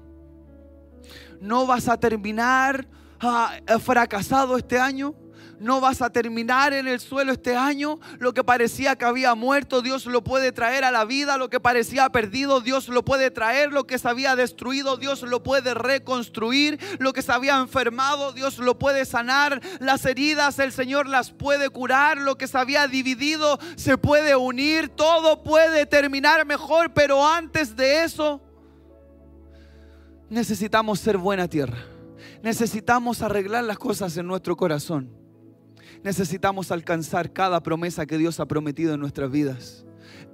No 1.40 1.66
vas 1.66 1.88
a 1.88 1.98
terminar 1.98 2.86
ah, 3.20 3.56
fracasado 3.80 4.56
este 4.56 4.78
año. 4.78 5.14
No 5.60 5.78
vas 5.78 6.00
a 6.00 6.08
terminar 6.08 6.72
en 6.72 6.88
el 6.88 7.00
suelo 7.00 7.32
este 7.32 7.54
año. 7.54 8.00
Lo 8.18 8.32
que 8.32 8.42
parecía 8.42 8.96
que 8.96 9.04
había 9.04 9.34
muerto, 9.34 9.82
Dios 9.82 10.06
lo 10.06 10.24
puede 10.24 10.52
traer 10.52 10.84
a 10.84 10.90
la 10.90 11.04
vida. 11.04 11.36
Lo 11.36 11.50
que 11.50 11.60
parecía 11.60 12.08
perdido, 12.08 12.62
Dios 12.62 12.88
lo 12.88 13.04
puede 13.04 13.30
traer. 13.30 13.70
Lo 13.70 13.86
que 13.86 13.98
se 13.98 14.08
había 14.08 14.36
destruido, 14.36 14.96
Dios 14.96 15.20
lo 15.20 15.42
puede 15.42 15.74
reconstruir. 15.74 16.80
Lo 16.98 17.12
que 17.12 17.20
se 17.20 17.32
había 17.32 17.58
enfermado, 17.58 18.32
Dios 18.32 18.56
lo 18.56 18.78
puede 18.78 19.04
sanar. 19.04 19.60
Las 19.80 20.06
heridas, 20.06 20.58
el 20.58 20.72
Señor 20.72 21.06
las 21.06 21.30
puede 21.30 21.68
curar. 21.68 22.16
Lo 22.16 22.38
que 22.38 22.48
se 22.48 22.56
había 22.56 22.88
dividido, 22.88 23.58
se 23.76 23.98
puede 23.98 24.36
unir. 24.36 24.88
Todo 24.88 25.42
puede 25.42 25.84
terminar 25.84 26.46
mejor, 26.46 26.94
pero 26.94 27.28
antes 27.28 27.76
de 27.76 28.04
eso, 28.04 28.40
necesitamos 30.30 31.00
ser 31.00 31.18
buena 31.18 31.48
tierra. 31.48 31.84
Necesitamos 32.42 33.20
arreglar 33.20 33.64
las 33.64 33.78
cosas 33.78 34.16
en 34.16 34.26
nuestro 34.26 34.56
corazón 34.56 35.19
necesitamos 36.02 36.70
alcanzar 36.70 37.32
cada 37.32 37.62
promesa 37.62 38.06
que 38.06 38.18
Dios 38.18 38.40
ha 38.40 38.46
prometido 38.46 38.94
en 38.94 39.00
nuestras 39.00 39.30
vidas. 39.30 39.84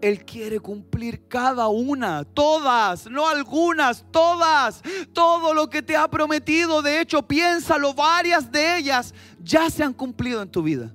Él 0.00 0.24
quiere 0.24 0.60
cumplir 0.60 1.26
cada 1.26 1.68
una, 1.68 2.24
todas, 2.24 3.10
no 3.10 3.26
algunas, 3.28 4.04
todas, 4.10 4.82
todo 5.12 5.54
lo 5.54 5.70
que 5.70 5.82
te 5.82 5.96
ha 5.96 6.08
prometido. 6.08 6.82
De 6.82 7.00
hecho, 7.00 7.22
piénsalo, 7.22 7.94
varias 7.94 8.50
de 8.52 8.78
ellas 8.78 9.14
ya 9.42 9.70
se 9.70 9.82
han 9.82 9.94
cumplido 9.94 10.42
en 10.42 10.50
tu 10.50 10.62
vida. 10.62 10.92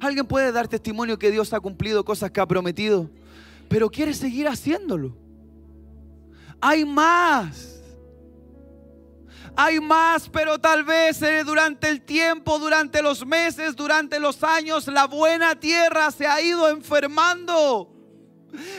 Alguien 0.00 0.26
puede 0.26 0.52
dar 0.52 0.68
testimonio 0.68 1.18
que 1.18 1.30
Dios 1.30 1.52
ha 1.52 1.60
cumplido 1.60 2.04
cosas 2.04 2.30
que 2.30 2.40
ha 2.40 2.46
prometido, 2.46 3.10
pero 3.68 3.90
quiere 3.90 4.14
seguir 4.14 4.48
haciéndolo. 4.48 5.16
Hay 6.60 6.84
más. 6.84 7.81
Hay 9.56 9.80
más, 9.80 10.28
pero 10.28 10.58
tal 10.58 10.82
vez 10.82 11.20
eh, 11.20 11.44
durante 11.44 11.88
el 11.88 12.00
tiempo, 12.00 12.58
durante 12.58 13.02
los 13.02 13.26
meses, 13.26 13.76
durante 13.76 14.18
los 14.18 14.42
años, 14.42 14.86
la 14.88 15.06
buena 15.06 15.54
tierra 15.58 16.10
se 16.10 16.26
ha 16.26 16.40
ido 16.40 16.70
enfermando, 16.70 17.92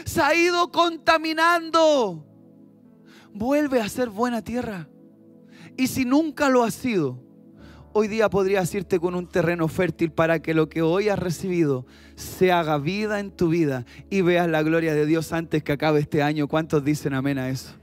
se 0.03 0.21
ha 0.21 0.33
ido 0.33 0.71
contaminando. 0.71 2.25
Vuelve 3.33 3.81
a 3.81 3.89
ser 3.89 4.09
buena 4.09 4.41
tierra. 4.41 4.87
Y 5.77 5.87
si 5.87 6.05
nunca 6.05 6.49
lo 6.49 6.63
ha 6.63 6.71
sido, 6.71 7.19
hoy 7.93 8.07
día 8.07 8.29
podrías 8.29 8.73
irte 8.73 8.99
con 8.99 9.13
un 9.13 9.27
terreno 9.27 9.67
fértil 9.67 10.11
para 10.11 10.41
que 10.41 10.55
lo 10.55 10.69
que 10.69 10.81
hoy 10.81 11.09
has 11.09 11.19
recibido 11.19 11.85
se 12.15 12.51
haga 12.51 12.77
vida 12.79 13.19
en 13.19 13.31
tu 13.31 13.49
vida 13.49 13.85
y 14.09 14.21
veas 14.21 14.47
la 14.47 14.63
gloria 14.63 14.95
de 14.95 15.05
Dios 15.05 15.33
antes 15.33 15.63
que 15.63 15.71
acabe 15.71 15.99
este 15.99 16.23
año. 16.23 16.47
¿Cuántos 16.47 16.83
dicen 16.83 17.13
amén 17.13 17.37
a 17.37 17.49
eso? 17.49 17.82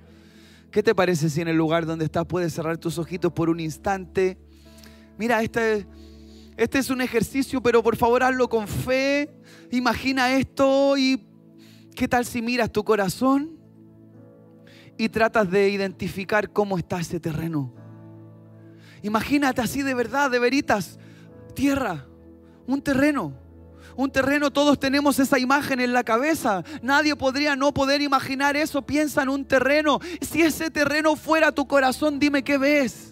¿Qué 0.71 0.83
te 0.85 0.95
parece 0.95 1.29
si 1.29 1.41
en 1.41 1.49
el 1.49 1.57
lugar 1.57 1.85
donde 1.85 2.05
estás 2.05 2.25
puedes 2.27 2.53
cerrar 2.53 2.79
tus 2.79 2.97
ojitos 2.99 3.33
por 3.33 3.51
un 3.51 3.59
instante? 3.59 4.39
Mira, 5.19 5.43
este, 5.43 5.87
este 6.57 6.79
es 6.79 6.91
un 6.91 7.01
ejercicio, 7.01 7.61
pero 7.61 7.83
por 7.83 7.97
favor 7.97 8.23
hazlo 8.23 8.49
con 8.49 8.69
fe. 8.69 9.35
Imagina 9.73 10.33
esto 10.33 10.97
y 10.97 11.27
¿qué 11.97 12.07
tal 12.07 12.25
si 12.25 12.41
miras 12.41 12.71
tu 12.71 12.85
corazón 12.85 13.59
y 14.97 15.09
tratas 15.09 15.51
de 15.51 15.71
identificar 15.71 16.53
cómo 16.53 16.79
está 16.79 17.01
ese 17.01 17.19
terreno? 17.19 17.75
Imagínate 19.03 19.61
así 19.63 19.83
de 19.83 19.95
verdad, 19.95 20.31
de 20.31 20.39
veritas, 20.39 21.01
tierra, 21.55 22.07
un 22.67 22.81
terreno 22.81 23.35
un 24.03 24.11
terreno, 24.11 24.51
todos 24.51 24.79
tenemos 24.79 25.19
esa 25.19 25.39
imagen 25.39 25.79
en 25.81 25.93
la 25.93 26.05
cabeza. 26.05 26.65
Nadie 26.81 27.17
podría 27.17 27.55
no 27.55 27.73
poder 27.73 28.01
imaginar 28.01 28.57
eso. 28.57 28.83
Piensa 28.83 29.23
en 29.23 29.29
un 29.29 29.45
terreno. 29.45 30.01
Si 30.23 30.43
ese 30.43 30.71
terreno 30.71 31.17
fuera 31.17 31.53
tu 31.53 31.67
corazón, 31.67 32.19
dime 32.19 32.43
qué 32.43 32.57
ves. 32.57 33.10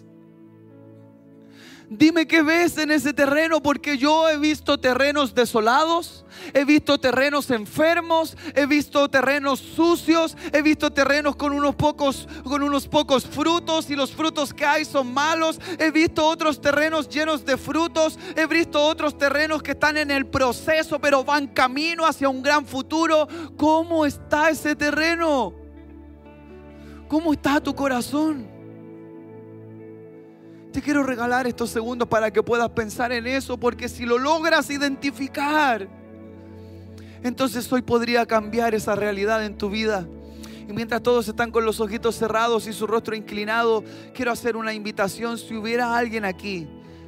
Dime 1.91 2.27
qué 2.27 2.43
ves 2.43 2.77
en 2.77 2.91
ese 2.91 3.13
terreno, 3.13 3.63
porque 3.63 3.97
yo 3.97 4.29
he 4.29 4.37
visto 4.37 4.79
terrenos 4.79 5.33
desolados, 5.33 6.23
he 6.53 6.63
visto 6.63 6.99
terrenos 6.99 7.49
enfermos, 7.49 8.37
he 8.53 8.67
visto 8.67 9.09
terrenos 9.09 9.59
sucios, 9.59 10.37
he 10.53 10.61
visto 10.61 10.91
terrenos 10.91 11.35
con 11.35 11.51
unos 11.51 11.73
pocos, 11.73 12.27
con 12.43 12.61
unos 12.61 12.87
pocos 12.87 13.25
frutos 13.25 13.89
y 13.89 13.95
los 13.95 14.11
frutos 14.11 14.53
que 14.53 14.67
hay 14.67 14.85
son 14.85 15.11
malos. 15.11 15.59
He 15.79 15.89
visto 15.89 16.23
otros 16.27 16.61
terrenos 16.61 17.09
llenos 17.09 17.43
de 17.43 17.57
frutos, 17.57 18.19
he 18.35 18.45
visto 18.45 18.79
otros 18.79 19.17
terrenos 19.17 19.63
que 19.63 19.71
están 19.71 19.97
en 19.97 20.11
el 20.11 20.27
proceso, 20.27 20.99
pero 20.99 21.23
van 21.23 21.47
camino 21.47 22.05
hacia 22.05 22.29
un 22.29 22.43
gran 22.43 22.67
futuro. 22.67 23.27
¿Cómo 23.57 24.05
está 24.05 24.51
ese 24.51 24.75
terreno? 24.75 25.55
¿Cómo 27.07 27.33
está 27.33 27.59
tu 27.59 27.73
corazón? 27.73 28.58
Te 30.71 30.83
quiero 30.83 31.01
regalar 31.01 31.47
estos 31.47 31.71
segundos 31.71 32.07
para 32.07 32.31
que 32.31 32.43
puedas 32.43 32.69
pensar 32.69 33.11
en 33.11 33.25
eso, 33.25 33.57
porque 33.57 33.89
si 33.89 34.05
lo 34.05 34.19
logras 34.19 34.69
identificar, 34.69 35.87
entonces 37.23 37.71
hoy 37.73 37.81
podría 37.81 38.25
cambiar 38.25 38.75
esa 38.75 38.95
realidad 38.95 39.43
en 39.43 39.57
tu 39.57 39.69
vida. 39.69 40.07
Y 40.67 40.73
mientras 40.73 41.01
todos 41.01 41.27
están 41.27 41.49
con 41.49 41.65
los 41.65 41.79
ojitos 41.79 42.15
cerrados 42.15 42.67
y 42.67 42.73
su 42.73 42.85
rostro 42.85 43.15
inclinado, 43.15 43.83
quiero 44.13 44.31
hacer 44.31 44.55
una 44.55 44.71
invitación. 44.71 45.39
Si 45.39 45.55
hubiera 45.55 45.97
alguien 45.97 46.23
aquí 46.23 46.67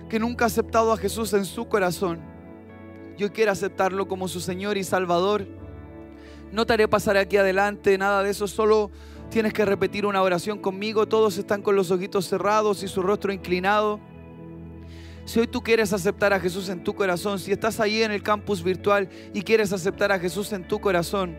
que 0.09 0.20
nunca 0.20 0.45
ha 0.45 0.47
aceptado 0.47 0.91
a 0.91 0.97
Jesús 0.97 1.32
en 1.34 1.45
su 1.45 1.68
corazón, 1.68 2.20
yo 3.16 3.32
quiero 3.32 3.51
aceptarlo 3.51 4.07
como 4.07 4.28
su 4.28 4.39
Señor 4.39 4.78
y 4.78 4.84
Salvador. 4.84 5.45
No 6.51 6.66
te 6.66 6.74
haré 6.74 6.88
pasar 6.88 7.16
aquí 7.18 7.38
adelante, 7.38 7.95
nada 7.99 8.24
de 8.24 8.32
eso, 8.32 8.47
solo 8.47 8.89
Tienes 9.32 9.54
que 9.54 9.64
repetir 9.64 10.06
una 10.06 10.22
oración 10.22 10.60
conmigo. 10.60 11.08
Todos 11.08 11.38
están 11.38 11.62
con 11.62 11.74
los 11.74 11.90
ojitos 11.90 12.28
cerrados 12.28 12.84
y 12.84 12.90
su 12.90 13.02
rostro 13.02 13.32
inclinado. 13.32 13.98
Si 15.24 15.40
hoy 15.40 15.48
tú 15.48 15.64
quieres 15.64 15.94
aceptar 15.94 16.34
a 16.34 16.40
Jesús 16.42 16.68
en 16.68 16.84
tu 16.84 16.94
corazón, 16.94 17.40
si 17.40 17.54
estás 17.54 17.80
ahí 17.80 18.04
en 18.04 18.12
el 18.12 18.24
campus 18.24 18.62
virtual 18.62 19.08
y 19.34 19.42
quieres 19.42 19.72
aceptar 19.72 20.12
a 20.12 20.20
Jesús 20.20 20.52
en 20.52 20.68
tu 20.68 20.82
corazón, 20.82 21.38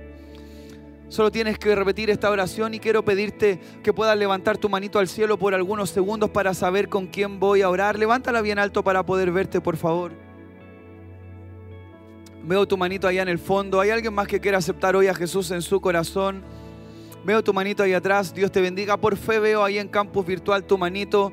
solo 1.09 1.31
tienes 1.31 1.59
que 1.59 1.75
repetir 1.75 2.09
esta 2.09 2.31
oración 2.31 2.73
y 2.73 2.79
quiero 2.79 3.05
pedirte 3.05 3.61
que 3.83 3.93
puedas 3.93 4.17
levantar 4.17 4.57
tu 4.57 4.71
manito 4.71 4.99
al 4.99 5.07
cielo 5.07 5.39
por 5.39 5.53
algunos 5.53 5.91
segundos 5.91 6.31
para 6.31 6.55
saber 6.55 6.89
con 6.89 7.09
quién 7.09 7.39
voy 7.39 7.61
a 7.61 7.69
orar. 7.69 7.99
Levántala 7.99 8.41
bien 8.41 8.59
alto 8.59 8.83
para 8.83 9.05
poder 9.05 9.31
verte, 9.33 9.61
por 9.61 9.77
favor. 9.77 10.13
Veo 12.43 12.67
tu 12.67 12.79
manito 12.79 13.07
allá 13.07 13.21
en 13.21 13.29
el 13.29 13.39
fondo. 13.39 13.81
¿Hay 13.81 13.91
alguien 13.91 14.15
más 14.15 14.29
que 14.29 14.41
quiera 14.41 14.57
aceptar 14.57 14.97
hoy 14.97 15.09
a 15.09 15.15
Jesús 15.15 15.51
en 15.51 15.61
su 15.61 15.79
corazón? 15.79 16.62
Veo 17.25 17.43
tu 17.43 17.53
manito 17.53 17.83
ahí 17.83 17.93
atrás. 17.93 18.35
Dios 18.35 18.51
te 18.51 18.61
bendiga. 18.61 18.97
Por 18.97 19.17
fe 19.17 19.39
veo 19.39 19.63
ahí 19.63 19.79
en 19.79 19.89
campus 19.89 20.27
virtual 20.27 20.65
tu 20.65 20.77
manito. 20.77 21.33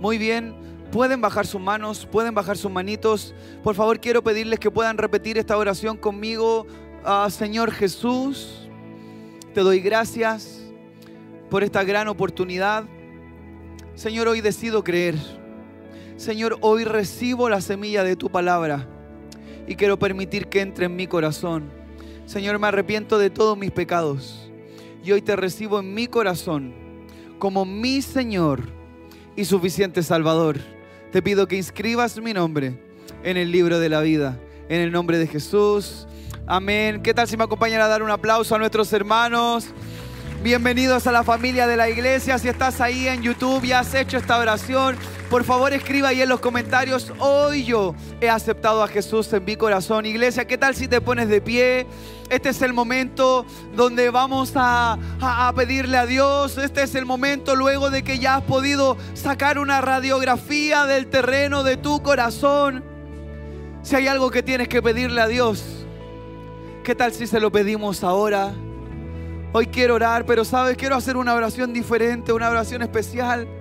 Muy 0.00 0.18
bien. 0.18 0.54
Pueden 0.90 1.20
bajar 1.20 1.46
sus 1.46 1.60
manos, 1.60 2.06
pueden 2.06 2.34
bajar 2.34 2.56
sus 2.56 2.70
manitos. 2.70 3.34
Por 3.62 3.74
favor, 3.74 4.00
quiero 4.00 4.22
pedirles 4.22 4.58
que 4.58 4.70
puedan 4.70 4.96
repetir 4.96 5.36
esta 5.36 5.58
oración 5.58 5.98
conmigo. 5.98 6.66
Ah, 7.04 7.28
Señor 7.30 7.70
Jesús, 7.72 8.68
te 9.52 9.60
doy 9.60 9.80
gracias 9.80 10.62
por 11.50 11.62
esta 11.62 11.84
gran 11.84 12.08
oportunidad. 12.08 12.84
Señor, 13.94 14.28
hoy 14.28 14.40
decido 14.40 14.82
creer. 14.82 15.16
Señor, 16.16 16.56
hoy 16.62 16.84
recibo 16.84 17.50
la 17.50 17.60
semilla 17.60 18.02
de 18.02 18.16
tu 18.16 18.30
palabra 18.30 18.88
y 19.66 19.76
quiero 19.76 19.98
permitir 19.98 20.48
que 20.48 20.62
entre 20.62 20.86
en 20.86 20.96
mi 20.96 21.06
corazón. 21.06 21.77
Señor, 22.28 22.58
me 22.58 22.66
arrepiento 22.66 23.18
de 23.18 23.30
todos 23.30 23.56
mis 23.56 23.70
pecados 23.70 24.50
y 25.02 25.12
hoy 25.12 25.22
te 25.22 25.34
recibo 25.34 25.80
en 25.80 25.94
mi 25.94 26.08
corazón 26.08 26.74
como 27.38 27.64
mi 27.64 28.02
Señor 28.02 28.64
y 29.34 29.46
suficiente 29.46 30.02
Salvador. 30.02 30.58
Te 31.10 31.22
pido 31.22 31.48
que 31.48 31.56
inscribas 31.56 32.20
mi 32.20 32.34
nombre 32.34 32.78
en 33.24 33.38
el 33.38 33.50
libro 33.50 33.80
de 33.80 33.88
la 33.88 34.02
vida, 34.02 34.38
en 34.68 34.82
el 34.82 34.92
nombre 34.92 35.16
de 35.16 35.26
Jesús. 35.26 36.06
Amén. 36.46 37.00
¿Qué 37.02 37.14
tal 37.14 37.26
si 37.26 37.38
me 37.38 37.44
acompañan 37.44 37.80
a 37.80 37.88
dar 37.88 38.02
un 38.02 38.10
aplauso 38.10 38.54
a 38.54 38.58
nuestros 38.58 38.92
hermanos? 38.92 39.68
Bienvenidos 40.42 41.06
a 41.06 41.12
la 41.12 41.24
familia 41.24 41.66
de 41.66 41.78
la 41.78 41.88
iglesia. 41.88 42.36
Si 42.36 42.46
estás 42.46 42.82
ahí 42.82 43.08
en 43.08 43.22
YouTube 43.22 43.64
y 43.64 43.72
has 43.72 43.94
hecho 43.94 44.18
esta 44.18 44.36
oración, 44.36 44.96
por 45.28 45.44
favor 45.44 45.72
escriba 45.72 46.08
ahí 46.08 46.22
en 46.22 46.28
los 46.28 46.40
comentarios, 46.40 47.12
hoy 47.18 47.64
yo 47.64 47.94
he 48.20 48.30
aceptado 48.30 48.82
a 48.82 48.88
Jesús 48.88 49.30
en 49.32 49.44
mi 49.44 49.56
corazón. 49.56 50.06
Iglesia, 50.06 50.46
¿qué 50.46 50.56
tal 50.56 50.74
si 50.74 50.88
te 50.88 51.00
pones 51.00 51.28
de 51.28 51.40
pie? 51.40 51.86
Este 52.30 52.48
es 52.48 52.62
el 52.62 52.72
momento 52.72 53.44
donde 53.76 54.08
vamos 54.10 54.52
a, 54.54 54.98
a, 55.20 55.52
pedirle 55.54 55.98
a 55.98 56.06
Dios. 56.06 56.56
Este 56.56 56.82
es 56.82 56.94
el 56.94 57.04
momento 57.04 57.56
luego 57.56 57.90
de 57.90 58.02
que 58.02 58.18
ya 58.18 58.36
has 58.36 58.42
podido 58.44 58.96
sacar 59.14 59.58
una 59.58 59.80
radiografía 59.80 60.86
del 60.86 61.08
terreno 61.08 61.62
de 61.62 61.76
tu 61.76 62.02
corazón. 62.02 62.82
Si 63.82 63.96
hay 63.96 64.08
algo 64.08 64.30
que 64.30 64.42
tienes 64.42 64.68
que 64.68 64.80
pedirle 64.80 65.20
a 65.20 65.28
Dios, 65.28 65.62
¿qué 66.84 66.94
tal 66.94 67.12
si 67.12 67.26
se 67.26 67.38
lo 67.38 67.52
pedimos 67.52 68.02
ahora? 68.02 68.54
Hoy 69.52 69.66
quiero 69.66 69.94
orar, 69.94 70.24
pero 70.24 70.44
sabes, 70.44 70.76
quiero 70.76 70.96
hacer 70.96 71.16
una 71.16 71.34
oración 71.34 71.72
diferente, 71.72 72.32
una 72.32 72.48
oración 72.48 72.82
especial. 72.82 73.57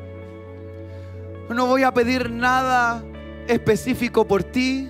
No 1.49 1.65
voy 1.65 1.83
a 1.83 1.93
pedir 1.93 2.29
nada 2.29 3.03
específico 3.47 4.27
por 4.27 4.43
ti, 4.43 4.89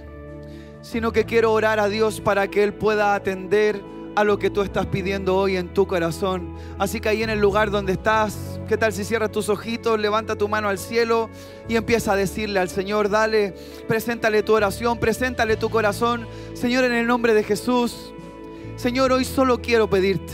sino 0.81 1.11
que 1.11 1.23
quiero 1.23 1.53
orar 1.53 1.79
a 1.79 1.87
Dios 1.87 2.19
para 2.19 2.47
que 2.47 2.63
Él 2.63 2.73
pueda 2.73 3.13
atender 3.13 3.81
a 4.15 4.23
lo 4.23 4.39
que 4.39 4.49
tú 4.49 4.63
estás 4.63 4.87
pidiendo 4.87 5.35
hoy 5.35 5.55
en 5.55 5.71
tu 5.71 5.85
corazón. 5.85 6.55
Así 6.79 6.99
que 6.99 7.09
ahí 7.09 7.21
en 7.21 7.29
el 7.29 7.39
lugar 7.39 7.69
donde 7.69 7.93
estás, 7.93 8.59
¿qué 8.67 8.75
tal 8.75 8.91
si 8.91 9.03
cierras 9.03 9.31
tus 9.31 9.47
ojitos, 9.49 9.99
levanta 9.99 10.35
tu 10.35 10.49
mano 10.49 10.69
al 10.69 10.79
cielo 10.79 11.29
y 11.67 11.75
empieza 11.75 12.13
a 12.13 12.15
decirle 12.15 12.59
al 12.59 12.69
Señor, 12.69 13.09
dale, 13.09 13.53
preséntale 13.87 14.41
tu 14.41 14.53
oración, 14.53 14.97
preséntale 14.97 15.57
tu 15.57 15.69
corazón. 15.69 16.27
Señor, 16.55 16.85
en 16.85 16.93
el 16.93 17.05
nombre 17.05 17.35
de 17.35 17.43
Jesús, 17.43 18.11
Señor, 18.77 19.11
hoy 19.11 19.25
solo 19.25 19.61
quiero 19.61 19.87
pedirte 19.87 20.33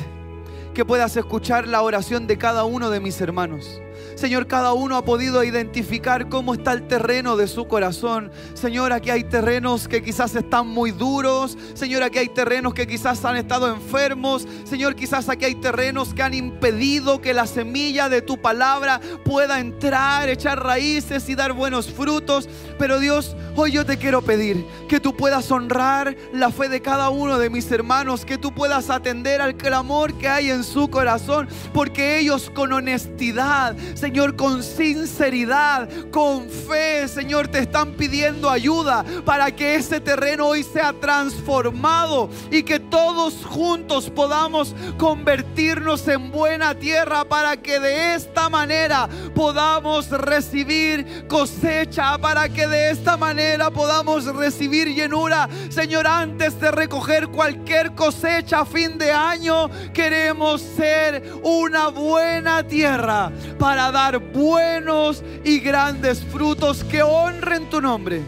que 0.73 0.85
puedas 0.85 1.17
escuchar 1.17 1.67
la 1.67 1.81
oración 1.81 2.25
de 2.25 2.37
cada 2.37 2.63
uno 2.63 2.89
de 2.89 3.01
mis 3.01 3.19
hermanos. 3.19 3.81
Señor, 4.15 4.47
cada 4.47 4.73
uno 4.73 4.97
ha 4.97 5.05
podido 5.05 5.43
identificar 5.43 6.29
cómo 6.29 6.53
está 6.53 6.73
el 6.73 6.87
terreno 6.87 7.35
de 7.35 7.47
su 7.47 7.67
corazón. 7.67 8.31
Señor, 8.53 8.93
aquí 8.93 9.09
hay 9.09 9.23
terrenos 9.23 9.87
que 9.87 10.03
quizás 10.03 10.35
están 10.35 10.67
muy 10.67 10.91
duros. 10.91 11.57
Señor, 11.73 12.03
aquí 12.03 12.19
hay 12.19 12.29
terrenos 12.29 12.73
que 12.73 12.87
quizás 12.87 13.23
han 13.25 13.37
estado 13.37 13.73
enfermos. 13.73 14.47
Señor, 14.63 14.95
quizás 14.95 15.29
aquí 15.29 15.45
hay 15.45 15.55
terrenos 15.55 16.13
que 16.13 16.23
han 16.23 16.33
impedido 16.33 17.21
que 17.21 17.33
la 17.33 17.47
semilla 17.47 18.09
de 18.09 18.21
tu 18.21 18.41
palabra 18.41 18.99
pueda 19.25 19.59
entrar, 19.59 20.29
echar 20.29 20.63
raíces 20.63 21.27
y 21.29 21.35
dar 21.35 21.53
buenos 21.53 21.91
frutos. 21.91 22.47
Pero 22.77 22.99
Dios, 22.99 23.35
hoy 23.55 23.71
yo 23.71 23.85
te 23.85 23.97
quiero 23.97 24.21
pedir 24.21 24.65
que 24.87 24.99
tú 24.99 25.15
puedas 25.15 25.49
honrar 25.51 26.15
la 26.33 26.51
fe 26.51 26.69
de 26.69 26.81
cada 26.81 27.09
uno 27.09 27.39
de 27.39 27.49
mis 27.49 27.71
hermanos, 27.71 28.25
que 28.25 28.37
tú 28.37 28.53
puedas 28.53 28.89
atender 28.89 29.41
al 29.41 29.55
clamor 29.55 30.13
que 30.17 30.27
hay 30.27 30.49
en 30.49 30.63
su 30.63 30.89
corazón, 30.89 31.47
porque 31.73 32.19
ellos 32.19 32.51
con 32.53 32.73
honestidad, 32.73 33.75
Señor, 34.03 34.35
con 34.35 34.61
sinceridad, 34.63 35.87
con 36.11 36.49
fe, 36.49 37.07
Señor, 37.07 37.47
te 37.47 37.59
están 37.59 37.93
pidiendo 37.93 38.49
ayuda 38.49 39.05
para 39.23 39.49
que 39.55 39.75
ese 39.75 40.01
terreno 40.01 40.47
hoy 40.47 40.63
sea 40.63 40.91
transformado 40.91 42.29
y 42.51 42.63
que 42.63 42.81
todos 42.81 43.45
juntos 43.45 44.09
podamos 44.09 44.75
convertirnos 44.97 46.05
en 46.09 46.31
buena 46.31 46.75
tierra 46.75 47.23
para 47.23 47.55
que 47.55 47.79
de 47.79 48.15
esta 48.15 48.49
manera 48.49 49.07
podamos 49.33 50.09
recibir 50.09 51.25
cosecha, 51.29 52.17
para 52.17 52.49
que 52.49 52.67
de 52.67 52.91
esta 52.91 53.15
manera 53.15 53.71
podamos 53.71 54.25
recibir 54.25 54.89
llenura. 54.89 55.47
Señor, 55.69 56.07
antes 56.07 56.59
de 56.59 56.71
recoger 56.71 57.29
cualquier 57.29 57.95
cosecha 57.95 58.59
a 58.59 58.65
fin 58.65 58.97
de 58.97 59.13
año, 59.13 59.69
queremos 59.93 60.61
ser 60.61 61.23
una 61.41 61.87
buena 61.87 62.67
tierra 62.67 63.31
para 63.57 63.92
dar 63.93 64.19
buenos 64.19 65.23
y 65.45 65.59
grandes 65.59 66.21
frutos 66.25 66.83
que 66.83 67.01
honren 67.01 67.69
tu 67.69 67.79
nombre 67.79 68.21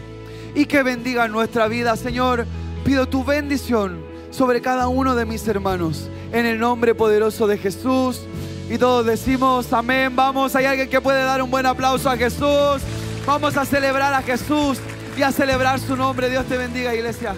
y 0.54 0.64
que 0.64 0.82
bendigan 0.82 1.30
nuestra 1.30 1.68
vida. 1.68 1.96
Señor, 1.96 2.46
pido 2.84 3.06
tu 3.06 3.22
bendición 3.22 4.00
sobre 4.30 4.62
cada 4.62 4.88
uno 4.88 5.14
de 5.14 5.26
mis 5.26 5.46
hermanos. 5.46 6.08
En 6.32 6.46
el 6.46 6.58
nombre 6.58 6.94
poderoso 6.94 7.46
de 7.46 7.58
Jesús. 7.58 8.22
Y 8.70 8.78
todos 8.78 9.04
decimos 9.04 9.72
amén. 9.72 10.16
Vamos, 10.16 10.56
hay 10.56 10.64
alguien 10.64 10.88
que 10.88 11.00
puede 11.00 11.22
dar 11.22 11.42
un 11.42 11.50
buen 11.50 11.66
aplauso 11.66 12.08
a 12.08 12.16
Jesús. 12.16 12.82
Vamos 13.26 13.56
a 13.56 13.64
celebrar 13.64 14.14
a 14.14 14.22
Jesús 14.22 14.78
y 15.16 15.22
a 15.22 15.32
celebrar 15.32 15.78
su 15.78 15.96
nombre. 15.96 16.30
Dios 16.30 16.46
te 16.46 16.56
bendiga, 16.56 16.94
iglesia. 16.94 17.34